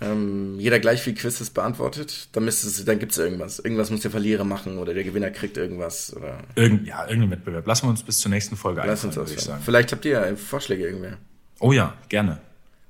ähm, 0.00 0.58
jeder 0.58 0.80
gleich 0.80 1.02
viel 1.02 1.14
Quizzes 1.14 1.50
beantwortet, 1.50 2.28
dann, 2.32 2.48
dann 2.86 2.98
gibt 2.98 3.12
es 3.12 3.18
irgendwas. 3.18 3.58
Irgendwas 3.60 3.90
muss 3.90 4.00
der 4.00 4.10
Verlierer 4.10 4.44
machen 4.44 4.78
oder 4.78 4.92
der 4.92 5.04
Gewinner 5.04 5.30
kriegt 5.30 5.56
irgendwas. 5.56 6.14
Oder 6.16 6.38
Irgend, 6.56 6.86
ja, 6.86 7.06
irgendein 7.06 7.30
Wettbewerb. 7.30 7.66
Lassen 7.66 7.86
wir 7.86 7.90
uns 7.90 8.02
bis 8.02 8.18
zur 8.18 8.30
nächsten 8.30 8.56
Folge 8.56 8.82
Lass 8.84 9.04
einfallen, 9.04 9.26
würde 9.26 9.38
ich 9.38 9.40
sagen. 9.40 9.62
Vielleicht 9.64 9.92
habt 9.92 10.04
ihr 10.04 10.12
ja 10.12 10.36
Vorschläge 10.36 10.84
irgendwer. 10.84 11.18
Oh 11.60 11.72
ja, 11.72 11.94
gerne. 12.08 12.40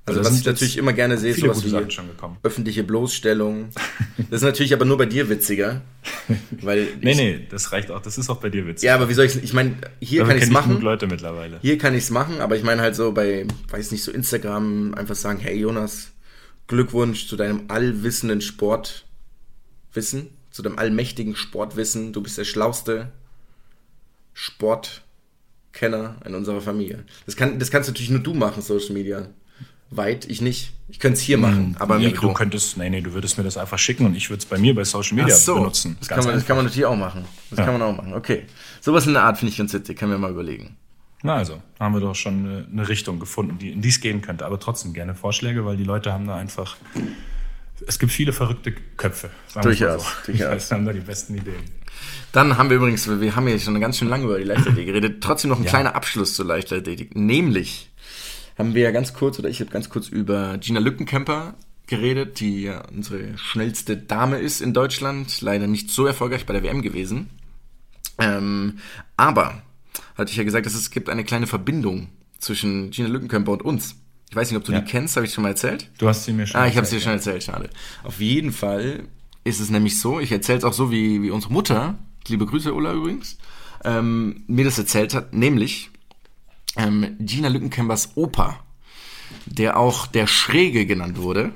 Also 0.06 0.20
da 0.20 0.26
was 0.28 0.38
ich 0.38 0.44
natürlich 0.44 0.76
immer 0.76 0.92
gerne 0.92 1.16
sehe, 1.16 1.30
ist 1.30 1.40
sowas 1.40 1.64
wie 1.64 1.70
Sachen 1.70 1.90
schon 1.90 2.08
gekommen. 2.08 2.36
öffentliche 2.42 2.84
Bloßstellung. 2.84 3.70
Das 4.30 4.40
ist 4.40 4.42
natürlich 4.42 4.74
aber 4.74 4.84
nur 4.84 4.98
bei 4.98 5.06
dir 5.06 5.30
witziger. 5.30 5.80
Weil 6.60 6.88
Nee, 7.00 7.14
nee, 7.14 7.46
das 7.48 7.72
reicht 7.72 7.90
auch. 7.90 8.02
Das 8.02 8.18
ist 8.18 8.28
auch 8.28 8.38
bei 8.38 8.50
dir 8.50 8.66
witzig. 8.66 8.86
Ja, 8.86 8.96
aber 8.96 9.08
wie 9.08 9.14
soll 9.14 9.24
ich 9.24 9.42
Ich 9.42 9.54
meine, 9.54 9.76
hier 10.00 10.20
Dafür 10.20 10.34
kann 10.34 10.38
ich 10.38 10.44
es 10.44 10.50
machen. 10.50 10.80
Leute 10.82 11.06
mittlerweile. 11.06 11.58
Hier 11.62 11.78
kann 11.78 11.94
ich 11.94 12.04
es 12.04 12.10
machen, 12.10 12.40
aber 12.40 12.56
ich 12.56 12.62
meine 12.62 12.82
halt 12.82 12.94
so 12.94 13.12
bei, 13.12 13.46
weiß 13.70 13.92
nicht, 13.92 14.02
so 14.02 14.12
Instagram 14.12 14.92
einfach 14.94 15.14
sagen, 15.14 15.38
hey 15.38 15.58
Jonas, 15.58 16.10
Glückwunsch 16.66 17.26
zu 17.26 17.36
deinem 17.36 17.62
allwissenden 17.68 18.42
Sportwissen, 18.42 20.28
zu 20.50 20.60
deinem 20.62 20.78
allmächtigen 20.78 21.34
Sportwissen. 21.34 22.12
Du 22.12 22.22
bist 22.22 22.36
der 22.36 22.44
schlauste 22.44 23.10
Sportkenner 24.34 26.16
in 26.26 26.34
unserer 26.34 26.60
Familie. 26.60 27.04
Das, 27.24 27.36
kann, 27.36 27.58
das 27.58 27.70
kannst 27.70 27.88
natürlich 27.88 28.10
nur 28.10 28.20
du 28.20 28.34
machen, 28.34 28.60
Social 28.62 28.92
Media. 28.92 29.28
Weit, 29.96 30.24
ich 30.30 30.40
nicht. 30.40 30.72
Ich 30.88 30.98
könnte 31.00 31.16
es 31.18 31.22
hier 31.22 31.38
machen, 31.38 31.76
aber 31.78 31.96
Hm, 31.96 32.02
ja, 32.02 32.08
Mikro. 32.10 32.28
Du 32.28 32.34
könntest, 32.34 32.76
nee, 32.76 32.88
nee, 32.90 33.00
du 33.00 33.12
würdest 33.14 33.36
mir 33.38 33.44
das 33.44 33.56
einfach 33.56 33.78
schicken 33.78 34.06
und 34.06 34.14
ich 34.14 34.30
würde 34.30 34.38
es 34.40 34.46
bei 34.46 34.58
mir 34.58 34.74
bei 34.74 34.84
Social 34.84 35.16
Media 35.16 35.34
so, 35.34 35.54
benutzen. 35.56 35.96
Das 36.00 36.08
kann, 36.08 36.24
man, 36.24 36.34
das 36.34 36.46
kann 36.46 36.56
man 36.56 36.66
natürlich 36.66 36.86
auch 36.86 36.96
machen. 36.96 37.24
Das 37.50 37.58
Ja. 37.58 37.64
kann 37.64 37.78
man 37.78 37.82
auch 37.82 37.96
machen. 37.96 38.12
Okay. 38.14 38.44
Sowas 38.80 39.06
in 39.06 39.14
der 39.14 39.22
Art 39.22 39.38
finde 39.38 39.50
ich 39.52 39.58
ganz 39.58 39.72
witzig. 39.72 39.98
Können 39.98 40.12
wir 40.12 40.18
mal 40.18 40.30
überlegen. 40.30 40.76
Na 41.22 41.36
also, 41.36 41.62
haben 41.80 41.94
wir 41.94 42.00
doch 42.00 42.14
schon 42.14 42.66
eine, 42.70 42.86
Richtung 42.88 43.18
gefunden, 43.18 43.58
die, 43.58 43.70
in 43.72 43.80
die 43.80 43.88
es 43.88 44.00
gehen 44.00 44.20
könnte. 44.20 44.44
Aber 44.44 44.60
trotzdem 44.60 44.92
gerne 44.92 45.14
Vorschläge, 45.14 45.64
weil 45.64 45.76
die 45.78 45.84
Leute 45.84 46.12
haben 46.12 46.26
da 46.26 46.36
einfach. 46.36 46.76
Es 47.86 47.98
gibt 47.98 48.12
viele 48.12 48.32
verrückte 48.32 48.72
Köpfe. 48.72 49.30
sagen 49.48 49.66
wir's 49.70 49.80
mal 49.80 49.86
Durchaus, 49.88 50.04
So. 50.26 50.32
durchaus. 50.32 50.70
Haben 50.70 50.84
da 50.84 50.92
die 50.92 51.00
besten 51.00 51.34
Ideen. 51.34 51.62
Dann 52.32 52.56
haben 52.56 52.68
wir 52.70 52.76
übrigens, 52.76 53.08
wir 53.08 53.36
haben 53.36 53.48
ja 53.48 53.58
schon 53.58 53.80
ganz 53.80 53.98
schön 53.98 54.08
lange 54.08 54.24
über 54.24 54.38
die 54.38 54.44
Leichtathletik 54.44 54.86
geredet, 54.86 55.22
trotzdem 55.22 55.50
noch 55.50 55.58
ein 55.58 55.64
Ja. 55.64 55.70
kleiner 55.70 55.94
Abschluss 55.94 56.34
zur 56.34 56.44
Leichtathletik. 56.46 57.14
Nämlich 57.16 57.90
haben 58.58 58.74
wir 58.74 58.82
ja 58.82 58.90
ganz 58.90 59.12
kurz, 59.14 59.38
oder 59.38 59.48
ich 59.48 59.60
habe 59.60 59.70
ganz 59.70 59.88
kurz 59.88 60.08
über 60.08 60.58
Gina 60.58 60.80
Lückenkämper 60.80 61.54
geredet, 61.86 62.40
die 62.40 62.62
ja 62.62 62.82
unsere 62.88 63.36
schnellste 63.36 63.96
Dame 63.96 64.38
ist 64.38 64.60
in 64.62 64.72
Deutschland, 64.72 65.40
leider 65.42 65.66
nicht 65.66 65.90
so 65.90 66.06
erfolgreich 66.06 66.46
bei 66.46 66.52
der 66.54 66.62
WM 66.62 66.82
gewesen. 66.82 67.28
Ähm, 68.18 68.78
aber 69.16 69.62
hatte 70.16 70.30
ich 70.30 70.36
ja 70.36 70.44
gesagt, 70.44 70.66
dass 70.66 70.74
es 70.74 70.90
gibt 70.90 71.08
eine 71.08 71.24
kleine 71.24 71.46
Verbindung 71.46 72.08
zwischen 72.38 72.90
Gina 72.90 73.08
Lückenkämper 73.08 73.52
und 73.52 73.62
uns. 73.62 73.96
Ich 74.30 74.36
weiß 74.36 74.50
nicht, 74.50 74.58
ob 74.58 74.64
du 74.64 74.72
Ja. 74.72 74.80
die 74.80 74.90
kennst, 74.90 75.16
habe 75.16 75.26
ich 75.26 75.32
schon 75.32 75.42
mal 75.42 75.50
erzählt? 75.50 75.90
Du 75.98 76.08
hast 76.08 76.24
sie 76.24 76.32
mir 76.32 76.46
schon 76.46 76.60
Ah, 76.60 76.66
ich 76.66 76.76
habe 76.76 76.84
es 76.84 76.90
dir 76.90 76.96
erzählt, 76.96 77.02
schon 77.02 77.12
erzählt, 77.34 77.42
schade. 77.44 77.70
Auf 78.02 78.20
jeden 78.20 78.52
Fall 78.52 79.04
ist 79.44 79.60
es 79.60 79.70
nämlich 79.70 80.00
so, 80.00 80.20
ich 80.20 80.32
erzähle 80.32 80.58
es 80.58 80.64
auch 80.64 80.72
so, 80.72 80.90
wie, 80.90 81.22
wie 81.22 81.30
unsere 81.30 81.52
Mutter, 81.52 81.98
liebe 82.28 82.46
Grüße 82.46 82.72
Ulla 82.72 82.92
übrigens, 82.94 83.36
ähm, 83.84 84.42
mir 84.46 84.64
das 84.64 84.78
erzählt 84.78 85.14
hat, 85.14 85.34
nämlich 85.34 85.90
ähm, 86.76 87.16
Gina 87.18 87.48
Lückenkämpers 87.48 88.16
Opa, 88.16 88.60
der 89.46 89.78
auch 89.78 90.06
der 90.06 90.26
Schräge 90.26 90.86
genannt 90.86 91.18
wurde, 91.18 91.52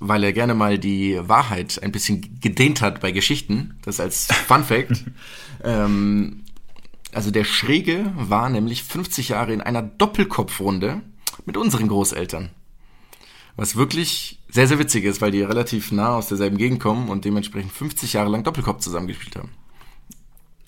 weil 0.00 0.24
er 0.24 0.32
gerne 0.32 0.54
mal 0.54 0.78
die 0.78 1.18
Wahrheit 1.22 1.82
ein 1.82 1.92
bisschen 1.92 2.40
gedehnt 2.40 2.80
hat 2.80 3.00
bei 3.00 3.12
Geschichten, 3.12 3.78
das 3.82 4.00
als 4.00 4.26
Fun 4.46 4.64
Fact. 4.64 5.04
ähm, 5.64 6.44
also 7.12 7.30
der 7.30 7.44
Schräge 7.44 8.12
war 8.14 8.48
nämlich 8.48 8.84
50 8.84 9.30
Jahre 9.30 9.52
in 9.52 9.60
einer 9.60 9.82
Doppelkopfrunde 9.82 11.02
mit 11.44 11.56
unseren 11.56 11.88
Großeltern. 11.88 12.50
Was 13.56 13.76
wirklich 13.76 14.38
sehr, 14.48 14.68
sehr 14.68 14.78
witzig 14.78 15.04
ist, 15.04 15.20
weil 15.20 15.32
die 15.32 15.42
relativ 15.42 15.92
nah 15.92 16.16
aus 16.16 16.28
derselben 16.28 16.56
Gegend 16.56 16.80
kommen 16.80 17.08
und 17.08 17.24
dementsprechend 17.24 17.72
50 17.72 18.12
Jahre 18.12 18.30
lang 18.30 18.44
Doppelkopf 18.44 18.80
zusammengespielt 18.80 19.36
haben. 19.36 19.50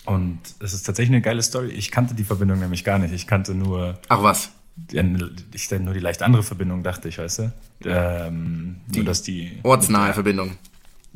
Und 0.04 0.40
es 0.58 0.72
ist 0.72 0.84
tatsächlich 0.84 1.14
eine 1.14 1.22
geile 1.22 1.42
Story. 1.42 1.68
Ich 1.68 1.90
kannte 1.90 2.14
die 2.14 2.24
Verbindung 2.24 2.58
nämlich 2.58 2.84
gar 2.84 2.98
nicht. 2.98 3.14
Ich 3.14 3.26
kannte 3.26 3.54
nur, 3.54 3.98
Ach 4.08 4.22
was? 4.22 4.50
ich 4.92 5.02
nur 5.02 5.94
die 5.94 6.00
leicht 6.00 6.22
andere 6.22 6.42
Verbindung, 6.42 6.82
dachte 6.82 7.08
ich, 7.08 7.18
weißt 7.18 7.40
du? 7.40 7.52
Ähm, 7.84 8.76
nur, 8.94 9.04
dass 9.04 9.22
die. 9.22 9.58
Ortsnahe 9.62 10.14
Verbindung. 10.14 10.56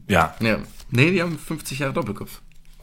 Ja. 0.08 0.34
Ja. 0.40 0.58
Nee, 0.90 1.10
die 1.10 1.22
haben 1.22 1.38
50 1.38 1.80
Jahre 1.80 1.92
Doppelkopf. 1.92 2.40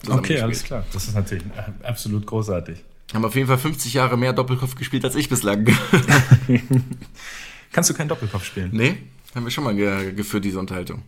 Okay, 0.08 0.40
alles 0.40 0.64
klar. 0.64 0.84
Das 0.92 1.08
ist 1.08 1.14
natürlich 1.14 1.44
äh, 1.56 1.86
absolut 1.86 2.26
großartig. 2.26 2.82
Haben 3.12 3.24
auf 3.24 3.34
jeden 3.34 3.46
Fall 3.46 3.58
50 3.58 3.94
Jahre 3.94 4.16
mehr 4.16 4.32
Doppelkopf 4.32 4.74
gespielt 4.74 5.04
als 5.04 5.14
ich 5.14 5.28
bislang. 5.28 5.64
Kannst 7.72 7.90
du 7.90 7.94
keinen 7.94 8.08
Doppelkopf 8.08 8.44
spielen? 8.44 8.70
nee, 8.72 8.98
haben 9.34 9.44
wir 9.44 9.50
schon 9.50 9.64
mal 9.64 9.74
ge 9.74 10.12
geführt, 10.12 10.44
diese 10.44 10.58
Unterhaltung. 10.58 11.02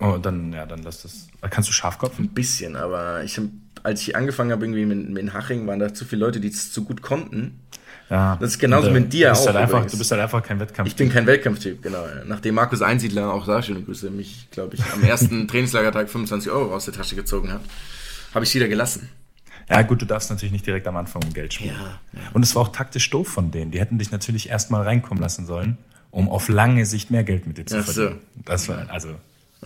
Oh, 0.00 0.18
dann, 0.20 0.52
ja, 0.52 0.66
dann 0.66 0.82
lass 0.82 1.02
das. 1.02 1.28
Kannst 1.50 1.68
du 1.68 1.72
Schafkopf? 1.72 2.18
Ein 2.18 2.28
bisschen, 2.28 2.76
aber 2.76 3.22
ich 3.24 3.38
hab, 3.38 3.44
als 3.84 4.00
ich 4.00 4.16
angefangen 4.16 4.50
habe, 4.50 4.64
irgendwie 4.64 4.86
mit, 4.86 5.10
mit 5.10 5.32
Haching, 5.32 5.66
waren 5.66 5.78
da 5.78 5.94
zu 5.94 6.04
viele 6.04 6.24
Leute, 6.24 6.40
die 6.40 6.48
es 6.48 6.72
zu 6.72 6.84
gut 6.84 7.02
konnten. 7.02 7.60
Ja. 8.10 8.36
Das 8.40 8.52
ist 8.52 8.58
genauso 8.58 8.88
äh, 8.88 8.92
mit 8.92 9.12
dir 9.12 9.28
du 9.28 9.32
bist 9.32 9.42
auch 9.42 9.54
Halt 9.54 9.56
einfach, 9.56 9.86
du 9.86 9.98
bist 9.98 10.10
halt 10.10 10.22
einfach 10.22 10.42
kein 10.42 10.58
Wettkampf. 10.58 10.88
Ich 10.88 10.96
bin 10.96 11.10
kein 11.10 11.26
Wettkampftyp, 11.26 11.82
genau. 11.82 12.04
Nachdem 12.26 12.54
Markus 12.54 12.82
Einsiedler, 12.82 13.32
auch 13.32 13.46
da 13.46 13.62
schöne 13.62 13.82
Grüße, 13.82 14.10
mich, 14.10 14.48
glaube 14.50 14.74
ich, 14.74 14.82
am 14.92 15.02
ersten 15.02 15.46
Trainingslagertag 15.48 16.08
25 16.08 16.50
Euro 16.50 16.74
aus 16.74 16.86
der 16.86 16.94
Tasche 16.94 17.14
gezogen 17.14 17.52
hat, 17.52 17.60
habe 18.34 18.44
ich 18.44 18.50
es 18.50 18.54
wieder 18.54 18.68
gelassen. 18.68 19.08
Ja, 19.68 19.82
gut, 19.82 20.02
du 20.02 20.06
darfst 20.06 20.30
natürlich 20.30 20.52
nicht 20.52 20.66
direkt 20.66 20.86
am 20.86 20.96
Anfang 20.96 21.22
um 21.22 21.32
Geld 21.32 21.54
spielen. 21.54 21.74
Ja. 21.74 22.20
Und 22.32 22.42
es 22.42 22.54
war 22.54 22.62
auch 22.62 22.72
taktisch 22.72 23.08
doof 23.10 23.28
von 23.28 23.50
denen. 23.50 23.70
Die 23.70 23.80
hätten 23.80 23.98
dich 23.98 24.10
natürlich 24.10 24.50
erstmal 24.50 24.82
reinkommen 24.82 25.22
lassen 25.22 25.46
sollen, 25.46 25.78
um 26.10 26.28
auf 26.28 26.48
lange 26.48 26.84
Sicht 26.84 27.10
mehr 27.10 27.24
Geld 27.24 27.46
mit 27.46 27.58
dir 27.58 27.66
zu 27.66 27.78
Ach 27.78 27.86
so. 27.86 27.92
verdienen. 27.92 28.20
Das 28.44 28.68
war, 28.68 28.90
also, 28.90 29.14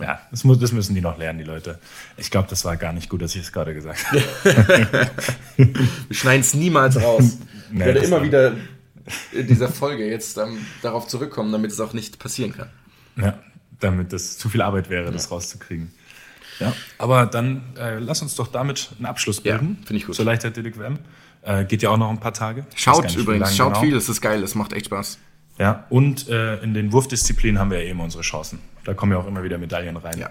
ja, 0.01 0.19
das, 0.31 0.43
muss, 0.43 0.59
das 0.59 0.71
müssen 0.71 0.95
die 0.95 1.01
noch 1.01 1.17
lernen, 1.17 1.39
die 1.39 1.45
Leute. 1.45 1.79
Ich 2.17 2.31
glaube, 2.31 2.47
das 2.49 2.65
war 2.65 2.77
gar 2.77 2.93
nicht 2.93 3.09
gut, 3.09 3.21
dass 3.21 3.35
ich 3.35 3.41
es 3.41 3.51
gerade 3.51 3.73
gesagt 3.73 4.05
habe. 4.07 4.21
Wir 5.57 6.15
schneiden 6.15 6.41
es 6.41 6.53
niemals 6.53 7.01
raus. 7.01 7.37
Ich 7.71 7.77
werde 7.77 7.99
immer 7.99 8.23
wieder 8.23 8.53
in 9.31 9.45
dieser 9.45 9.69
Folge 9.69 10.09
jetzt 10.09 10.39
ähm, 10.39 10.57
darauf 10.81 11.07
zurückkommen, 11.07 11.51
damit 11.51 11.69
es 11.69 11.79
auch 11.79 11.93
nicht 11.93 12.17
passieren 12.17 12.51
kann. 12.51 12.69
Ja, 13.15 13.37
damit 13.79 14.11
das 14.11 14.39
zu 14.39 14.49
viel 14.49 14.63
Arbeit 14.63 14.89
wäre, 14.89 15.11
das 15.11 15.29
rauszukriegen. 15.29 15.91
Ja, 16.59 16.73
aber 16.97 17.27
dann 17.27 17.61
äh, 17.77 17.99
lass 17.99 18.23
uns 18.23 18.33
doch 18.33 18.47
damit 18.47 18.89
einen 18.97 19.05
Abschluss 19.05 19.41
Ja, 19.43 19.57
bilden. 19.57 19.77
finde 19.85 19.97
ich 19.97 20.07
gut. 20.07 20.15
Zur 20.15 20.25
Leichtathletik-WM. 20.25 20.97
Äh, 21.43 21.65
geht 21.65 21.83
ja 21.83 21.89
auch 21.91 21.97
noch 21.97 22.09
ein 22.09 22.19
paar 22.19 22.33
Tage. 22.33 22.65
Schaut 22.75 23.15
übrigens, 23.15 23.55
schaut 23.55 23.73
genau. 23.73 23.81
viel, 23.81 23.95
es 23.95 24.09
ist 24.09 24.19
geil, 24.19 24.41
es 24.41 24.55
macht 24.55 24.73
echt 24.73 24.87
Spaß. 24.87 25.19
Ja, 25.59 25.85
und 25.89 26.27
äh, 26.29 26.57
in 26.63 26.73
den 26.73 26.91
Wurfdisziplinen 26.93 27.59
haben 27.59 27.69
wir 27.69 27.83
ja 27.83 27.89
eben 27.89 27.99
unsere 27.99 28.23
Chancen. 28.23 28.59
Da 28.85 28.93
kommen 28.93 29.11
ja 29.11 29.17
auch 29.17 29.27
immer 29.27 29.43
wieder 29.43 29.57
Medaillen 29.57 29.97
rein. 29.97 30.17
Ja. 30.17 30.29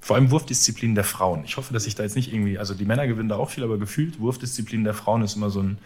Vor 0.00 0.16
allem 0.16 0.30
Wurfdisziplinen 0.30 0.94
der 0.94 1.04
Frauen. 1.04 1.44
Ich 1.44 1.58
hoffe, 1.58 1.74
dass 1.74 1.86
ich 1.86 1.94
da 1.94 2.02
jetzt 2.02 2.16
nicht 2.16 2.32
irgendwie, 2.32 2.58
also 2.58 2.72
die 2.74 2.86
Männer 2.86 3.06
gewinnen 3.06 3.28
da 3.28 3.36
auch 3.36 3.50
viel, 3.50 3.62
aber 3.62 3.78
gefühlt 3.78 4.18
Wurfdisziplinen 4.20 4.84
der 4.84 4.94
Frauen 4.94 5.22
ist 5.22 5.36
immer 5.36 5.50
so 5.50 5.60
ein, 5.62 5.78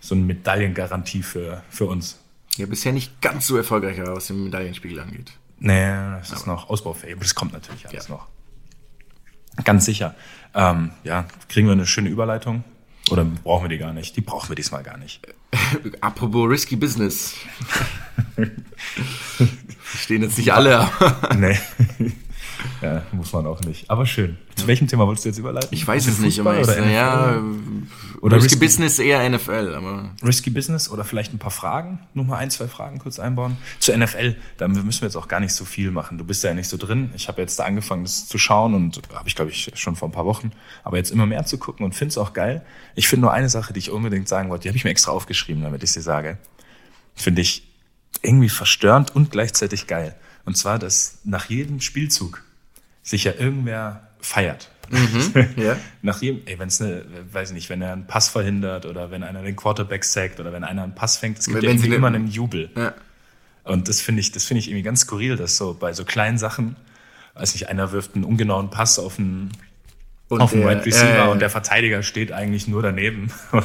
so 0.00 0.14
ein 0.14 0.26
Medaillengarantie 0.26 1.22
für, 1.22 1.62
für 1.68 1.84
uns. 1.84 2.18
Ja, 2.56 2.64
bisher 2.66 2.92
nicht 2.92 3.20
ganz 3.20 3.46
so 3.46 3.56
erfolgreich, 3.58 3.98
was 4.02 4.28
den 4.28 4.44
Medaillenspiegel 4.44 5.00
angeht. 5.00 5.32
Nee, 5.58 5.90
das 6.18 6.32
ist 6.32 6.46
noch 6.46 6.70
ausbaufähig, 6.70 7.12
aber 7.14 7.22
das 7.24 7.34
kommt 7.34 7.52
natürlich 7.52 7.86
alles 7.88 8.08
Ja. 8.08 8.14
noch. 8.14 8.26
Ganz 9.64 9.84
sicher. 9.84 10.14
Ähm, 10.54 10.92
ja, 11.04 11.26
kriegen 11.48 11.66
wir 11.66 11.72
eine 11.72 11.86
schöne 11.86 12.08
Überleitung? 12.08 12.64
Oder 13.10 13.24
brauchen 13.24 13.64
wir 13.64 13.68
die 13.68 13.78
gar 13.78 13.92
nicht? 13.92 14.16
Die 14.16 14.20
brauchen 14.20 14.48
wir 14.48 14.56
diesmal 14.56 14.82
gar 14.82 14.96
nicht. 14.98 15.20
Apropos 16.00 16.48
Risky 16.48 16.76
Business. 16.76 17.34
Stehen 19.96 20.22
jetzt 20.22 20.38
nicht 20.38 20.52
alle, 20.52 20.88
Nee. 21.38 21.58
ja, 22.82 23.02
muss 23.12 23.32
man 23.32 23.46
auch 23.46 23.60
nicht. 23.62 23.88
Aber 23.90 24.04
schön. 24.06 24.36
Zu 24.56 24.66
welchem 24.66 24.86
Thema 24.86 25.06
wolltest 25.06 25.24
du 25.24 25.28
jetzt 25.30 25.38
überleiten? 25.38 25.68
ich 25.70 25.86
weiß 25.86 26.06
es 26.06 26.18
nicht. 26.18 26.36
Fußball 26.36 26.58
Aber 26.58 26.72
ich, 26.72 26.78
oder 26.82 26.90
ja, 26.90 27.42
Oder 28.20 28.36
Risky 28.36 28.54
Risky- 28.54 28.58
Business 28.58 28.98
eher 28.98 29.28
NFL, 29.28 29.74
aber 29.76 30.10
Risky 30.24 30.50
Business 30.50 30.90
oder 30.90 31.04
vielleicht 31.04 31.32
ein 31.32 31.38
paar 31.38 31.50
Fragen, 31.50 32.00
nur 32.14 32.24
mal 32.24 32.38
ein, 32.38 32.50
zwei 32.50 32.68
Fragen 32.68 32.98
kurz 32.98 33.18
einbauen. 33.18 33.56
Zur 33.78 33.96
NFL, 33.96 34.36
da 34.56 34.68
müssen 34.68 35.00
wir 35.02 35.06
jetzt 35.08 35.16
auch 35.16 35.28
gar 35.28 35.40
nicht 35.40 35.54
so 35.54 35.64
viel 35.64 35.90
machen. 35.90 36.18
Du 36.18 36.24
bist 36.24 36.42
ja 36.42 36.52
nicht 36.54 36.68
so 36.68 36.76
drin. 36.76 37.10
Ich 37.14 37.28
habe 37.28 37.40
jetzt 37.40 37.58
da 37.58 37.64
angefangen, 37.64 38.04
das 38.04 38.26
zu 38.26 38.38
schauen 38.38 38.74
und 38.74 39.00
habe 39.14 39.28
ich, 39.28 39.34
glaube 39.34 39.50
ich, 39.50 39.70
schon 39.74 39.96
vor 39.96 40.08
ein 40.08 40.12
paar 40.12 40.24
Wochen, 40.24 40.52
aber 40.84 40.96
jetzt 40.96 41.10
immer 41.10 41.26
mehr 41.26 41.44
zu 41.46 41.58
gucken 41.58 41.84
und 41.84 41.94
finde 41.94 42.10
es 42.10 42.18
auch 42.18 42.32
geil. 42.32 42.64
Ich 42.94 43.08
finde 43.08 43.22
nur 43.22 43.32
eine 43.32 43.48
Sache, 43.48 43.72
die 43.72 43.78
ich 43.78 43.90
unbedingt 43.90 44.28
sagen 44.28 44.50
wollte, 44.50 44.62
die 44.62 44.68
habe 44.68 44.76
ich 44.76 44.84
mir 44.84 44.90
extra 44.90 45.12
aufgeschrieben, 45.12 45.62
damit 45.62 45.82
ich 45.82 45.92
sie 45.92 46.00
sage. 46.00 46.38
Finde 47.14 47.42
ich 47.42 47.68
irgendwie 48.22 48.48
verstörend 48.48 49.14
und 49.14 49.30
gleichzeitig 49.30 49.86
geil. 49.86 50.16
Und 50.44 50.56
zwar, 50.56 50.78
dass 50.78 51.18
nach 51.24 51.48
jedem 51.50 51.80
Spielzug 51.80 52.42
sich 53.02 53.24
ja 53.24 53.32
irgendwer 53.38 54.08
feiert. 54.20 54.70
ja. 55.56 55.76
Nach 56.02 56.20
jedem, 56.22 56.42
ey, 56.46 56.58
wenn 56.58 56.68
es 56.68 56.80
eine, 56.80 57.04
weiß 57.32 57.50
ich 57.50 57.54
nicht, 57.54 57.70
wenn 57.70 57.82
er 57.82 57.92
einen 57.92 58.06
Pass 58.06 58.28
verhindert 58.28 58.86
oder 58.86 59.10
wenn 59.10 59.22
einer 59.22 59.42
den 59.42 59.56
Quarterback 59.56 60.04
sackt 60.04 60.40
oder 60.40 60.52
wenn 60.52 60.64
einer 60.64 60.82
einen 60.82 60.94
Pass 60.94 61.16
fängt, 61.16 61.38
es 61.38 61.46
gibt 61.46 61.62
ja 61.62 61.68
irgendwie 61.70 61.88
ne- 61.88 61.96
immer 61.96 62.08
einen 62.08 62.28
Jubel. 62.28 62.70
ja. 62.76 62.94
Und 63.64 63.88
das 63.88 64.00
finde 64.00 64.20
ich, 64.20 64.32
das 64.32 64.44
finde 64.44 64.60
ich 64.60 64.68
irgendwie 64.68 64.82
ganz 64.82 65.00
skurril, 65.02 65.36
dass 65.36 65.58
so 65.58 65.74
bei 65.78 65.92
so 65.92 66.06
kleinen 66.06 66.38
Sachen, 66.38 66.76
weiß 67.34 67.52
nicht, 67.52 67.68
einer 67.68 67.92
wirft 67.92 68.14
einen 68.14 68.24
ungenauen 68.24 68.70
Pass 68.70 68.98
auf 68.98 69.18
einen, 69.18 69.50
Und 70.28 70.40
auf 70.42 70.50
dem 70.52 70.60
der- 70.60 70.70
Wide 70.70 70.84
Receiver 70.86 71.26
äh, 71.26 71.28
und 71.28 71.40
der 71.40 71.48
Verteidiger 71.50 72.02
steht 72.02 72.32
eigentlich 72.32 72.68
nur 72.68 72.82
daneben 72.82 73.30
und 73.52 73.64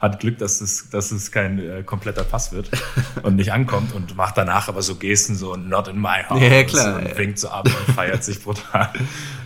hat 0.00 0.18
Glück, 0.20 0.38
dass 0.38 0.60
es, 0.62 0.88
dass 0.88 1.10
es 1.12 1.30
kein 1.30 1.58
äh, 1.58 1.82
kompletter 1.82 2.24
Pass 2.24 2.52
wird 2.52 2.70
und 3.22 3.36
nicht 3.36 3.52
ankommt 3.52 3.92
und 3.94 4.16
macht 4.16 4.38
danach 4.38 4.68
aber 4.68 4.80
so 4.80 4.94
Gesten 4.94 5.34
so 5.34 5.56
not 5.56 5.88
in 5.88 6.00
my 6.00 6.22
house 6.28 6.40
Ja, 6.40 6.62
klar, 6.64 6.96
und 7.00 7.08
ja. 7.08 7.18
winkt 7.18 7.38
so 7.38 7.48
ab 7.50 7.66
und 7.66 7.94
feiert 7.94 8.24
sich 8.24 8.42
brutal. 8.42 8.88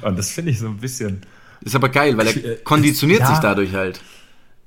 Und 0.03 0.17
das 0.17 0.31
finde 0.31 0.53
ich 0.53 0.61
so 0.61 0.69
ein 0.69 0.77
bisschen, 0.79 1.23
Ist 1.63 1.75
aber 1.75 1.89
geil, 1.89 2.17
weil 2.17 2.29
Äh, 2.29 2.41
er 2.41 2.57
konditioniert 2.59 3.21
ja. 3.21 3.27
sich 3.31 3.39
dadurch 3.41 3.75
halt. 3.75 4.01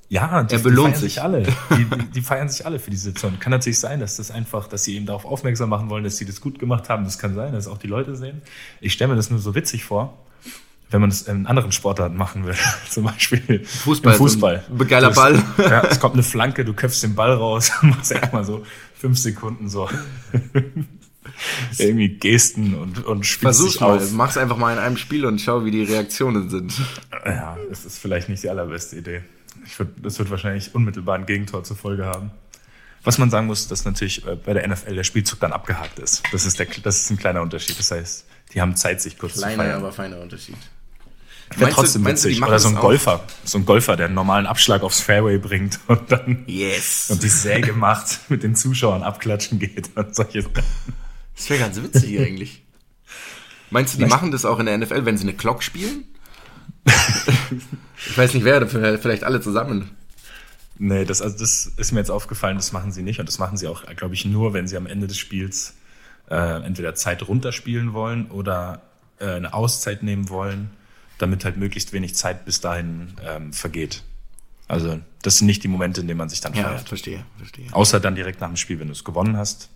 ja, 0.09 0.43
die, 0.43 0.55
Er 0.55 0.59
belohnt 0.59 0.89
die 0.89 0.91
feiern 0.91 1.01
sich. 1.01 1.13
sich 1.13 1.21
alle. 1.23 1.43
Die, 1.43 1.85
die, 1.85 2.05
die 2.15 2.21
feiern 2.21 2.49
sich 2.49 2.65
alle 2.65 2.79
für 2.79 2.91
die 2.91 2.97
Situation. 2.97 3.39
Kann 3.39 3.51
natürlich 3.51 3.79
sein, 3.79 4.01
dass 4.01 4.17
das 4.17 4.29
einfach, 4.29 4.67
dass 4.67 4.83
sie 4.83 4.97
eben 4.97 5.05
darauf 5.05 5.23
aufmerksam 5.23 5.69
machen 5.69 5.89
wollen, 5.89 6.03
dass 6.03 6.17
sie 6.17 6.25
das 6.25 6.41
gut 6.41 6.59
gemacht 6.59 6.89
haben. 6.89 7.05
Das 7.05 7.17
kann 7.17 7.33
sein, 7.33 7.53
dass 7.53 7.65
auch 7.69 7.77
die 7.77 7.87
Leute 7.87 8.17
sehen. 8.17 8.41
Ich 8.81 8.91
stelle 8.91 9.11
mir 9.11 9.15
das 9.15 9.29
nur 9.29 9.39
so 9.39 9.55
witzig 9.55 9.85
vor, 9.85 10.17
wenn 10.89 11.01
man 11.01 11.09
das 11.09 11.23
in 11.23 11.45
anderen 11.47 11.71
Sportarten 11.71 12.15
machen 12.15 12.45
will. 12.45 12.55
Zum 12.89 13.03
Beispiel 13.03 13.63
Fußball, 13.65 14.13
Im 14.13 14.17
Fußball. 14.17 14.63
ein 14.69 14.87
geiler 14.87 15.11
Ball. 15.11 15.41
Ja, 15.57 15.81
es 15.85 15.99
kommt 15.99 16.13
eine 16.13 16.23
Flanke, 16.23 16.63
du 16.65 16.73
köpfst 16.73 17.01
den 17.03 17.15
Ball 17.15 17.33
raus, 17.33 17.71
machst 17.81 18.11
erstmal 18.11 18.43
so 18.45 18.65
fünf 18.95 19.17
Sekunden 19.17 19.69
so 19.69 19.89
irgendwie 21.77 22.09
Gesten 22.09 22.73
und, 22.75 23.05
und 23.05 23.25
spielst 23.25 23.41
Versuch's 23.59 23.73
dich 23.73 23.81
mal, 23.81 23.97
auf. 23.97 24.11
mach's 24.11 24.37
einfach 24.37 24.57
mal 24.57 24.73
in 24.73 24.79
einem 24.79 24.97
Spiel 24.97 25.25
und 25.25 25.39
schau, 25.39 25.65
wie 25.65 25.71
die 25.71 25.83
Reaktionen 25.83 26.49
sind. 26.49 26.73
Ja, 27.25 27.57
das 27.69 27.85
ist 27.85 27.99
vielleicht 27.99 28.29
nicht 28.29 28.43
die 28.43 28.49
allerbeste 28.49 28.95
Idee. 28.97 29.21
Ich 29.65 29.77
würd, 29.77 29.89
das 30.01 30.17
wird 30.19 30.31
wahrscheinlich 30.31 30.73
unmittelbar 30.73 31.15
ein 31.15 31.25
Gegentor 31.25 31.63
zur 31.63 31.75
Folge 31.75 32.05
haben. 32.05 32.31
Was 33.03 33.17
man 33.17 33.29
sagen 33.29 33.47
muss, 33.47 33.67
dass 33.67 33.85
natürlich 33.85 34.25
äh, 34.25 34.35
bei 34.35 34.53
der 34.53 34.67
NFL 34.67 34.95
der 34.95 35.03
Spielzug 35.03 35.39
dann 35.39 35.53
abgehakt 35.53 35.99
ist. 35.99 36.23
Das 36.31 36.45
ist, 36.45 36.59
der, 36.59 36.67
das 36.83 37.01
ist 37.01 37.09
ein 37.11 37.17
kleiner 37.17 37.41
Unterschied. 37.41 37.77
Das 37.77 37.91
heißt, 37.91 38.25
die 38.53 38.61
haben 38.61 38.75
Zeit, 38.75 39.01
sich 39.01 39.17
kurz 39.17 39.33
zu 39.33 39.39
Kleiner, 39.41 39.63
feiern. 39.63 39.75
aber 39.79 39.91
feiner 39.91 40.19
Unterschied. 40.19 40.57
Wäre 41.51 41.61
Meinst 41.61 41.77
du- 41.77 41.81
trotzdem 41.81 42.03
du, 42.03 42.09
witzig. 42.11 42.39
machen 42.39 42.49
Oder 42.49 42.59
so 42.59 42.67
ein 42.67 42.73
das 42.75 42.79
auch? 42.83 42.87
Golfer. 42.87 43.23
So 43.45 43.57
ein 43.57 43.65
Golfer, 43.65 43.95
der 43.95 44.07
einen 44.07 44.15
normalen 44.15 44.45
Abschlag 44.45 44.83
aufs 44.83 44.99
Fairway 44.99 45.37
bringt 45.37 45.79
und 45.87 46.11
dann 46.11 46.43
Yes. 46.47 47.09
und 47.09 47.23
die 47.23 47.29
Säge 47.29 47.73
macht, 47.73 48.29
mit 48.29 48.43
den 48.43 48.55
Zuschauern 48.55 49.01
abklatschen 49.03 49.57
geht 49.59 49.89
und 49.95 50.13
solche 50.15 50.41
Sachen. 50.41 50.63
Das 51.35 51.49
wäre 51.49 51.59
ganz 51.61 51.81
witzig 51.81 52.19
eigentlich. 52.19 52.63
Meinst 53.69 53.93
du, 53.93 53.97
die 53.97 54.03
Vielleicht- 54.03 54.15
machen 54.21 54.31
das 54.31 54.45
auch 54.45 54.59
in 54.59 54.65
der 54.65 54.75
NFL, 54.77 55.05
wenn 55.05 55.17
sie 55.17 55.23
eine 55.23 55.33
Clock 55.33 55.63
spielen? 55.63 56.05
ich 56.85 58.17
weiß 58.17 58.33
nicht, 58.33 58.43
wer, 58.43 58.59
dafür, 58.61 58.97
vielleicht 58.99 59.23
alle 59.23 59.41
zusammen. 59.41 59.91
Nee, 60.79 61.05
das, 61.05 61.21
also 61.21 61.37
das 61.37 61.65
ist 61.77 61.91
mir 61.91 61.99
jetzt 61.99 62.11
aufgefallen, 62.11 62.55
das 62.57 62.71
machen 62.71 62.91
sie 62.91 63.01
nicht. 63.03 63.19
Und 63.19 63.27
das 63.27 63.39
machen 63.39 63.57
sie 63.57 63.67
auch, 63.67 63.83
glaube 63.95 64.13
ich, 64.13 64.25
nur, 64.25 64.53
wenn 64.53 64.67
sie 64.67 64.77
am 64.77 64.85
Ende 64.85 65.07
des 65.07 65.17
Spiels 65.17 65.73
äh, 66.29 66.63
entweder 66.63 66.93
Zeit 66.95 67.27
runterspielen 67.27 67.93
wollen 67.93 68.29
oder 68.31 68.81
äh, 69.19 69.25
eine 69.31 69.53
Auszeit 69.53 70.03
nehmen 70.03 70.29
wollen, 70.29 70.69
damit 71.17 71.45
halt 71.45 71.57
möglichst 71.57 71.93
wenig 71.93 72.15
Zeit 72.15 72.45
bis 72.45 72.61
dahin 72.61 73.13
ähm, 73.25 73.53
vergeht. 73.53 74.03
Also 74.67 74.99
das 75.21 75.37
sind 75.37 75.47
nicht 75.47 75.63
die 75.63 75.67
Momente, 75.69 76.01
in 76.01 76.07
denen 76.07 76.17
man 76.17 76.29
sich 76.29 76.41
dann 76.41 76.53
Ja, 76.53 76.63
feiert. 76.63 76.87
verstehe, 76.89 77.25
verstehe. 77.37 77.65
Außer 77.71 77.99
dann 77.99 78.15
direkt 78.15 78.41
nach 78.41 78.47
dem 78.49 78.57
Spiel, 78.57 78.79
wenn 78.79 78.87
du 78.87 78.93
es 78.93 79.03
gewonnen 79.03 79.37
hast. 79.37 79.69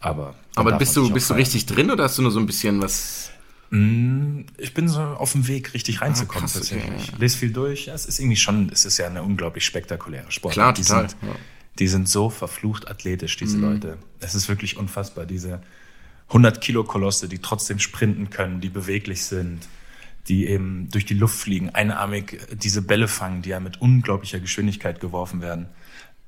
Aber, 0.00 0.34
Aber 0.54 0.72
bist 0.78 0.94
du, 0.96 1.10
bist 1.10 1.30
du 1.30 1.34
richtig 1.34 1.66
drin 1.66 1.90
oder 1.90 2.04
hast 2.04 2.18
du 2.18 2.22
nur 2.22 2.30
so 2.30 2.38
ein 2.38 2.46
bisschen 2.46 2.80
was? 2.82 3.30
Ich 4.58 4.74
bin 4.74 4.88
so 4.88 5.00
auf 5.00 5.32
dem 5.32 5.48
Weg, 5.48 5.74
richtig 5.74 6.00
reinzukommen 6.00 6.44
Ah, 6.48 6.52
krass, 6.52 6.70
okay, 6.70 6.80
tatsächlich. 6.80 7.08
ja. 7.12 7.18
Lese 7.18 7.38
viel 7.38 7.52
durch. 7.52 7.86
Ja, 7.86 7.94
es 7.94 8.06
ist 8.06 8.20
irgendwie 8.20 8.36
schon, 8.36 8.68
es 8.72 8.84
ist 8.84 8.98
ja 8.98 9.06
eine 9.06 9.22
unglaublich 9.24 9.64
spektakuläre 9.66 10.30
Sportart. 10.30 10.54
Klar, 10.54 10.72
die 10.74 10.82
total, 10.82 11.08
Sind, 11.10 11.22
ja. 11.22 11.34
Die 11.80 11.88
sind 11.88 12.08
so 12.08 12.30
verflucht 12.30 12.88
athletisch, 12.88 13.36
diese 13.36 13.56
Mhm. 13.58 13.64
Leute. 13.64 13.98
Es 14.20 14.34
ist 14.36 14.48
wirklich 14.48 14.76
unfassbar. 14.76 15.26
Diese 15.26 15.60
100 16.28 16.60
Kilo 16.60 16.84
Kolosse, 16.84 17.28
die 17.28 17.38
trotzdem 17.38 17.78
sprinten 17.80 18.30
können, 18.30 18.60
die 18.60 18.68
beweglich 18.68 19.24
sind, 19.24 19.66
die 20.28 20.46
eben 20.46 20.88
durch 20.90 21.04
die 21.04 21.14
Luft 21.14 21.38
fliegen, 21.38 21.70
einarmig 21.70 22.38
diese 22.52 22.82
Bälle 22.82 23.08
fangen, 23.08 23.42
die 23.42 23.50
ja 23.50 23.60
mit 23.60 23.80
unglaublicher 23.80 24.40
Geschwindigkeit 24.40 25.00
geworfen 25.00 25.40
werden. 25.40 25.66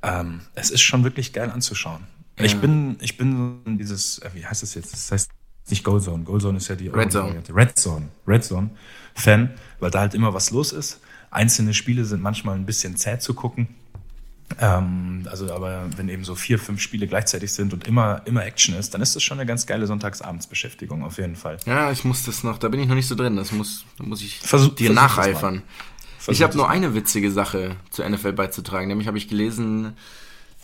Ähm, 0.02 0.40
es 0.54 0.70
ist 0.70 0.82
schon 0.82 1.04
wirklich 1.04 1.32
geil 1.32 1.50
anzuschauen. 1.50 2.04
Ich 2.40 2.56
bin, 2.60 2.96
ich 3.00 3.16
bin 3.16 3.36
so 3.64 3.70
in 3.70 3.78
dieses, 3.78 4.20
äh, 4.20 4.30
wie 4.34 4.46
heißt 4.46 4.62
das 4.62 4.74
jetzt? 4.74 4.92
Das 4.92 5.10
heißt 5.10 5.30
nicht 5.70 5.84
Goalzone. 5.84 6.24
Goalzone 6.24 6.58
ist 6.58 6.68
ja 6.68 6.76
die 6.76 6.88
Red 6.88 7.12
Zone. 7.12 7.42
Red 7.50 7.78
Zone. 7.78 8.08
Red 8.26 8.44
Zone 8.44 8.70
Fan, 9.14 9.50
weil 9.80 9.90
da 9.90 10.00
halt 10.00 10.14
immer 10.14 10.32
was 10.32 10.50
los 10.50 10.72
ist. 10.72 11.00
Einzelne 11.30 11.74
Spiele 11.74 12.04
sind 12.04 12.22
manchmal 12.22 12.54
ein 12.54 12.64
bisschen 12.64 12.96
zäh 12.96 13.18
zu 13.18 13.34
gucken. 13.34 13.68
Ähm, 14.60 15.26
also, 15.30 15.52
aber 15.52 15.86
wenn 15.96 16.08
eben 16.08 16.24
so 16.24 16.34
vier, 16.34 16.58
fünf 16.58 16.80
Spiele 16.80 17.06
gleichzeitig 17.06 17.52
sind 17.52 17.72
und 17.72 17.86
immer, 17.86 18.22
immer 18.24 18.44
Action 18.44 18.74
ist, 18.74 18.94
dann 18.94 19.02
ist 19.02 19.14
das 19.14 19.22
schon 19.22 19.38
eine 19.38 19.46
ganz 19.46 19.66
geile 19.66 19.86
Sonntagsabendsbeschäftigung 19.86 21.04
auf 21.04 21.18
jeden 21.18 21.36
Fall. 21.36 21.58
Ja, 21.66 21.92
ich 21.92 22.04
muss 22.04 22.22
das 22.22 22.44
noch, 22.44 22.58
da 22.58 22.68
bin 22.68 22.80
ich 22.80 22.88
noch 22.88 22.94
nicht 22.94 23.08
so 23.08 23.14
drin. 23.14 23.36
Das 23.36 23.52
muss, 23.52 23.84
da 23.98 24.04
muss 24.04 24.22
ich 24.22 24.38
Versuch- 24.38 24.74
dir 24.74 24.86
versuch 24.92 24.94
nacheifern. 25.02 25.62
Ich 26.28 26.42
habe 26.42 26.56
nur 26.56 26.68
eine 26.68 26.94
witzige 26.94 27.30
Sache 27.30 27.76
zur 27.90 28.08
NFL 28.08 28.32
beizutragen. 28.32 28.88
Nämlich 28.88 29.06
habe 29.06 29.18
ich 29.18 29.28
gelesen, 29.28 29.94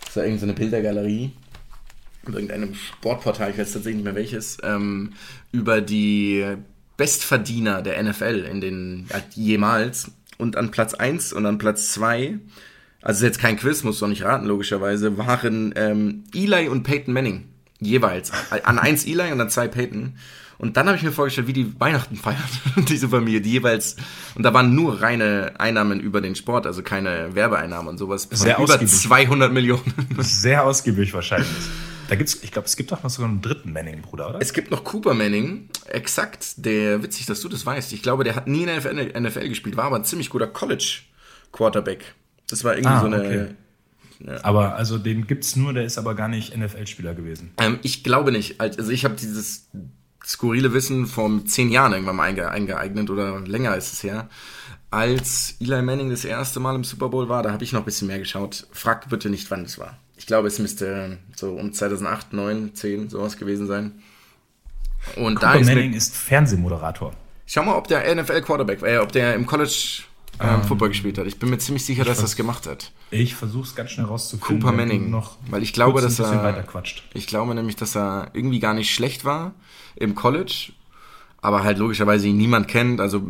das 0.03 0.15
war 0.15 0.23
irgendeine 0.23 0.53
Bildergalerie 0.53 1.31
auf 2.27 2.33
irgendeinem 2.33 2.73
Sportportal, 2.73 3.51
ich 3.51 3.57
weiß 3.57 3.73
tatsächlich 3.73 3.97
nicht 3.97 4.03
mehr 4.05 4.15
welches, 4.15 4.57
ähm, 4.63 5.13
über 5.51 5.81
die 5.81 6.43
Bestverdiener 6.97 7.81
der 7.81 8.01
NFL 8.01 8.47
in 8.49 8.61
den 8.61 9.07
jemals. 9.35 10.11
Und 10.37 10.57
an 10.57 10.71
Platz 10.71 10.93
1 10.93 11.33
und 11.33 11.45
an 11.45 11.57
Platz 11.59 11.89
2, 11.93 12.39
also 13.05 13.19
ist 13.19 13.29
jetzt 13.29 13.39
kein 13.39 13.55
Quiz, 13.55 13.83
musst 13.83 14.01
du 14.01 14.05
auch 14.05 14.09
nicht 14.09 14.23
raten, 14.23 14.47
logischerweise, 14.47 15.15
waren 15.19 15.73
ähm, 15.77 16.23
Eli 16.33 16.67
und 16.67 16.81
Peyton 16.81 17.13
Manning. 17.13 17.45
Jeweils. 17.79 18.31
An 18.63 18.79
1 18.79 19.05
Eli 19.05 19.31
und 19.31 19.39
an 19.39 19.49
2 19.51 19.67
Peyton. 19.67 20.17
Und 20.57 20.75
dann 20.75 20.87
habe 20.87 20.97
ich 20.97 21.03
mir 21.03 21.11
vorgestellt, 21.11 21.45
wie 21.45 21.53
die 21.53 21.79
Weihnachten 21.79 22.15
feiern, 22.15 22.41
diese 22.89 23.07
Familie, 23.07 23.41
die 23.41 23.51
jeweils, 23.51 23.95
und 24.33 24.41
da 24.41 24.55
waren 24.55 24.73
nur 24.73 25.03
reine 25.03 25.53
Einnahmen 25.59 25.99
über 25.99 26.19
den 26.19 26.33
Sport, 26.33 26.65
also 26.65 26.81
keine 26.81 27.35
Werbeeinnahmen 27.35 27.89
und 27.89 27.99
sowas. 27.99 28.27
Sehr 28.31 28.55
über 28.55 28.63
ausgiebig. 28.63 28.89
200 28.89 29.53
Millionen. 29.53 29.93
Sehr 30.17 30.63
ausgiebig 30.63 31.13
wahrscheinlich. 31.13 31.47
Da 32.07 32.15
gibt's, 32.15 32.39
ich 32.41 32.51
glaube, 32.51 32.67
es 32.67 32.75
gibt 32.75 32.91
doch 32.91 33.03
noch 33.03 33.11
sogar 33.11 33.29
einen 33.29 33.41
dritten 33.41 33.71
Manning-Bruder, 33.71 34.29
oder? 34.29 34.41
Es 34.41 34.51
gibt 34.51 34.71
noch 34.71 34.83
Cooper 34.83 35.13
Manning, 35.13 35.69
exakt, 35.89 36.65
der, 36.65 37.03
witzig, 37.03 37.27
dass 37.27 37.41
du 37.41 37.49
das 37.49 37.67
weißt. 37.67 37.93
Ich 37.93 38.01
glaube, 38.01 38.23
der 38.23 38.35
hat 38.35 38.47
nie 38.47 38.63
in 38.63 38.67
der 38.67 38.77
NFL, 38.77 39.19
NFL 39.19 39.49
gespielt, 39.49 39.77
war 39.77 39.83
aber 39.85 39.97
ein 39.97 40.05
ziemlich 40.05 40.31
guter 40.31 40.47
College-Quarterback. 40.47 42.15
Das 42.49 42.63
war 42.63 42.73
irgendwie 42.75 42.89
Ah, 42.95 42.99
so 43.01 43.05
eine. 43.07 43.19
okay. 43.19 43.47
Aber 44.43 44.75
also 44.75 44.97
den 44.97 45.27
gibt's 45.27 45.55
nur, 45.55 45.73
der 45.73 45.83
ist 45.83 45.97
aber 45.97 46.15
gar 46.15 46.27
nicht 46.29 46.55
NFL-Spieler 46.55 47.13
gewesen. 47.15 47.51
Ähm, 47.59 47.79
ich 47.83 48.03
glaube 48.03 48.31
nicht. 48.31 48.61
Also 48.61 48.89
ich 48.91 49.03
habe 49.03 49.15
dieses 49.15 49.67
skurrile 50.25 50.73
Wissen 50.73 51.05
vor 51.05 51.29
zehn 51.45 51.69
Jahren 51.69 51.91
irgendwann 51.93 52.15
mal 52.15 52.23
einge 52.23 52.49
eingeeignet 52.49 53.09
oder 53.09 53.41
länger 53.41 53.75
ist 53.75 53.93
es 53.93 54.03
her. 54.03 54.29
Als 54.89 55.55
Eli 55.59 55.81
Manning 55.81 56.09
das 56.09 56.23
erste 56.23 56.59
Mal 56.59 56.75
im 56.75 56.83
Super 56.83 57.09
Bowl 57.09 57.27
war, 57.27 57.43
da 57.43 57.51
habe 57.51 57.63
ich 57.63 57.73
noch 57.73 57.81
ein 57.81 57.85
bisschen 57.85 58.07
mehr 58.07 58.19
geschaut. 58.19 58.67
Frag 58.71 59.09
bitte 59.09 59.29
nicht, 59.29 59.51
wann 59.51 59.65
es 59.65 59.77
war. 59.77 59.97
Ich 60.17 60.25
glaube, 60.25 60.47
es 60.47 60.59
müsste 60.59 61.17
so 61.35 61.51
um 61.51 61.73
2008, 61.73 62.31
9, 62.31 62.73
10 62.73 63.09
sowas 63.09 63.35
gewesen 63.35 63.67
sein. 63.67 63.91
Und 65.17 65.43
da 65.43 65.49
Cooper 65.51 65.59
ist 65.61 65.67
Manning 65.67 65.93
ist 65.93 66.15
Fernsehmoderator. 66.15 67.11
Schau 67.45 67.63
mal, 67.63 67.75
ob 67.75 67.87
der 67.89 68.15
NFL 68.15 68.41
Quarterback, 68.41 68.81
äh, 68.81 68.97
ob 68.99 69.11
der 69.11 69.35
im 69.35 69.45
College 69.45 70.03
ähm, 70.39 70.63
Football 70.63 70.89
gespielt 70.89 71.17
hat. 71.17 71.27
Ich 71.27 71.39
bin 71.39 71.49
mir 71.49 71.57
ziemlich 71.57 71.85
sicher, 71.85 72.03
dass 72.05 72.19
er 72.19 72.23
das 72.23 72.35
gemacht 72.35 72.67
hat. 72.67 72.91
Ich 73.11 73.35
versuche 73.35 73.63
es 73.67 73.75
ganz 73.75 73.91
schnell 73.91 74.05
rauszufinden. 74.05 74.61
Cooper 74.61 74.75
Manning. 74.75 75.09
Noch 75.09 75.37
Weil 75.49 75.63
ich 75.63 75.73
glaube, 75.73 76.01
dass 76.01 76.19
er-. 76.19 76.65
Ich 77.13 77.27
glaube 77.27 77.55
nämlich, 77.55 77.75
dass 77.75 77.95
er 77.95 78.29
irgendwie 78.33 78.59
gar 78.59 78.73
nicht 78.73 78.93
schlecht 78.93 79.25
war 79.25 79.53
im 79.95 80.15
College, 80.15 80.71
aber 81.41 81.63
halt 81.63 81.77
logischerweise 81.77 82.27
ihn 82.27 82.37
niemand 82.37 82.67
kennt. 82.67 82.99
Also 82.99 83.21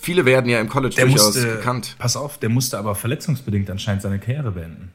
viele 0.00 0.24
werden 0.24 0.48
ja 0.50 0.60
im 0.60 0.68
College 0.68 0.94
Der 0.96 1.06
durchaus 1.06 1.34
musste, 1.34 1.56
bekannt. 1.56 1.96
pass 1.98 2.16
auf, 2.16 2.38
der 2.38 2.48
musste 2.50 2.78
aber 2.78 2.94
verletzungsbedingt 2.94 3.68
anscheinend 3.70 4.02
seine 4.02 4.18
Karriere 4.18 4.52
beenden. 4.52 4.92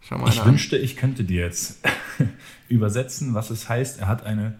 Schau 0.00 0.18
mal 0.18 0.28
Ich 0.28 0.40
an. 0.40 0.46
wünschte, 0.48 0.76
ich 0.78 0.96
könnte 0.96 1.24
dir 1.24 1.42
jetzt 1.44 1.78
übersetzen, 2.68 3.34
was 3.34 3.50
es 3.50 3.68
heißt. 3.68 4.00
Er 4.00 4.08
hat 4.08 4.24
eine, 4.24 4.58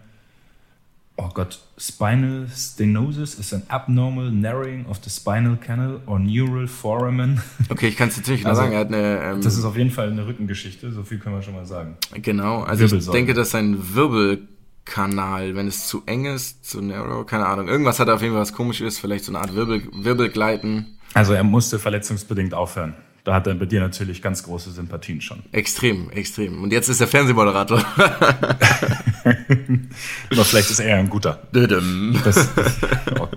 oh 1.17 1.29
Gott, 1.33 1.59
Spinal 1.77 2.47
Stenosis 2.55 3.39
is 3.39 3.53
an 3.53 3.63
abnormal 3.67 4.31
narrowing 4.31 4.85
of 4.87 4.99
the 5.03 5.09
spinal 5.09 5.55
canal 5.57 6.01
or 6.07 6.19
neural 6.19 6.67
foramen. 6.67 7.41
Okay, 7.69 7.87
ich 7.87 7.97
kann 7.97 8.09
es 8.09 8.17
natürlich 8.17 8.41
nur 8.43 8.49
Also, 8.49 8.61
sagen. 8.63 8.73
Er 8.73 8.79
hat 8.79 8.87
eine, 8.87 9.19
ähm, 9.23 9.41
Das 9.41 9.57
ist 9.57 9.63
auf 9.65 9.77
jeden 9.77 9.91
Fall 9.91 10.09
eine 10.11 10.25
Rückengeschichte, 10.25 10.91
so 10.91 11.03
viel 11.03 11.19
können 11.19 11.35
wir 11.35 11.41
schon 11.41 11.53
mal 11.55 11.65
sagen. 11.65 11.97
genau, 12.15 12.61
also 12.63 12.85
ich 12.95 13.09
denke, 13.09 13.33
dass 13.33 13.51
sein 13.51 13.77
Wirbelkanal, 13.95 15.55
wenn 15.55 15.67
es 15.67 15.87
zu 15.87 16.03
eng 16.05 16.25
ist, 16.25 16.65
zu 16.65 16.81
narrow, 16.81 17.25
keine 17.25 17.45
Ahnung, 17.45 17.67
irgendwas 17.67 17.99
hat 17.99 18.07
er 18.07 18.15
auf 18.15 18.21
jeden 18.21 18.33
Fall 18.33 18.41
was 18.41 18.53
komisches, 18.53 18.97
vielleicht 18.99 19.25
so 19.25 19.31
eine 19.31 19.39
Art 19.39 19.55
Wirbel, 19.55 19.83
Wirbelgleiten. 19.93 20.97
Also 21.13 21.33
er 21.33 21.43
musste 21.43 21.79
verletzungsbedingt 21.79 22.53
aufhören. 22.53 22.95
Da 23.23 23.35
hat 23.35 23.47
er 23.47 23.53
bei 23.53 23.65
dir 23.65 23.79
natürlich 23.79 24.21
ganz 24.21 24.43
große 24.43 24.71
Sympathien 24.71 25.21
schon. 25.21 25.43
Extrem, 25.53 26.09
extrem. 26.09 26.61
Und 26.61 26.73
jetzt 26.73 26.89
ist 26.89 26.99
er 26.99 27.07
Fernsehmoderator. 27.07 27.81
Aber 30.31 30.45
vielleicht 30.45 30.69
ist 30.71 30.79
er 30.79 30.97
ein 30.97 31.09
guter. 31.09 31.43
Das, 31.51 32.49
oh, 33.19 33.27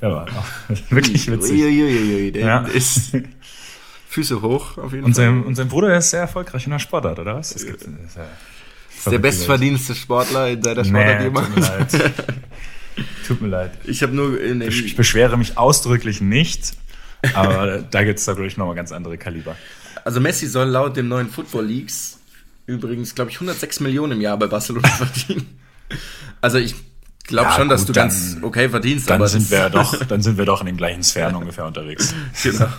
der 0.00 0.10
war 0.10 0.24
auch 0.28 0.90
wirklich 0.90 1.30
witzig. 1.30 1.52
Uiuiui, 1.62 2.32
der 2.32 2.42
Ja. 2.46 2.58
ist 2.66 3.12
Füße 4.08 4.42
hoch 4.42 4.76
auf 4.78 4.92
jeden 4.92 5.04
Und 5.04 5.14
Fall. 5.14 5.26
sein, 5.26 5.42
und 5.44 5.54
sein 5.54 5.68
Bruder 5.68 5.96
ist 5.96 6.10
sehr 6.10 6.20
erfolgreich 6.20 6.64
in 6.64 6.72
der 6.72 6.78
Sportart, 6.80 7.18
oder 7.18 7.36
was? 7.36 7.50
Das 7.52 7.64
gibt, 7.64 7.82
das 7.82 7.88
ist 7.88 8.16
ja 8.16 9.10
der 9.12 9.18
bestverdienste 9.18 9.94
Sportler 9.94 10.48
in 10.48 10.62
seiner 10.62 10.82
Nee, 10.82 10.88
Sportart 10.88 11.16
tut 11.16 11.24
jemals. 11.24 11.92
mir 11.92 11.98
leid. 11.98 12.14
Tut 13.26 13.40
mir 13.40 13.48
leid. 13.48 13.70
Ich 13.84 14.02
habe 14.02 14.12
nur 14.14 14.38
in 14.40 14.60
Ich, 14.60 14.84
ich 14.84 14.96
beschwere 14.96 15.38
mich 15.38 15.56
ausdrücklich 15.56 16.20
nicht, 16.20 16.72
aber 17.34 17.78
da 17.78 18.02
gibt 18.04 18.18
es 18.18 18.24
da, 18.26 18.32
glaube 18.32 18.48
ich, 18.48 18.56
nochmal 18.56 18.74
ganz 18.74 18.92
andere 18.92 19.16
Kaliber. 19.16 19.56
Also 20.04 20.20
Messi 20.20 20.46
soll 20.48 20.68
laut 20.68 20.96
dem 20.96 21.08
neuen 21.08 21.28
Football 21.30 21.66
Leagues 21.66 22.18
übrigens, 22.70 23.14
glaube 23.14 23.30
ich, 23.30 23.36
106 23.36 23.80
Millionen 23.80 24.12
im 24.12 24.20
Jahr 24.20 24.36
bei 24.38 24.46
Barcelona 24.46 24.88
verdienen. 24.88 25.58
Also 26.40 26.58
ich 26.58 26.74
glaube 27.24 27.50
Ja, 27.50 27.56
schon, 27.56 27.68
dass 27.68 27.80
gut, 27.82 27.90
du 27.90 27.92
dann- 27.94 28.08
ganz 28.08 28.36
okay 28.42 28.68
verdienst, 28.68 29.08
Dann 29.10 29.26
sind 29.26 29.50
wir 29.50 29.68
doch, 29.70 30.04
dann 30.06 30.22
sind 30.22 30.38
wir 30.38 30.44
doch 30.46 30.60
in 30.60 30.66
den 30.66 30.76
gleichen 30.76 31.02
Sphären 31.02 31.34
ungefähr 31.36 31.66
unterwegs. 31.66 32.14
genau. 32.42 32.66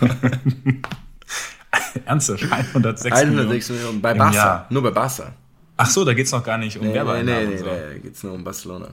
Ernsthaft? 2.04 2.44
106 2.50 3.12
106 3.16 3.70
Millionen 3.70 4.00
bei 4.00 4.12
im 4.12 4.18
Barca, 4.18 4.34
Jahr. 4.34 4.66
nur 4.70 4.82
bei 4.82 4.90
Barca. 4.90 5.32
Ach 5.76 5.88
so, 5.88 6.04
da 6.04 6.12
geht 6.14 6.26
es 6.26 6.32
noch 6.32 6.44
gar 6.44 6.58
nicht 6.58 6.76
um 6.76 6.82
Nee, 6.82 6.88
nee, 6.90 6.94
Werbeeinnahmen 6.94 7.46
nee, 7.48 7.52
und 7.52 7.58
so. 7.58 7.64
nee, 7.64 7.70
da 7.94 7.98
geht's 7.98 8.22
nur 8.22 8.32
um 8.34 8.44
Barcelona. 8.44 8.88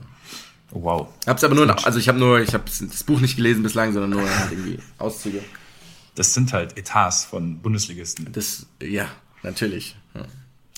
Oh, 0.72 0.82
Wow. 0.82 1.08
Hab's 1.26 1.44
aber 1.44 1.54
nur, 1.54 1.66
noch, 1.66 1.84
also 1.84 1.98
ich 1.98 2.08
habe 2.08 2.18
nur, 2.18 2.40
ich 2.40 2.54
habe 2.54 2.64
das 2.64 3.04
Buch 3.04 3.20
nicht 3.20 3.36
gelesen 3.36 3.62
bislang, 3.62 3.92
sondern 3.92 4.10
nur 4.10 4.22
halt 4.22 4.50
irgendwie 4.52 4.78
Auszüge. 4.98 5.40
Das 6.14 6.32
sind 6.34 6.52
halt 6.52 6.76
Etats 6.78 7.24
von 7.24 7.58
Bundesligisten. 7.60 8.32
Das, 8.32 8.66
ja, 8.82 9.06
natürlich. 9.42 9.96
Ja. 10.14 10.22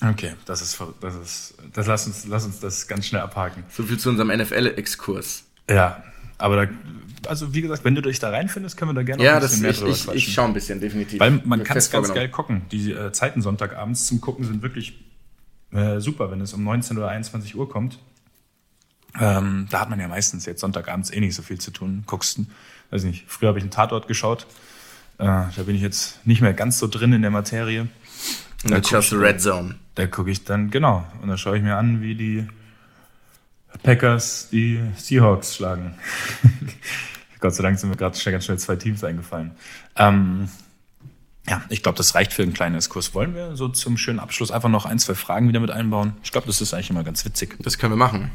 Okay, 0.01 0.33
das 0.45 0.61
ist, 0.61 0.81
das 1.01 1.15
ist, 1.15 1.53
das 1.73 1.87
lass 1.87 2.07
uns, 2.07 2.25
lass 2.25 2.45
uns 2.45 2.59
das 2.59 2.87
ganz 2.87 3.05
schnell 3.05 3.21
abhaken. 3.21 3.63
So 3.69 3.83
viel 3.83 3.97
zu 3.97 4.09
unserem 4.09 4.29
NFL-Exkurs. 4.29 5.43
Ja, 5.69 6.03
aber 6.37 6.65
da, 6.65 6.71
also 7.27 7.53
wie 7.53 7.61
gesagt, 7.61 7.85
wenn 7.85 7.95
du 7.95 8.01
dich 8.01 8.19
da 8.19 8.29
reinfindest, 8.29 8.75
können 8.75 8.91
wir 8.91 8.95
da 8.95 9.03
gerne 9.03 9.23
Ja, 9.23 9.31
noch 9.31 9.37
ein 9.37 9.41
das, 9.41 9.51
bisschen 9.51 9.61
mehr 9.61 9.71
ich, 9.71 9.77
drüber 9.79 9.91
ich, 9.91 10.03
quatschen. 10.03 10.17
ich 10.17 10.33
schaue 10.33 10.45
ein 10.47 10.53
bisschen, 10.53 10.79
definitiv. 10.81 11.19
Weil 11.19 11.41
man 11.45 11.63
kann 11.63 11.77
es 11.77 11.89
ganz 11.89 12.13
geil 12.13 12.27
gucken. 12.29 12.63
Die 12.71 12.91
äh, 12.91 13.11
Zeiten 13.11 13.41
Sonntagabends 13.41 14.07
zum 14.07 14.19
Gucken 14.19 14.45
sind 14.45 14.61
wirklich 14.61 14.99
äh, 15.71 15.99
super, 15.99 16.31
wenn 16.31 16.41
es 16.41 16.53
um 16.53 16.63
19 16.63 16.97
oder 16.97 17.09
21 17.09 17.55
Uhr 17.55 17.69
kommt. 17.69 17.99
Ähm, 19.19 19.67
da 19.69 19.79
hat 19.81 19.89
man 19.89 19.99
ja 19.99 20.07
meistens 20.07 20.45
jetzt 20.45 20.61
Sonntagabends 20.61 21.11
eh 21.11 21.19
nicht 21.19 21.35
so 21.35 21.43
viel 21.43 21.59
zu 21.59 21.71
tun. 21.71 22.03
Guckst, 22.07 22.39
weiß 22.89 23.03
nicht, 23.03 23.25
früher 23.27 23.49
habe 23.49 23.59
ich 23.59 23.63
einen 23.63 23.71
Tatort 23.71 24.07
geschaut. 24.07 24.47
Äh, 25.19 25.25
da 25.25 25.63
bin 25.65 25.75
ich 25.75 25.81
jetzt 25.81 26.25
nicht 26.25 26.41
mehr 26.41 26.53
ganz 26.53 26.79
so 26.79 26.87
drin 26.87 27.13
in 27.13 27.21
der 27.21 27.31
Materie. 27.31 27.87
Da 28.63 28.69
dann 28.69 28.83
schaust 28.83 29.11
du 29.11 29.17
Red 29.17 29.41
Zone. 29.41 29.75
Da 29.95 30.07
gucke 30.07 30.31
ich 30.31 30.43
dann, 30.43 30.71
genau, 30.71 31.05
und 31.21 31.29
da 31.29 31.37
schaue 31.37 31.57
ich 31.57 31.63
mir 31.63 31.75
an, 31.75 32.01
wie 32.01 32.15
die 32.15 32.47
Packers 33.83 34.49
die 34.51 34.79
Seahawks 34.97 35.55
schlagen. 35.55 35.95
Gott 37.39 37.55
sei 37.55 37.63
Dank 37.63 37.77
sind 37.77 37.89
mir 37.89 37.97
gerade 37.97 38.17
ganz 38.17 38.45
schnell 38.45 38.57
zwei 38.57 38.75
Teams 38.75 39.03
eingefallen. 39.03 39.51
Ähm, 39.97 40.49
ja, 41.47 41.61
ich 41.69 41.83
glaube, 41.83 41.97
das 41.97 42.15
reicht 42.15 42.31
für 42.31 42.41
einen 42.41 42.53
kleinen 42.53 42.75
Exkurs. 42.75 43.13
Wollen 43.13 43.35
wir 43.35 43.57
so 43.57 43.67
zum 43.67 43.97
schönen 43.97 44.19
Abschluss 44.19 44.49
einfach 44.49 44.69
noch 44.69 44.85
ein, 44.85 44.97
zwei 44.97 45.13
Fragen 45.13 45.49
wieder 45.49 45.59
mit 45.59 45.71
einbauen? 45.71 46.13
Ich 46.23 46.31
glaube, 46.31 46.47
das 46.47 46.61
ist 46.61 46.73
eigentlich 46.73 46.89
immer 46.89 47.03
ganz 47.03 47.25
witzig. 47.25 47.57
Das 47.59 47.77
können 47.77 47.91
wir 47.91 47.97
machen. 47.97 48.31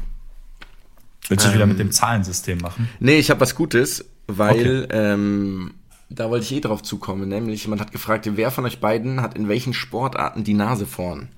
Willst 1.27 1.45
du 1.45 1.53
wieder 1.53 1.65
mit 1.65 1.79
dem 1.79 1.91
Zahlensystem 1.91 2.59
machen? 2.59 2.89
Nee, 2.99 3.17
ich 3.17 3.29
habe 3.29 3.39
was 3.39 3.55
Gutes, 3.55 4.05
weil 4.27 4.87
ähm, 4.91 5.73
da 6.09 6.29
wollte 6.29 6.45
ich 6.45 6.51
eh 6.53 6.59
drauf 6.61 6.81
zukommen. 6.83 7.29
Nämlich, 7.29 7.63
jemand 7.63 7.81
hat 7.81 7.91
gefragt, 7.91 8.27
wer 8.35 8.51
von 8.51 8.65
euch 8.65 8.79
beiden 8.79 9.21
hat 9.21 9.35
in 9.35 9.47
welchen 9.47 9.73
Sportarten 9.73 10.43
die 10.43 10.53
Nase 10.53 10.85
vorn? 10.85 11.29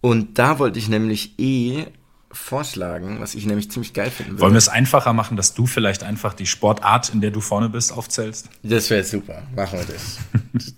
Und 0.00 0.38
da 0.38 0.58
wollte 0.58 0.78
ich 0.78 0.88
nämlich 0.88 1.38
eh 1.38 1.86
vorschlagen, 2.30 3.20
was 3.20 3.34
ich 3.34 3.46
nämlich 3.46 3.70
ziemlich 3.70 3.94
geil 3.94 4.10
finden 4.10 4.32
würde. 4.32 4.42
Wollen 4.42 4.52
wir 4.52 4.58
es 4.58 4.68
einfacher 4.68 5.12
machen, 5.12 5.36
dass 5.36 5.54
du 5.54 5.66
vielleicht 5.66 6.02
einfach 6.04 6.34
die 6.34 6.46
Sportart, 6.46 7.08
in 7.12 7.20
der 7.20 7.30
du 7.30 7.40
vorne 7.40 7.68
bist, 7.68 7.92
aufzählst? 7.92 8.48
Das 8.62 8.90
wäre 8.90 9.02
super. 9.02 9.42
Machen 9.56 9.78
wir 9.80 9.86
das. 9.86 10.18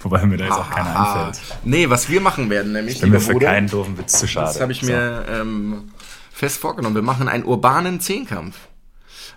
Wobei 0.00 0.24
mir 0.26 0.36
da 0.36 0.44
jetzt 0.44 0.54
auch 0.54 0.70
keiner 0.70 1.16
einfällt. 1.26 1.40
nee, 1.64 1.90
was 1.90 2.08
wir 2.08 2.20
machen 2.20 2.50
werden, 2.50 2.72
nämlich, 2.72 3.00
Bin 3.00 3.10
mir 3.10 3.18
für 3.20 3.32
Bruder, 3.32 3.48
keinen 3.48 3.68
doofen 3.68 3.98
Witz 3.98 4.20
zu 4.20 4.28
schade. 4.28 4.46
das 4.46 4.60
habe 4.60 4.70
ich 4.70 4.80
So. 4.82 4.86
mir 4.86 5.24
ähm, 5.28 5.90
fest 6.30 6.58
vorgenommen. 6.58 6.94
Wir 6.94 7.02
machen 7.02 7.26
einen 7.28 7.44
urbanen 7.44 7.98
Zehnkampf, 7.98 8.56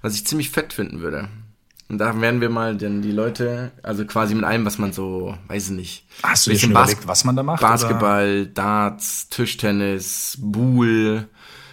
was 0.03 0.13
ich 0.13 0.27
ziemlich 0.27 0.51
fett 0.51 0.73
finden 0.73 0.99
würde. 0.99 1.29
Und 1.91 1.97
da 1.97 2.21
werden 2.21 2.39
wir 2.39 2.49
mal 2.49 2.77
denn 2.77 3.01
die 3.01 3.11
Leute, 3.11 3.71
also 3.83 4.05
quasi 4.05 4.33
mit 4.33 4.45
allem, 4.45 4.63
was 4.63 4.77
man 4.77 4.93
so, 4.93 5.35
weiß 5.49 5.65
ich 5.71 5.75
nicht. 5.75 6.05
Hast 6.23 6.47
du 6.47 6.51
dir 6.51 6.57
schon 6.59 6.71
Bas- 6.71 6.89
überlegt, 6.89 7.05
was 7.05 7.25
man 7.25 7.35
da 7.35 7.43
macht? 7.43 7.59
Basketball, 7.59 8.45
Darts, 8.47 9.27
Tischtennis, 9.27 10.37
Buhl, 10.39 11.27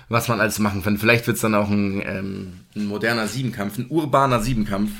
was 0.08 0.26
man 0.26 0.40
alles 0.40 0.58
machen 0.58 0.82
kann. 0.82 0.98
Vielleicht 0.98 1.28
wird 1.28 1.36
es 1.36 1.42
dann 1.42 1.54
auch 1.54 1.70
ein, 1.70 2.02
ähm, 2.04 2.52
ein 2.74 2.86
moderner 2.86 3.28
Siebenkampf, 3.28 3.78
ein 3.78 3.86
urbaner 3.90 4.40
Siebenkampf. 4.40 4.90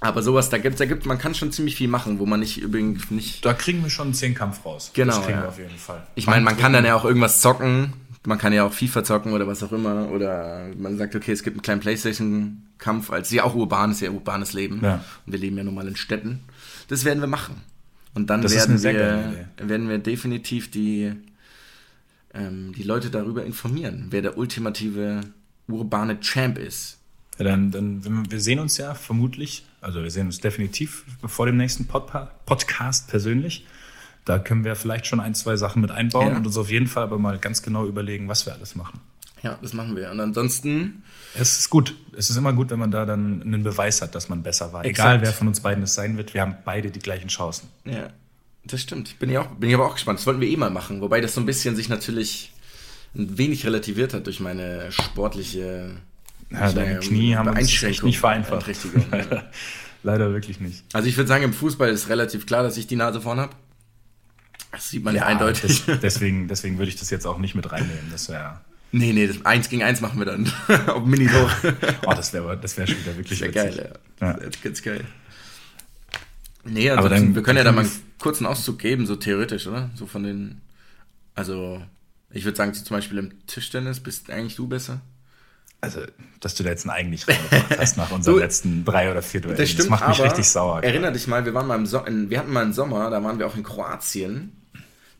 Aber 0.00 0.20
sowas, 0.22 0.50
da 0.50 0.58
gibt, 0.58 0.80
da 0.80 0.86
gibt, 0.86 1.06
man 1.06 1.18
kann 1.18 1.36
schon 1.36 1.52
ziemlich 1.52 1.76
viel 1.76 1.86
machen, 1.88 2.18
wo 2.18 2.26
man 2.26 2.40
nicht 2.40 2.58
übrigens 2.60 3.12
nicht. 3.12 3.44
Da 3.46 3.54
kriegen 3.54 3.84
wir 3.84 3.90
schon 3.90 4.06
einen 4.08 4.14
Zehnkampf 4.14 4.64
raus. 4.64 4.90
Genau, 4.94 5.14
Das 5.14 5.24
kriegen 5.26 5.38
ja. 5.38 5.44
wir 5.44 5.48
auf 5.50 5.58
jeden 5.58 5.76
Fall. 5.78 6.04
Ich 6.16 6.26
meine, 6.26 6.44
man 6.44 6.56
kann 6.56 6.72
dann 6.72 6.84
ja 6.84 6.96
auch 6.96 7.04
irgendwas 7.04 7.40
zocken. 7.40 7.92
Man 8.26 8.38
kann 8.38 8.52
ja 8.52 8.64
auch 8.64 8.72
FIFA 8.72 9.04
zocken 9.04 9.32
oder 9.32 9.46
was 9.46 9.62
auch 9.62 9.70
immer. 9.70 10.08
Oder 10.10 10.66
man 10.76 10.98
sagt, 10.98 11.14
okay, 11.14 11.30
es 11.30 11.44
gibt 11.44 11.56
einen 11.56 11.62
kleinen 11.62 11.80
Playstation-Kampf, 12.78 13.10
als 13.10 13.30
ja 13.30 13.44
auch 13.44 13.54
urban 13.54 13.90
ist 13.90 14.00
ja 14.00 14.10
urbanes 14.10 14.52
Leben. 14.52 14.80
Ja. 14.82 15.04
Und 15.26 15.32
wir 15.32 15.38
leben 15.38 15.56
ja 15.56 15.64
nun 15.64 15.74
mal 15.74 15.86
in 15.88 15.96
Städten. 15.96 16.40
Das 16.88 17.04
werden 17.04 17.20
wir 17.20 17.26
machen. 17.26 17.56
Und 18.14 18.30
dann 18.30 18.42
Das 18.42 18.54
werden 18.54 18.82
wir, 18.82 19.46
werden 19.68 19.88
wir 19.88 19.98
definitiv 19.98 20.70
die, 20.70 21.12
ähm, 22.34 22.72
die 22.76 22.82
Leute 22.82 23.10
darüber 23.10 23.44
informieren, 23.44 24.06
wer 24.10 24.22
der 24.22 24.38
ultimative 24.38 25.20
urbane 25.68 26.18
Champ 26.20 26.58
ist. 26.58 26.98
Ja, 27.38 27.44
dann, 27.44 27.70
dann, 27.70 28.30
wir- 28.30 28.40
sehen 28.40 28.58
uns 28.58 28.78
ja 28.78 28.94
vermutlich, 28.94 29.64
also 29.80 30.02
wir 30.02 30.10
sehen 30.10 30.26
uns 30.26 30.40
definitiv 30.40 31.04
vor 31.24 31.46
dem 31.46 31.56
nächsten 31.56 31.86
Podpa 31.86 32.32
Podcast 32.46 33.08
persönlich. 33.08 33.64
Da 34.24 34.38
können 34.38 34.64
wir 34.64 34.74
vielleicht 34.74 35.06
schon 35.06 35.20
ein, 35.20 35.34
zwei 35.34 35.56
Sachen 35.56 35.80
mit 35.80 35.90
einbauen 35.90 36.28
Ja. 36.32 36.36
und 36.36 36.46
uns 36.46 36.56
auf 36.56 36.70
jeden 36.70 36.86
Fall 36.86 37.04
aber 37.04 37.18
mal 37.18 37.38
ganz 37.38 37.62
genau 37.62 37.86
überlegen, 37.86 38.28
was 38.28 38.44
wir 38.44 38.54
alles 38.54 38.74
machen. 38.74 39.00
Ja, 39.42 39.58
das 39.62 39.72
machen 39.72 39.96
wir. 39.96 40.10
Und 40.10 40.20
ansonsten, 40.20 41.02
Es 41.34 41.58
ist 41.58 41.70
gut. 41.70 41.94
Es 42.16 42.30
ist 42.30 42.36
immer 42.36 42.52
gut, 42.52 42.70
wenn 42.70 42.78
man 42.78 42.90
da 42.90 43.06
dann 43.06 43.42
einen 43.42 43.62
Beweis 43.62 44.02
hat, 44.02 44.14
dass 44.14 44.28
man 44.28 44.42
besser 44.42 44.72
war. 44.72 44.84
Exakt. 44.84 45.08
Egal, 45.08 45.22
wer 45.22 45.32
von 45.32 45.48
uns 45.48 45.60
beiden 45.60 45.84
es 45.84 45.94
sein 45.94 46.16
wird, 46.16 46.34
wir 46.34 46.40
haben 46.40 46.56
beide 46.64 46.90
die 46.90 46.98
gleichen 46.98 47.28
Chancen. 47.28 47.68
ja, 47.84 48.10
das 48.64 48.80
stimmt. 48.82 49.18
Bin 49.18 49.30
ich, 49.30 49.38
auch, 49.38 49.46
bin 49.46 49.70
ich 49.70 49.74
aber 49.74 49.86
auch 49.86 49.94
gespannt. 49.94 50.18
Das 50.18 50.26
wollten 50.26 50.40
wir 50.40 50.48
eh 50.48 50.56
mal 50.56 50.70
machen. 50.70 51.00
Wobei 51.00 51.20
das 51.20 51.34
so 51.34 51.40
ein 51.40 51.46
bisschen 51.46 51.76
sich 51.76 51.88
natürlich 51.88 52.52
ein 53.14 53.38
wenig 53.38 53.64
relativiert 53.64 54.12
hat 54.14 54.26
durch 54.26 54.40
meine 54.40 54.92
sportliche 54.92 55.96
Ja, 56.50 56.72
deine 56.72 56.98
Knie 56.98 57.34
haben 57.36 57.48
uns 57.48 57.82
echt 57.82 58.02
nicht 58.02 58.18
vereinfacht. 58.18 58.66
Ja. 58.68 59.44
Leider 60.02 60.32
wirklich 60.32 60.60
nicht. 60.60 60.84
Also 60.92 61.08
ich 61.08 61.16
würde 61.16 61.28
sagen, 61.28 61.44
im 61.44 61.52
Fußball 61.52 61.88
ist 61.90 62.08
relativ 62.08 62.46
klar, 62.46 62.62
dass 62.62 62.76
ich 62.76 62.86
die 62.86 62.96
Nase 62.96 63.20
vorn 63.20 63.40
habe. 63.40 63.52
Das 64.70 64.90
sieht 64.90 65.02
man 65.02 65.14
ja, 65.14 65.24
eindeutig. 65.24 65.84
Das, 65.86 66.00
deswegen, 66.00 66.46
deswegen 66.46 66.78
würde 66.78 66.90
ich 66.90 66.96
das 66.96 67.10
jetzt 67.10 67.26
auch 67.26 67.38
nicht 67.38 67.54
mit 67.54 67.72
reinnehmen. 67.72 68.08
Das 68.12 68.28
wäre, 68.28 68.60
nee, 68.92 69.12
nee, 69.12 69.26
das 69.26 69.44
eins 69.44 69.68
gegen 69.68 69.82
eins 69.82 70.00
machen 70.00 70.18
wir 70.18 70.26
dann. 70.26 70.50
Auf 70.88 71.04
Mini 71.04 71.26
hoch. 71.28 71.50
oh, 72.06 72.12
das 72.14 72.32
wäre, 72.32 72.56
das 72.56 72.76
wäre 72.76 72.86
schon 72.88 73.00
wieder 73.00 73.16
wirklich 73.16 73.38
Das 73.40 73.52
geil, 73.52 73.90
ja. 74.20 74.32
Das 74.34 74.44
ist 74.56 74.62
ganz 74.62 74.82
geil. 74.82 75.04
Nee, 76.64 76.90
also 76.90 77.08
dann- 77.08 77.34
wir 77.34 77.42
können 77.42 77.58
ja 77.58 77.64
da 77.64 77.72
mal 77.72 77.82
einen 77.82 77.90
kurzen 78.18 78.46
Auszug 78.46 78.78
geben, 78.78 79.06
so 79.06 79.16
theoretisch, 79.16 79.66
oder? 79.66 79.90
So 79.94 80.06
von 80.06 80.22
den, 80.22 80.60
also 81.34 81.82
ich 82.30 82.44
würde 82.44 82.56
sagen, 82.56 82.74
so 82.74 82.84
zum 82.84 82.96
Beispiel 82.96 83.18
im 83.18 83.46
Tischtennis 83.46 84.00
bist 84.00 84.30
eigentlich 84.30 84.56
du 84.56 84.66
besser. 84.68 85.00
Also, 85.80 86.00
dass 86.40 86.56
du 86.56 86.64
da 86.64 86.70
jetzt 86.70 86.84
einen 86.84 86.90
eigentlich 86.90 87.28
reingebracht 87.28 87.70
hast 87.78 87.96
nach 87.96 88.10
unseren 88.10 88.34
Du- 88.34 88.40
letzten 88.40 88.84
drei 88.84 89.10
oder 89.10 89.22
vier 89.22 89.40
Duellen. 89.40 89.56
Das 89.56 89.70
stimmt, 89.70 89.90
macht 89.90 90.08
mich 90.08 90.20
richtig 90.20 90.48
sauer. 90.48 90.82
Erinner 90.82 91.12
dich 91.12 91.26
mal, 91.28 91.44
wir 91.44 91.54
waren 91.54 91.68
mal 91.68 91.76
im 91.76 91.86
so 91.86 92.04
wir 92.04 92.38
hatten 92.38 92.52
mal 92.52 92.64
einen 92.64 92.72
Sommer, 92.72 93.08
da 93.10 93.22
waren 93.22 93.38
wir 93.38 93.46
auch 93.46 93.56
in 93.56 93.62
Kroatien 93.62 94.52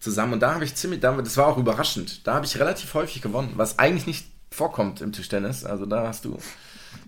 zusammen 0.01 0.35
und 0.35 0.41
da 0.41 0.55
habe 0.55 0.65
ich 0.65 0.75
ziemlich, 0.75 1.01
da, 1.01 1.13
das 1.17 1.37
war 1.37 1.47
auch 1.49 1.59
überraschend. 1.59 2.27
Da 2.27 2.35
habe 2.35 2.47
ich 2.47 2.59
relativ 2.59 2.93
häufig 2.95 3.21
gewonnen, 3.23 3.53
was 3.57 3.79
eigentlich 3.79 4.07
nicht 4.07 4.27
vorkommt 4.51 5.01
im 5.01 5.13
Tischtennis. 5.13 5.65
Also 5.65 5.87
da 5.87 6.07
hast 6.07 6.25
du, 6.25 6.39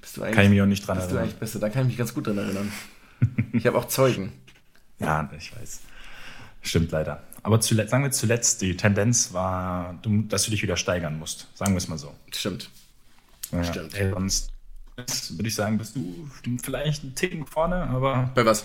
bist 0.00 0.16
du 0.16 0.22
eigentlich, 0.22 0.36
Kann 0.36 0.44
ich 0.44 0.50
mich 0.50 0.62
auch 0.62 0.66
nicht 0.66 0.86
dran 0.86 0.96
bist 0.98 1.10
du 1.10 1.14
erinnern. 1.14 1.30
eigentlich 1.30 1.40
besser. 1.40 1.58
Da 1.58 1.68
kann 1.68 1.82
ich 1.82 1.88
mich 1.88 1.96
ganz 1.98 2.14
gut 2.14 2.26
dran 2.26 2.38
erinnern. 2.38 2.72
Ich 3.52 3.66
habe 3.66 3.76
auch 3.76 3.86
Zeugen. 3.86 4.32
Ja, 4.98 5.28
ich 5.36 5.54
weiß. 5.54 5.80
Stimmt 6.62 6.90
leider. 6.90 7.22
Aber 7.42 7.60
zuletzt, 7.60 7.90
sagen 7.90 8.02
wir 8.04 8.10
zuletzt, 8.10 8.62
die 8.62 8.76
Tendenz 8.76 9.32
war, 9.34 9.98
du, 10.02 10.22
dass 10.22 10.44
du 10.44 10.50
dich 10.50 10.62
wieder 10.62 10.76
steigern 10.78 11.18
musst. 11.18 11.48
Sagen 11.54 11.72
wir 11.72 11.78
es 11.78 11.88
mal 11.88 11.98
so. 11.98 12.14
Stimmt. 12.32 12.70
Ja, 13.52 13.62
Stimmt. 13.64 13.94
Ey, 13.94 14.10
sonst 14.10 14.50
würde 15.30 15.48
ich 15.48 15.54
sagen, 15.54 15.76
bist 15.78 15.96
du 15.96 16.28
vielleicht 16.62 17.02
einen 17.02 17.14
Ticken 17.14 17.44
vorne, 17.46 17.82
aber 17.88 18.30
Bei 18.34 18.44
was? 18.46 18.64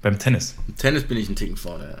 beim 0.00 0.18
Tennis. 0.18 0.56
Im 0.66 0.76
Tennis 0.76 1.04
bin 1.04 1.16
ich 1.18 1.26
einen 1.28 1.36
Ticken 1.36 1.56
vorne. 1.56 1.90
Ja. 1.90 1.98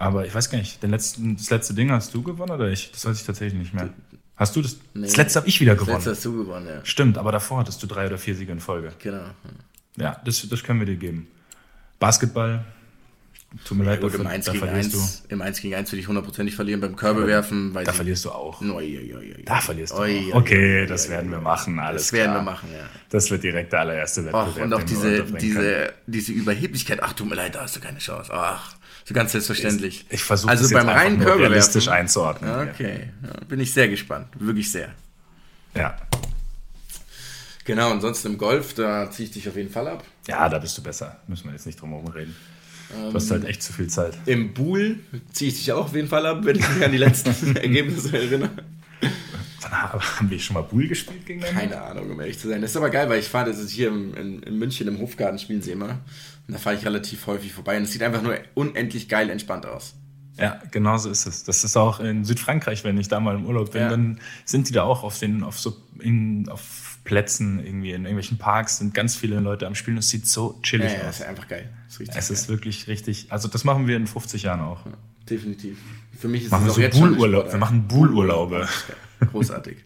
Aber 0.00 0.24
ich 0.24 0.34
weiß 0.34 0.48
gar 0.48 0.56
nicht, 0.56 0.82
den 0.82 0.90
letzten, 0.90 1.36
das 1.36 1.50
letzte 1.50 1.74
Ding 1.74 1.90
hast 1.92 2.14
du 2.14 2.22
gewonnen 2.22 2.52
oder 2.52 2.70
ich? 2.70 2.90
Das 2.90 3.04
weiß 3.04 3.20
ich 3.20 3.26
tatsächlich 3.26 3.58
nicht 3.60 3.74
mehr. 3.74 3.90
Hast 4.34 4.56
du 4.56 4.62
das? 4.62 4.78
Das 4.94 5.14
letzte 5.18 5.40
habe 5.40 5.48
ich 5.48 5.60
wieder 5.60 5.74
Das 5.74 5.80
gewonnen. 5.84 5.96
letzte 5.98 6.10
hast 6.12 6.24
du 6.24 6.32
gewonnen, 6.38 6.66
ja. 6.66 6.80
Stimmt, 6.84 7.18
aber 7.18 7.32
davor 7.32 7.58
hattest 7.58 7.82
du 7.82 7.86
drei 7.86 8.06
oder 8.06 8.16
vier 8.16 8.34
Siege 8.34 8.50
in 8.50 8.60
Folge. 8.60 8.92
Genau. 8.98 9.24
Ja, 9.96 10.18
das, 10.24 10.48
das 10.48 10.62
können 10.64 10.80
wir 10.80 10.86
dir 10.86 10.96
geben. 10.96 11.28
Basketball, 11.98 12.64
tut 13.66 13.76
mir 13.76 13.84
leid, 13.84 14.00
Gut, 14.00 14.12
dafür- 14.14 14.24
im 14.24 14.26
1 14.30 14.46
da 14.46 14.52
gegen 14.52 14.64
verlierst 14.64 14.94
1, 14.94 15.22
im 15.28 15.42
1 15.42 15.60
gegen 15.60 15.74
1 15.74 15.92
würde 15.92 16.00
ich 16.00 16.08
hundertprozentig 16.08 16.56
verlieren. 16.56 16.80
Beim 16.80 16.96
Körbewerfen, 16.96 17.74
weil 17.74 17.84
du. 17.84 17.90
Da 17.90 17.92
verlierst 17.92 18.24
du 18.24 18.30
auch. 18.30 18.62
Oi, 18.62 18.68
oi, 18.70 19.14
oi, 19.14 19.34
oi. 19.36 19.42
Da 19.44 19.60
verlierst 19.60 19.92
du 19.92 19.96
auch. 19.98 20.34
Okay, 20.34 20.86
das 20.86 21.10
werden 21.10 21.30
wir 21.30 21.40
machen, 21.42 21.78
alles 21.78 22.04
Das 22.04 22.12
werden 22.14 22.30
klar. 22.32 22.36
wir 22.46 22.50
machen, 22.52 22.68
ja. 22.72 22.86
Das 23.10 23.30
wird 23.30 23.42
direkt 23.42 23.74
der 23.74 23.80
allererste 23.80 24.24
Wettbewerb. 24.24 24.48
Ach, 24.56 24.62
und 24.62 24.72
auch 24.72 24.82
diese, 24.82 25.24
diese, 25.24 25.92
diese 26.06 26.32
Überheblichkeit. 26.32 27.02
Ach, 27.02 27.12
tut 27.12 27.28
mir 27.28 27.34
leid, 27.34 27.54
da 27.54 27.60
hast 27.60 27.76
du 27.76 27.80
keine 27.80 27.98
Chance. 27.98 28.30
Ach, 28.32 28.76
so 29.10 29.14
ganz 29.14 29.32
selbstverständlich. 29.32 30.06
Ich 30.08 30.22
versuche 30.22 30.50
also 30.52 30.72
beim 30.72 30.88
reinen 30.88 31.18
Körbewerfen. 31.18 31.52
realistisch 31.52 31.88
einzuordnen. 31.88 32.68
Okay, 32.68 33.10
ja, 33.22 33.44
bin 33.48 33.58
ich 33.58 33.72
sehr 33.74 33.88
gespannt. 33.88 34.28
Wirklich 34.38 34.70
sehr. 34.70 34.90
Ja. 35.74 35.96
Genau, 37.64 37.90
ansonsten 37.90 38.28
im 38.28 38.38
Golf, 38.38 38.74
da 38.74 39.10
ziehe 39.10 39.26
ich 39.28 39.32
dich 39.32 39.48
auf 39.48 39.56
jeden 39.56 39.70
Fall 39.70 39.88
ab. 39.88 40.04
Ja, 40.28 40.48
da 40.48 40.58
bist 40.58 40.78
du 40.78 40.82
besser. 40.82 41.16
Müssen 41.26 41.46
wir 41.46 41.52
jetzt 41.52 41.66
nicht 41.66 41.80
drum 41.80 41.90
herum 41.90 42.06
reden. 42.06 42.36
Du 42.90 43.14
hast 43.14 43.30
halt 43.32 43.44
echt 43.44 43.62
zu 43.62 43.72
viel 43.72 43.88
Zeit. 43.88 44.16
Im 44.26 44.54
Buhl 44.54 44.98
ziehe 45.32 45.50
ich 45.50 45.58
dich 45.58 45.72
auch 45.72 45.86
auf 45.86 45.94
jeden 45.94 46.08
Fall 46.08 46.24
ab, 46.26 46.40
wenn 46.42 46.56
ich 46.56 46.68
mich 46.68 46.84
an 46.84 46.92
die 46.92 46.98
letzten 46.98 47.56
Ergebnisse 47.56 48.16
erinnere. 48.16 48.50
Haben 49.70 50.30
wir 50.30 50.38
schon 50.38 50.54
mal 50.54 50.62
Bull 50.62 50.88
gespielt 50.88 51.26
gegeneinander? 51.26 51.60
Keine 51.60 51.82
Ahnung, 51.82 52.10
um 52.10 52.20
ehrlich 52.20 52.38
zu 52.38 52.48
sein. 52.48 52.60
Das 52.62 52.70
ist 52.70 52.76
aber 52.76 52.90
geil, 52.90 53.08
weil 53.08 53.18
ich 53.20 53.28
fahre, 53.28 53.50
das 53.50 53.58
ist 53.58 53.70
hier 53.70 53.88
im, 53.88 54.14
in, 54.14 54.42
in 54.42 54.58
München 54.58 54.88
im 54.88 54.98
Hofgarten 54.98 55.38
spielen 55.38 55.62
sie 55.62 55.72
immer. 55.72 55.98
Und 56.48 56.54
da 56.54 56.58
fahre 56.58 56.76
ich 56.76 56.84
relativ 56.84 57.26
häufig 57.26 57.52
vorbei. 57.52 57.76
Und 57.76 57.84
es 57.84 57.92
sieht 57.92 58.02
einfach 58.02 58.22
nur 58.22 58.36
unendlich 58.54 59.08
geil 59.08 59.28
entspannt 59.30 59.66
aus. 59.66 59.94
Ja, 60.38 60.60
genau 60.70 60.96
so 60.96 61.10
ist 61.10 61.26
es. 61.26 61.44
Das 61.44 61.64
ist 61.64 61.76
auch 61.76 62.00
in 62.00 62.24
Südfrankreich, 62.24 62.82
wenn 62.84 62.96
ich 62.98 63.08
da 63.08 63.20
mal 63.20 63.34
im 63.36 63.44
Urlaub 63.44 63.72
bin, 63.72 63.82
Ja. 63.82 63.88
dann 63.90 64.20
sind 64.46 64.68
die 64.68 64.72
da 64.72 64.84
auch 64.84 65.02
auf 65.02 65.18
den, 65.18 65.42
auf 65.42 65.58
so, 65.60 65.76
in, 65.98 66.48
auf 66.48 66.98
Plätzen 67.04 67.58
irgendwie, 67.64 67.90
in 67.90 68.02
irgendwelchen 68.04 68.38
Parks 68.38 68.78
sind 68.78 68.94
ganz 68.94 69.16
viele 69.16 69.40
Leute 69.40 69.66
am 69.66 69.74
Spielen. 69.74 69.98
Es 69.98 70.08
sieht 70.08 70.26
so 70.26 70.54
Ja, 70.56 70.62
chillig 70.62 70.92
ja, 70.94 71.08
aus. 71.08 71.20
ist 71.20 71.26
einfach 71.26 71.46
geil. 71.48 71.68
Ist 71.88 72.00
Es 72.00 72.08
geil. 72.08 72.18
ist 72.36 72.48
wirklich 72.48 72.86
richtig, 72.88 73.26
also 73.30 73.48
das 73.48 73.64
machen 73.64 73.86
wir 73.86 73.96
in 73.96 74.06
50 74.06 74.44
Jahren 74.44 74.60
auch. 74.60 74.80
Definitiv. 75.28 75.78
Für 76.18 76.28
mich 76.28 76.44
ist 76.44 76.50
Machen 76.50 76.64
wir 76.64 76.68
es 76.68 76.72
auch 76.72 76.76
so 76.76 76.80
jetzt. 76.82 76.96
Sportart. 76.96 77.52
Wir 77.52 77.58
machen 77.58 77.86
Bullurlaube. 77.88 78.60
Geil. 78.60 78.96
Großartig. 79.30 79.76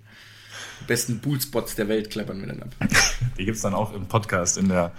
Die 0.81 0.85
besten 0.87 1.19
Bullspots 1.19 1.75
der 1.75 1.89
Welt 1.89 2.11
klappern 2.11 2.41
wir 2.41 2.49
dann 2.49 2.63
ab. 2.63 2.75
Die 3.39 3.45
gibt's 3.45 3.63
dann 3.63 3.75
auch 3.75 3.95
im 3.95 4.07
Podcast 4.07 4.59
in 4.59 4.69
der 4.69 4.93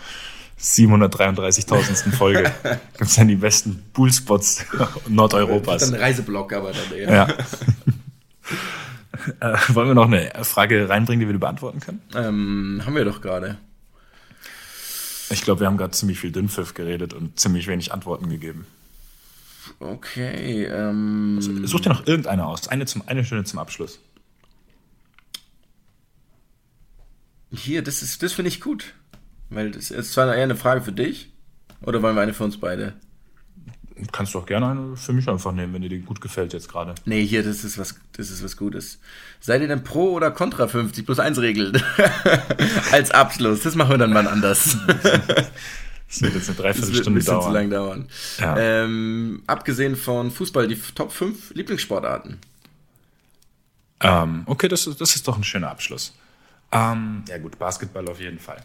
733.000. 0.60 2.12
Folge. 2.12 2.52
Gibt's 2.98 3.16
dann 3.16 3.28
die 3.28 3.36
besten 3.36 3.84
Bullspots 3.94 4.66
Nordeuropas. 5.08 5.84
Dann 5.84 5.96
ein 5.96 6.00
Reiseblock, 6.00 6.54
aber 6.54 6.72
dann 6.72 6.98
eher. 6.98 7.12
Ja. 7.12 7.28
äh, 9.54 9.58
wollen 9.74 9.90
wir 9.90 9.96
noch 9.96 10.06
eine 10.06 10.32
Frage 10.44 10.88
reinbringen, 10.88 11.20
die 11.20 11.32
wir 11.32 11.40
beantworten 11.40 11.82
können? 11.82 12.02
Ähm, 12.16 12.82
haben 12.86 12.96
wir 12.96 13.04
doch 13.04 13.22
gerade. 13.22 13.58
Ich 15.30 15.42
glaube, 15.42 15.62
wir 15.62 15.68
haben 15.68 15.78
gerade 15.78 15.92
ziemlich 15.92 16.20
viel 16.20 16.32
Dünnpfiff 16.32 16.74
geredet 16.74 17.14
und 17.14 17.40
ziemlich 17.40 17.68
wenig 17.68 17.92
Antworten 17.92 18.30
gegeben. 18.30 18.66
Okay. 19.80 20.66
Ähm, 20.66 21.42
Such 21.66 21.82
dir 21.82 21.90
noch 21.90 22.08
irgendeine 22.08 22.46
aus. 22.46 22.68
Eine, 22.68 22.86
zum, 22.86 23.04
eine 23.08 23.26
schöne 23.26 23.44
zum 23.44 23.60
Abschluss. 23.60 24.00
Hier, 27.60 27.84
das 27.84 28.02
ist, 28.02 28.24
das 28.24 28.34
finde 28.34 28.50
ich 28.50 28.62
gut. 28.62 28.94
Weil 29.50 29.72
das 29.72 29.92
ist 29.92 30.14
zwar 30.14 30.34
eher 30.36 30.44
eine 30.44 30.56
Frage 30.56 30.82
für 30.82 30.92
dich. 30.92 31.32
Oder 31.82 32.02
wollen 32.02 32.16
wir 32.16 32.22
eine 32.22 32.34
für 32.34 32.44
uns 32.44 32.58
beide? 32.60 32.94
Kannst 34.12 34.34
du 34.34 34.40
auch 34.40 34.46
gerne 34.46 34.68
eine 34.68 34.98
für 34.98 35.14
mich 35.14 35.30
einfach 35.30 35.54
nehmen, 35.54 35.74
wenn 35.74 35.82
dir 35.82 35.90
die 35.90 36.00
gut 36.00 36.20
gefällt 36.20 36.52
jetzt 36.52 36.68
gerade. 36.68 36.96
Nee, 37.06 37.26
hier, 37.26 37.44
das 37.44 37.64
ist 37.64 37.78
was, 37.78 37.96
das 38.18 38.30
ist 38.30 38.44
was 38.44 38.58
Gutes. 38.58 39.00
Seid 39.40 39.62
ihr 39.62 39.70
denn 39.70 39.84
pro 39.86 40.12
oder 40.12 40.32
contra 40.32 40.68
50 40.68 41.06
plus 41.06 41.20
1 41.20 41.40
Regeln? 41.40 41.82
Als 42.92 43.12
Abschluss. 43.12 43.62
Das 43.62 43.76
machen 43.76 43.92
wir 43.92 43.98
dann 43.98 44.14
mal 44.14 44.28
anders. 44.28 44.78
Das 46.08 46.22
wird 46.22 46.36
jetzt 46.36 46.50
eine 46.50 46.56
Das 46.58 46.94
wird 46.94 47.08
ein 47.08 47.16
Dreiviertelstunde 47.16 47.20
bisschen 47.20 47.34
zu 47.34 47.40
dauern. 47.42 47.54
lang 47.54 47.70
dauern. 47.72 48.08
Ja. 48.40 48.58
Ähm, 48.58 49.42
abgesehen 49.48 49.96
von 49.96 50.30
Fußball, 50.30 50.68
die 50.68 50.80
Top 50.94 51.12
5 51.12 51.56
Lieblingssportarten. 51.56 52.38
Ähm, 54.02 54.44
okay, 54.46 54.68
das 54.68 54.86
das 54.98 55.16
ist 55.16 55.28
doch 55.28 55.36
ein 55.36 55.44
schöner 55.44 55.72
Abschluss. 55.72 56.14
Ähm, 56.76 57.24
ja 57.28 57.38
gut, 57.38 57.58
Basketball 57.58 58.08
auf 58.10 58.20
jeden 58.20 58.40
Fall. 58.40 58.58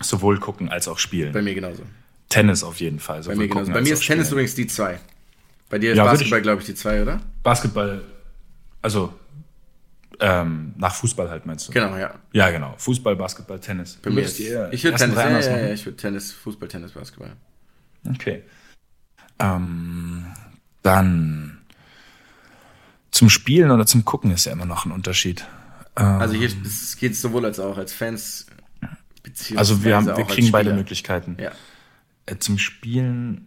Sowohl 0.00 0.38
gucken 0.38 0.68
als 0.68 0.88
auch 0.88 0.98
spielen. 0.98 1.32
Bei 1.32 1.42
mir 1.42 1.54
genauso. 1.54 1.82
Tennis 2.28 2.62
auf 2.64 2.80
jeden 2.80 2.98
Fall. 3.00 3.22
Bei 3.22 3.34
mir 3.34 3.48
genauso. 3.48 3.72
Bei 3.72 3.80
mir 3.80 3.92
ist 3.94 4.04
Tennis 4.04 4.26
spielen. 4.26 4.32
übrigens 4.32 4.54
die 4.54 4.66
2. 4.66 4.98
Bei 5.70 5.78
dir 5.78 5.92
ist 5.92 5.96
Ja, 5.98 6.04
Basketball, 6.04 6.38
ich- 6.38 6.42
glaube 6.42 6.60
ich, 6.60 6.66
die 6.66 6.74
2, 6.74 7.02
oder? 7.02 7.20
Basketball, 7.42 8.02
also 8.82 9.12
ähm, 10.20 10.74
nach 10.76 10.94
Fußball 10.94 11.28
halt 11.28 11.44
meinst 11.46 11.68
du? 11.68 11.72
Genau, 11.72 11.96
ja. 11.96 12.14
Ja, 12.32 12.50
genau. 12.50 12.74
Fußball, 12.78 13.16
Basketball, 13.16 13.60
Tennis. 13.60 13.98
Bei 14.02 14.10
mir 14.10 14.22
ist, 14.22 14.38
ich 14.40 14.48
würde 14.84 14.96
Tennis, 14.96 15.16
ja, 15.16 15.28
ja, 15.40 15.58
ja, 15.58 15.72
ich 15.74 15.84
würde 15.84 15.96
Tennis, 15.96 16.32
Fußball, 16.32 16.68
Tennis, 16.68 16.92
Basketball. 16.92 17.32
Okay. 18.08 18.42
Ähm, 19.38 20.26
dann 20.82 21.58
zum 23.10 23.28
Spielen 23.28 23.70
oder 23.70 23.86
zum 23.86 24.04
Gucken 24.04 24.30
ist 24.30 24.46
ja 24.46 24.52
immer 24.52 24.64
noch 24.66 24.86
ein 24.86 24.92
Unterschied. 24.92 25.46
Also 25.96 26.34
hier 26.34 26.50
es 26.64 26.96
geht 26.96 27.16
sowohl 27.16 27.44
als 27.46 27.58
auch 27.58 27.76
als 27.78 27.92
Fans. 27.92 28.46
Also 29.56 29.82
wir, 29.82 29.96
haben, 29.96 30.06
wir 30.06 30.24
kriegen 30.24 30.52
beide. 30.52 30.72
Möglichkeiten. 30.72 31.36
Ja. 31.40 31.52
Äh, 32.26 32.36
zum 32.38 32.58
Spielen, 32.58 33.46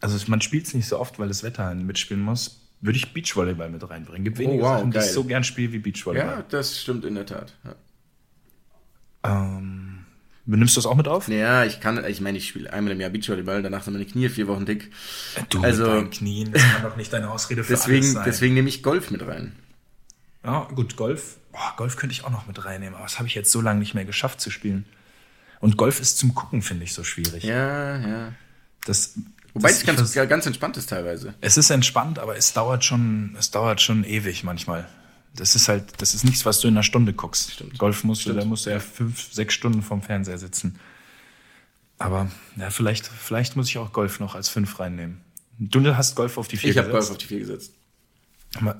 also 0.00 0.18
man 0.28 0.40
spielt 0.40 0.66
es 0.66 0.74
nicht 0.74 0.88
so 0.88 0.98
oft, 0.98 1.18
weil 1.18 1.28
das 1.28 1.42
Wetter 1.42 1.74
mitspielen 1.74 2.22
muss, 2.22 2.62
würde 2.80 2.96
ich 2.98 3.12
Beachvolleyball 3.12 3.70
mit 3.70 3.88
reinbringen. 3.88 4.24
Gibt 4.24 4.38
wenige 4.38 4.62
wow, 4.62 4.78
Sachen, 4.78 4.90
die 4.90 4.98
ich 4.98 5.04
geil. 5.04 5.12
so 5.12 5.24
gern 5.24 5.44
spiele 5.44 5.72
wie 5.72 5.78
Beachvolleyball. 5.78 6.36
ja, 6.38 6.44
das 6.48 6.80
stimmt 6.80 7.04
in 7.04 7.14
der 7.14 7.26
Tat. 7.26 7.52
Ja. 7.64 7.74
Ähm, 9.24 10.04
benimmst 10.44 10.76
du 10.76 10.78
das 10.80 10.86
auch 10.86 10.96
mit 10.96 11.08
auf? 11.08 11.28
Ja, 11.28 11.64
ich 11.64 11.80
kann, 11.80 12.04
ich 12.06 12.20
meine, 12.20 12.38
ich 12.38 12.48
spiele 12.48 12.72
einmal 12.72 12.92
im 12.92 13.00
Jahr 13.00 13.10
Beachvolleyball, 13.10 13.62
danach 13.62 13.82
sind 13.82 13.92
meine 13.94 14.06
Knie 14.06 14.28
vier 14.28 14.48
Wochen 14.48 14.66
dick. 14.66 14.90
Du 15.50 15.62
Also- 15.62 15.84
mit 15.84 15.92
deinen 15.92 16.10
Knien, 16.10 16.52
das 16.52 16.62
kann 16.62 16.82
doch 16.82 16.96
nicht 16.96 17.12
deine 17.12 17.30
Ausrede 17.30 17.64
für 17.64 17.74
alles 17.74 17.84
Deswegen, 17.84 18.06
sein. 18.12 18.22
deswegen 18.26 18.54
nehme 18.54 18.68
ich 18.68 18.82
Golf 18.82 19.10
mit 19.10 19.26
rein. 19.26 19.52
Ja, 20.46 20.68
gut, 20.74 20.96
Golf. 20.96 21.36
Boah, 21.52 21.74
Golf 21.76 21.96
könnte 21.96 22.12
ich 22.12 22.24
auch 22.24 22.30
noch 22.30 22.46
mit 22.46 22.64
reinnehmen, 22.64 22.94
aber 22.94 23.04
das 23.04 23.18
habe 23.18 23.28
ich 23.28 23.34
jetzt 23.34 23.50
so 23.50 23.60
lange 23.60 23.80
nicht 23.80 23.94
mehr 23.94 24.04
geschafft 24.04 24.40
zu 24.40 24.50
spielen. 24.50 24.84
Und 25.60 25.76
Golf 25.76 26.00
ist 26.00 26.18
zum 26.18 26.34
Gucken, 26.34 26.62
finde 26.62 26.84
ich, 26.84 26.92
so 26.92 27.02
schwierig. 27.02 27.42
Ja, 27.44 27.96
ja. 27.98 28.32
Das, 28.84 29.14
Wobei 29.54 29.68
das, 29.70 29.78
es 29.78 29.86
ganz, 29.86 30.00
ich 30.02 30.12
vers- 30.12 30.28
ganz 30.28 30.46
entspannt 30.46 30.76
ist 30.76 30.88
teilweise. 30.90 31.34
es 31.40 31.56
ist 31.56 31.70
entspannt, 31.70 32.18
aber 32.18 32.36
es 32.36 32.52
dauert 32.52 32.84
schon, 32.84 33.34
es 33.38 33.50
dauert 33.50 33.80
schon 33.80 34.04
ewig 34.04 34.44
manchmal. 34.44 34.86
Das 35.34 35.54
ist 35.54 35.68
halt, 35.68 36.00
das 36.00 36.14
ist 36.14 36.24
nichts, 36.24 36.44
was 36.46 36.60
du 36.60 36.68
in 36.68 36.74
einer 36.74 36.82
Stunde 36.82 37.12
guckst. 37.12 37.52
Stimmt. 37.52 37.78
Golf 37.78 38.04
musst 38.04 38.20
du, 38.20 38.30
Stimmt. 38.30 38.42
da 38.42 38.44
musst 38.44 38.66
du 38.66 38.70
ja 38.70 38.78
fünf, 38.80 39.32
sechs 39.32 39.54
Stunden 39.54 39.82
vorm 39.82 40.02
Fernseher 40.02 40.38
sitzen. 40.38 40.78
Aber 41.98 42.30
ja, 42.56 42.70
vielleicht, 42.70 43.06
vielleicht 43.06 43.56
muss 43.56 43.68
ich 43.68 43.78
auch 43.78 43.92
Golf 43.92 44.20
noch 44.20 44.34
als 44.34 44.48
fünf 44.48 44.78
reinnehmen. 44.78 45.20
Du 45.58 45.96
hast 45.96 46.14
Golf 46.14 46.36
auf 46.36 46.48
die 46.48 46.58
vier 46.58 46.70
Ich 46.70 46.78
habe 46.78 46.88
Golf 46.90 47.00
gesetzt. 47.00 47.12
auf 47.12 47.18
die 47.18 47.26
vier 47.26 47.38
gesetzt. 47.40 47.72
Aber 48.60 48.78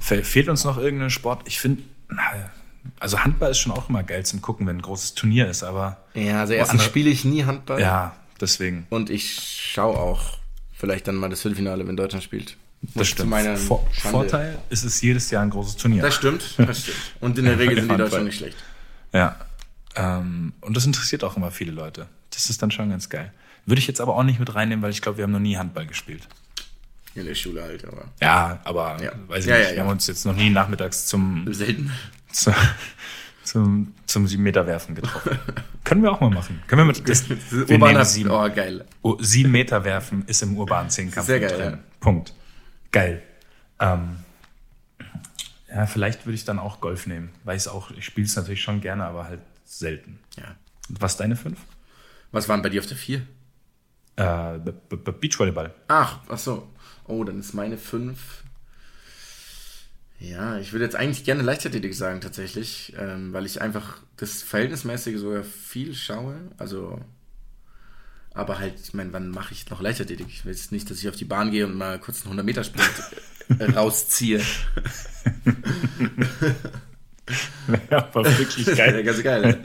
Fehlt 0.00 0.48
uns 0.48 0.64
noch 0.64 0.78
irgendein 0.78 1.10
Sport? 1.10 1.42
Ich 1.46 1.58
finde, 1.60 1.82
also 3.00 3.20
Handball 3.20 3.50
ist 3.50 3.58
schon 3.58 3.72
auch 3.72 3.88
immer 3.88 4.02
geil 4.02 4.24
zum 4.26 4.42
Gucken, 4.42 4.66
wenn 4.66 4.76
ein 4.76 4.82
großes 4.82 5.14
Turnier 5.14 5.48
ist, 5.48 5.62
aber 5.62 5.98
Ja, 6.14 6.40
also 6.40 6.52
erstens 6.52 6.80
andere- 6.80 6.88
spiele 6.88 7.10
ich 7.10 7.24
nie 7.24 7.44
Handball. 7.44 7.80
ja, 7.80 8.14
deswegen. 8.40 8.86
Und 8.90 9.10
ich 9.10 9.40
schaue 9.72 9.96
auch 9.96 10.38
vielleicht 10.72 11.08
dann 11.08 11.14
mal 11.16 11.30
das 11.30 11.42
Viertelfinale, 11.42 11.86
wenn 11.88 11.96
Deutschland 11.96 12.22
spielt. 12.24 12.56
Das 12.94 13.08
stimmt. 13.08 13.30
Vor 13.58 13.86
Schande. 13.92 14.10
Vorteil 14.18 14.58
ist 14.68 14.84
es 14.84 15.00
jedes 15.00 15.30
Jahr 15.30 15.42
ein 15.42 15.48
großes 15.50 15.76
Turnier. 15.76 16.02
Das 16.02 16.14
stimmt, 16.14 16.54
das 16.58 16.80
stimmt. 16.82 16.96
Und 17.20 17.38
in 17.38 17.46
der 17.46 17.58
Regel 17.58 17.76
sind 17.80 17.90
die. 17.90 17.96
Deutschen 17.96 18.24
nicht 18.24 18.36
schlecht. 18.36 18.56
Ja. 19.14 19.36
Ähm, 19.96 20.52
und 20.60 20.76
das 20.76 20.84
interessiert 20.84 21.24
auch 21.24 21.36
immer 21.38 21.50
viele 21.50 21.72
Leute. 21.72 22.08
Das 22.30 22.50
ist 22.50 22.60
dann 22.60 22.70
schon 22.70 22.90
ganz 22.90 23.08
geil. 23.08 23.32
Würde 23.64 23.78
ich 23.78 23.86
jetzt 23.86 24.02
aber 24.02 24.14
auch 24.16 24.22
nicht 24.24 24.38
mit 24.38 24.54
reinnehmen, 24.54 24.82
weil 24.82 24.90
ich 24.90 25.00
glaube, 25.00 25.16
wir 25.16 25.22
haben 25.24 25.30
noch 25.32 25.38
nie 25.40 25.56
Handball 25.56 25.86
gespielt. 25.86 26.28
In 27.14 27.26
der 27.26 27.34
Schule 27.34 27.62
halt, 27.62 27.84
aber 27.84 28.04
Ja, 28.20 28.60
aber 28.64 29.02
Ja. 29.02 29.12
weiß 29.28 29.44
ich 29.44 29.50
Ja, 29.50 29.58
nicht. 29.58 29.68
ja, 29.70 29.74
wir 29.76 29.82
haben 29.82 29.90
uns 29.90 30.06
jetzt 30.06 30.24
noch 30.26 30.34
nie 30.34 30.50
nachmittags 30.50 31.06
zum, 31.06 31.52
selten. 31.52 31.92
zu, 32.32 32.52
zum, 33.44 33.94
zum 34.06 34.26
sieben 34.26 34.42
Meter 34.42 34.66
werfen 34.66 34.94
getroffen. 34.94 35.38
Können 35.84 36.02
wir 36.02 36.10
auch 36.10 36.20
mal 36.20 36.30
machen. 36.30 36.62
Können 36.66 36.80
wir 36.80 36.86
mit 36.86 37.08
das, 37.08 37.28
wir 37.28 37.36
nehmen 37.36 37.70
Urbaner, 37.82 38.04
sieben, 38.04 38.30
oh, 38.30 38.48
geil. 38.54 38.84
oh, 39.02 39.16
sieben 39.20 39.50
Meter 39.52 39.84
werfen 39.84 40.24
ist 40.26 40.42
im 40.42 40.56
urbanen 40.56 40.90
Zehnkampf 40.90 41.26
Sehr 41.26 41.40
geil, 41.40 41.56
drin. 41.56 41.78
Punkt. 42.00 42.32
Geil. 42.90 43.22
Ähm, 43.78 44.16
ja, 45.68 45.86
vielleicht 45.86 46.24
würde 46.26 46.34
ich 46.36 46.44
dann 46.44 46.58
auch 46.58 46.80
Golf 46.80 47.06
nehmen. 47.06 47.30
Weiß 47.44 47.68
auch, 47.68 47.90
ich 47.90 48.04
spiele 48.06 48.26
es 48.26 48.34
natürlich 48.36 48.62
schon 48.62 48.80
gerne, 48.80 49.04
aber 49.04 49.24
halt 49.24 49.40
selten. 49.64 50.18
Ja. 50.36 50.54
Und 50.88 51.00
Was 51.02 51.16
deine 51.16 51.36
fünf? 51.36 51.58
Was 52.32 52.48
waren 52.48 52.62
bei 52.62 52.68
dir 52.70 52.80
auf 52.80 52.86
der 52.86 52.96
vier? 52.96 53.22
Äh, 54.16 54.58
Beachvolleyball. 55.20 55.74
Ach, 55.88 56.18
ach 56.28 56.38
so. 56.38 56.68
Oh, 57.06 57.24
dann 57.24 57.40
ist 57.40 57.54
meine 57.54 57.78
fünf. 57.78 58.44
Ja, 60.20 60.58
ich 60.58 60.72
würde 60.72 60.84
jetzt 60.84 60.96
eigentlich 60.96 61.24
gerne 61.24 61.42
Leichtathletik 61.42 61.94
sagen, 61.94 62.20
tatsächlich, 62.20 62.94
ähm, 62.98 63.32
weil 63.32 63.46
ich 63.46 63.60
einfach 63.60 63.98
das 64.16 64.42
Verhältnismäßige 64.42 65.18
sogar 65.18 65.44
viel 65.44 65.94
schaue. 65.94 66.36
Also, 66.56 67.00
aber 68.32 68.58
halt, 68.58 68.74
ich 68.82 68.94
meine, 68.94 69.12
wann 69.12 69.30
mache 69.30 69.52
ich 69.52 69.68
noch 69.70 69.80
Leichtathletik? 69.80 70.28
Ich 70.28 70.44
will 70.44 70.52
jetzt 70.52 70.72
nicht, 70.72 70.90
dass 70.90 70.98
ich 71.00 71.08
auf 71.08 71.16
die 71.16 71.24
Bahn 71.24 71.50
gehe 71.50 71.66
und 71.66 71.74
mal 71.74 71.98
kurz 71.98 72.24
einen 72.24 72.38
100-Meter-Sprint 72.38 73.58
äh, 73.58 73.64
rausziehe. 73.72 74.40
Ja, 77.90 78.08
war 78.12 78.24
wirklich 78.38 78.66
Ja, 78.76 79.00
ganz 79.00 79.22
geil. 79.22 79.58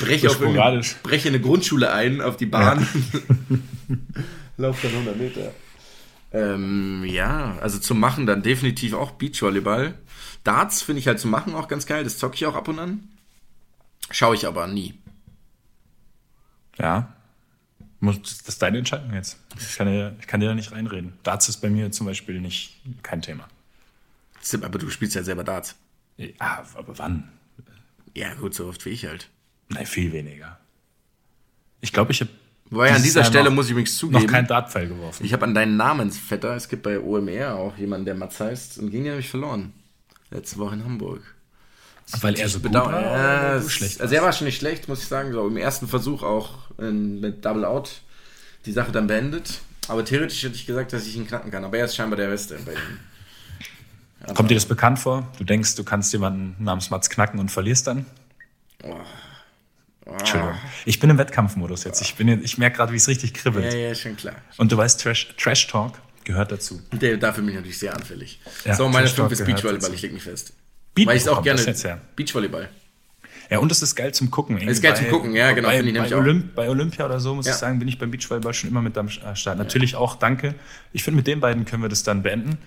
Breche, 0.00 0.28
auf 0.28 0.38
breche 1.02 1.28
eine 1.28 1.40
Grundschule 1.40 1.90
ein 1.90 2.20
auf 2.20 2.36
die 2.36 2.44
Bahn. 2.46 2.86
Lauf 4.58 4.82
dann 4.82 4.92
100 4.92 5.16
Meter. 5.16 5.52
Ähm, 6.32 7.04
ja, 7.04 7.56
also 7.60 7.78
zum 7.78 8.00
Machen 8.00 8.26
dann 8.26 8.42
definitiv 8.42 8.94
auch 8.94 9.12
Beachvolleyball. 9.12 9.94
Darts 10.44 10.82
finde 10.82 11.00
ich 11.00 11.06
halt 11.06 11.20
zum 11.20 11.30
Machen 11.30 11.54
auch 11.54 11.68
ganz 11.68 11.86
geil. 11.86 12.04
Das 12.04 12.18
zocke 12.18 12.36
ich 12.36 12.46
auch 12.46 12.54
ab 12.54 12.68
und 12.68 12.78
an. 12.78 13.08
Schaue 14.10 14.34
ich 14.34 14.46
aber 14.46 14.66
nie. 14.66 14.94
Ja. 16.78 17.14
Muss, 18.00 18.22
das 18.22 18.48
ist 18.48 18.62
deine 18.62 18.78
Entscheidung 18.78 19.12
jetzt. 19.12 19.38
Ich 19.58 19.76
kann, 19.76 19.88
dir, 19.88 20.16
ich 20.20 20.26
kann 20.26 20.40
dir 20.40 20.48
da 20.48 20.54
nicht 20.54 20.72
reinreden. 20.72 21.14
Darts 21.24 21.48
ist 21.48 21.58
bei 21.58 21.68
mir 21.68 21.90
zum 21.90 22.06
Beispiel 22.06 22.40
nicht 22.40 22.80
kein 23.02 23.22
Thema. 23.22 23.48
Sim, 24.40 24.62
Aber 24.62 24.78
du 24.78 24.88
spielst 24.88 25.16
ja 25.16 25.24
selber 25.24 25.44
Darts. 25.44 25.74
Ja, 26.16 26.64
aber 26.74 26.98
wann? 26.98 27.28
Ja, 28.14 28.34
gut, 28.34 28.54
so 28.54 28.68
oft 28.68 28.84
wie 28.84 28.90
ich 28.90 29.06
halt. 29.06 29.28
Nein, 29.68 29.86
viel 29.86 30.12
weniger. 30.12 30.58
Ich 31.80 31.92
glaube, 31.92 32.12
ich 32.12 32.20
habe 32.20 32.30
Wobei 32.70 32.92
an 32.92 33.02
dieser 33.02 33.20
Jahr 33.20 33.30
Stelle 33.30 33.44
noch- 33.48 33.52
muss 33.56 33.66
ich 33.66 33.72
übrigens 33.72 33.92
noch 33.94 34.10
zugeben, 34.10 34.26
keinen 34.26 34.46
Dartpfeil 34.46 34.88
geworfen. 34.88 35.24
ich 35.24 35.32
habe 35.32 35.44
an 35.44 35.54
deinen 35.54 35.76
Namensvetter, 35.76 36.54
es 36.54 36.68
gibt 36.68 36.82
bei 36.82 37.00
OMR 37.00 37.54
auch 37.54 37.76
jemanden, 37.78 38.04
der 38.04 38.14
Mats 38.14 38.40
heißt, 38.40 38.78
und 38.78 38.90
gegen 38.90 39.04
den 39.04 39.12
habe 39.12 39.20
ich 39.20 39.30
verloren. 39.30 39.72
Letzte 40.30 40.58
Woche 40.58 40.74
in 40.74 40.84
Hamburg. 40.84 41.22
Weil 42.20 42.34
er 42.38 42.48
so 42.48 42.58
gut 42.58 42.64
Bedauern. 42.72 42.92
war 42.92 43.02
Ja, 43.56 43.68
schlecht 43.68 44.00
also 44.00 44.14
er 44.14 44.22
war 44.22 44.32
schon 44.32 44.46
nicht 44.46 44.58
schlecht, 44.58 44.88
muss 44.88 45.02
ich 45.02 45.08
sagen. 45.08 45.32
So 45.32 45.46
im 45.46 45.56
ersten 45.58 45.88
Versuch 45.88 46.22
auch 46.22 46.70
in, 46.78 47.20
mit 47.20 47.44
Double 47.44 47.64
Out 47.66 48.00
die 48.66 48.72
Sache 48.72 48.92
dann 48.92 49.06
beendet. 49.06 49.60
Aber 49.88 50.04
theoretisch 50.04 50.42
hätte 50.42 50.54
ich 50.54 50.66
gesagt, 50.66 50.92
dass 50.92 51.06
ich 51.06 51.16
ihn 51.16 51.26
knacken 51.26 51.50
kann. 51.50 51.64
Aber 51.64 51.76
er 51.78 51.84
ist 51.86 51.96
scheinbar 51.96 52.16
der 52.18 52.28
Beste 52.28 52.58
bei 52.64 52.72
ihm. 52.72 54.34
Kommt 54.34 54.50
dir 54.50 54.54
das 54.54 54.66
bekannt 54.66 54.98
vor? 54.98 55.30
Du 55.38 55.44
denkst, 55.44 55.74
du 55.76 55.84
kannst 55.84 56.12
jemanden 56.12 56.62
namens 56.62 56.90
Mats 56.90 57.08
knacken 57.10 57.40
und 57.40 57.50
verlierst 57.50 57.86
dann? 57.86 58.04
Entschuldigung. 60.08 60.54
Ich 60.84 61.00
bin 61.00 61.10
im 61.10 61.18
Wettkampfmodus 61.18 61.84
jetzt. 61.84 62.00
Ich, 62.00 62.14
bin, 62.14 62.28
ich 62.42 62.58
merke 62.58 62.76
gerade, 62.76 62.92
wie 62.92 62.96
es 62.96 63.08
richtig 63.08 63.34
kribbelt. 63.34 63.72
Ja, 63.72 63.78
ja, 63.78 63.94
schon 63.94 64.16
klar. 64.16 64.34
Und 64.56 64.72
du 64.72 64.76
weißt, 64.76 65.00
Trash, 65.00 65.34
Trash 65.36 65.66
Talk 65.66 65.92
gehört 66.24 66.50
dazu. 66.52 66.80
Der, 66.92 67.16
dafür 67.16 67.42
bin 67.42 67.50
ich 67.50 67.56
natürlich 67.56 67.78
sehr 67.78 67.94
anfällig. 67.94 68.40
Ja, 68.64 68.74
so, 68.74 68.88
meine 68.88 69.06
Trash 69.06 69.14
5 69.14 69.16
Talk 69.16 69.32
ist 69.32 69.44
Beachvolleyball, 69.44 69.80
dazu. 69.80 69.92
ich 69.94 70.02
leg 70.02 70.12
mich 70.12 70.22
fest. 70.22 70.52
Beat- 70.94 71.06
Weil 71.06 71.16
ich 71.16 71.22
es 71.22 71.28
auch 71.28 71.42
gerne. 71.42 71.60
jetzt 71.60 71.84
her? 71.84 72.00
Beachvolleyball. 72.16 72.68
Ja, 73.50 73.58
und 73.60 73.72
es 73.72 73.80
ist 73.80 73.94
geil 73.94 74.12
zum 74.12 74.30
Gucken. 74.30 74.58
ist 74.58 74.82
geil 74.82 74.94
zum 74.96 75.08
Gucken, 75.08 75.34
ja, 75.34 75.52
genau, 75.52 75.68
Bei, 75.68 75.80
ich 75.80 75.94
bei. 75.94 76.16
Olymp, 76.16 76.54
bei 76.54 76.68
Olympia 76.68 77.06
oder 77.06 77.18
so, 77.18 77.34
muss 77.34 77.46
Ja. 77.46 77.52
ich 77.52 77.58
sagen, 77.58 77.78
bin 77.78 77.88
ich 77.88 77.98
beim 77.98 78.10
Beachvolleyball 78.10 78.52
schon 78.52 78.68
immer 78.68 78.82
mit 78.82 78.98
am 78.98 79.08
Start. 79.08 79.56
Natürlich 79.58 79.94
auch, 79.96 80.16
danke. 80.16 80.54
Ich 80.92 81.02
finde, 81.02 81.16
mit 81.16 81.26
den 81.26 81.40
beiden 81.40 81.64
können 81.64 81.82
wir 81.82 81.88
das 81.88 82.02
dann 82.02 82.22
beenden. 82.22 82.58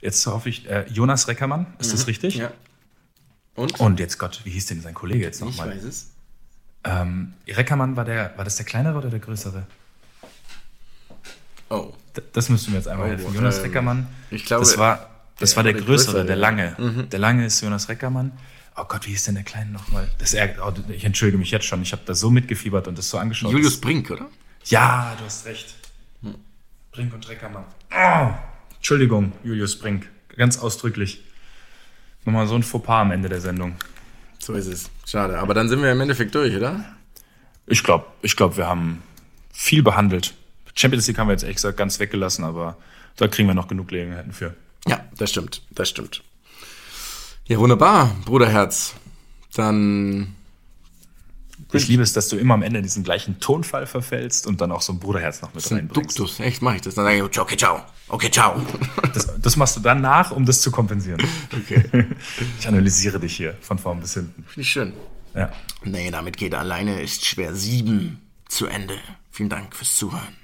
Jetzt 0.00 0.26
hoffe 0.26 0.48
ich, 0.48 0.66
äh, 0.70 0.86
Jonas 0.90 1.28
Reckermann, 1.28 1.66
ist 1.78 1.92
das 1.92 2.06
richtig? 2.06 2.36
Mhm. 2.36 2.40
Ja. 2.42 2.52
Und? 3.54 3.78
Und 3.80 4.00
jetzt 4.00 4.16
Gott, 4.18 4.40
wie 4.44 4.50
hieß 4.50 4.64
denn 4.66 4.80
sein 4.80 4.94
Kollege 4.94 5.24
jetzt 5.24 5.40
ich 5.42 5.44
nochmal? 5.44 5.70
weiß 5.76 5.82
es. 5.84 6.10
Ähm, 6.84 7.34
Reckermann 7.46 7.96
war 7.96 8.04
der, 8.04 8.32
war 8.36 8.44
das 8.44 8.56
der 8.56 8.64
kleinere 8.66 8.96
oder 8.98 9.10
der 9.10 9.18
größere? 9.20 9.66
Oh. 11.68 11.92
D- 12.16 12.22
Das 12.32 12.48
müsst 12.48 12.66
du 12.66 12.70
mir 12.70 12.78
jetzt 12.78 12.88
einmal 12.88 13.06
Oh, 13.06 13.10
helfen. 13.10 13.34
Jonas 13.34 13.58
ähm, 13.58 13.64
Reckermann. 13.64 14.06
ich 14.30 14.44
glaube, 14.44 14.64
das 14.64 14.78
war, 14.78 15.10
das 15.38 15.50
der- 15.50 15.56
war 15.56 15.62
der, 15.64 15.72
der 15.74 15.82
größere, 15.82 16.12
größere, 16.12 16.26
der 16.26 16.36
lange. 16.36 17.06
Der 17.12 17.18
lange 17.18 17.46
ist 17.46 17.60
Jonas 17.60 17.88
Reckermann. 17.88 18.32
Oh 18.76 18.84
Gott, 18.84 19.06
wie 19.06 19.10
hieß 19.10 19.24
denn 19.24 19.34
der 19.34 19.44
Kleine 19.44 19.70
nochmal? 19.72 20.08
Das 20.18 20.32
ärgert, 20.32 20.58
oh, 20.64 20.72
ich 20.90 21.04
entschuldige 21.04 21.38
mich 21.38 21.50
jetzt 21.50 21.66
schon. 21.66 21.82
Ich 21.82 21.92
habe 21.92 22.02
da 22.06 22.14
so 22.14 22.30
mitgefiebert 22.30 22.88
und 22.88 22.96
das 22.98 23.10
so 23.10 23.18
angeschaut. 23.18 23.52
Julius 23.52 23.80
Brink, 23.80 24.10
oder? 24.10 24.26
Ja, 24.64 25.14
du 25.18 25.24
hast 25.24 25.44
recht. 25.46 25.74
Brink 26.92 27.12
und 27.14 27.28
Reckermann. 27.28 27.64
Oh, 27.94 28.30
Entschuldigung, 28.76 29.32
Julius 29.44 29.78
Brink. 29.78 30.08
Ganz 30.36 30.58
ausdrücklich. 30.58 31.22
Nochmal 32.24 32.46
so 32.46 32.54
ein 32.56 32.62
Fauxpas 32.62 33.00
am 33.02 33.10
Ende 33.12 33.28
der 33.28 33.40
Sendung. 33.40 33.76
So 34.40 34.54
ist 34.54 34.66
es. 34.66 34.90
Schade. 35.06 35.38
Aber 35.38 35.54
dann 35.54 35.68
sind 35.68 35.82
wir 35.82 35.92
im 35.92 36.00
Endeffekt 36.00 36.34
durch, 36.34 36.56
oder? 36.56 36.84
Ich 37.66 37.84
glaube, 37.84 38.06
ich 38.22 38.36
glaub, 38.36 38.56
wir 38.56 38.66
haben 38.66 39.02
viel 39.52 39.82
behandelt. 39.82 40.34
Champions 40.74 41.06
League 41.06 41.18
haben 41.18 41.28
wir 41.28 41.32
jetzt 41.32 41.42
ehrlich 41.42 41.56
gesagt 41.56 41.76
ganz 41.76 42.00
weggelassen, 42.00 42.44
aber 42.44 42.76
da 43.16 43.28
kriegen 43.28 43.48
wir 43.48 43.54
noch 43.54 43.68
genug 43.68 43.88
Gelegenheiten 43.88 44.32
für. 44.32 44.54
Ja, 44.86 45.04
das 45.16 45.30
stimmt. 45.30 45.62
Das 45.70 45.88
stimmt. 45.88 46.22
Ja, 47.46 47.58
wunderbar, 47.58 48.16
Bruderherz. 48.24 48.94
Dann. 49.54 50.34
Ich 51.72 51.88
liebe 51.88 52.02
es, 52.02 52.12
dass 52.12 52.28
du 52.28 52.36
immer 52.36 52.54
am 52.54 52.62
Ende 52.62 52.82
diesen 52.82 53.04
gleichen 53.04 53.38
Tonfall 53.40 53.86
verfällst 53.86 54.46
und 54.46 54.60
dann 54.60 54.72
auch 54.72 54.82
so 54.82 54.92
ein 54.92 54.98
Bruderherz 54.98 55.40
noch 55.42 55.54
mit 55.54 55.64
Ein 55.70 55.78
reinbringst. 55.78 56.18
Duktus. 56.18 56.40
Echt, 56.40 56.62
mache 56.62 56.76
ich 56.76 56.82
das. 56.82 56.94
Dann 56.94 57.04
sage 57.04 57.16
ich, 57.18 57.38
okay, 57.40 57.56
ciao. 57.56 57.82
Okay, 58.08 58.30
ciao. 58.30 58.60
Das, 59.14 59.40
das 59.40 59.56
machst 59.56 59.76
du 59.76 59.80
dann 59.80 60.00
nach, 60.00 60.30
um 60.32 60.44
das 60.46 60.60
zu 60.60 60.70
kompensieren. 60.70 61.22
Okay. 61.52 61.84
Ich 62.58 62.66
analysiere 62.68 63.20
dich 63.20 63.36
hier 63.36 63.56
von 63.60 63.78
vorn 63.78 64.00
bis 64.00 64.14
hinten. 64.14 64.44
Finde 64.44 64.60
ich 64.60 64.70
schön. 64.70 64.92
Ja. 65.34 65.52
Nee, 65.84 66.10
damit 66.10 66.36
geht 66.36 66.54
alleine 66.54 67.00
ist 67.00 67.24
schwer 67.24 67.54
sieben 67.54 68.20
zu 68.48 68.66
Ende. 68.66 68.98
Vielen 69.30 69.48
Dank 69.48 69.74
fürs 69.76 69.94
Zuhören. 69.96 70.36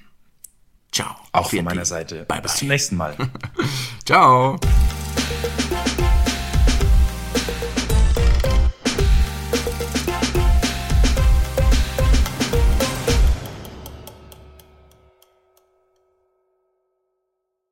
Ciao. 0.91 1.15
Auch 1.33 1.49
von 1.49 1.63
meiner. 1.63 1.85
Seite. 1.85 2.23
Bye, 2.27 2.41
Bis 2.41 2.53
bye. 2.53 2.59
zum 2.59 2.67
nächsten 2.69 2.95
Mal. 2.95 3.15
Ciao. 4.05 4.59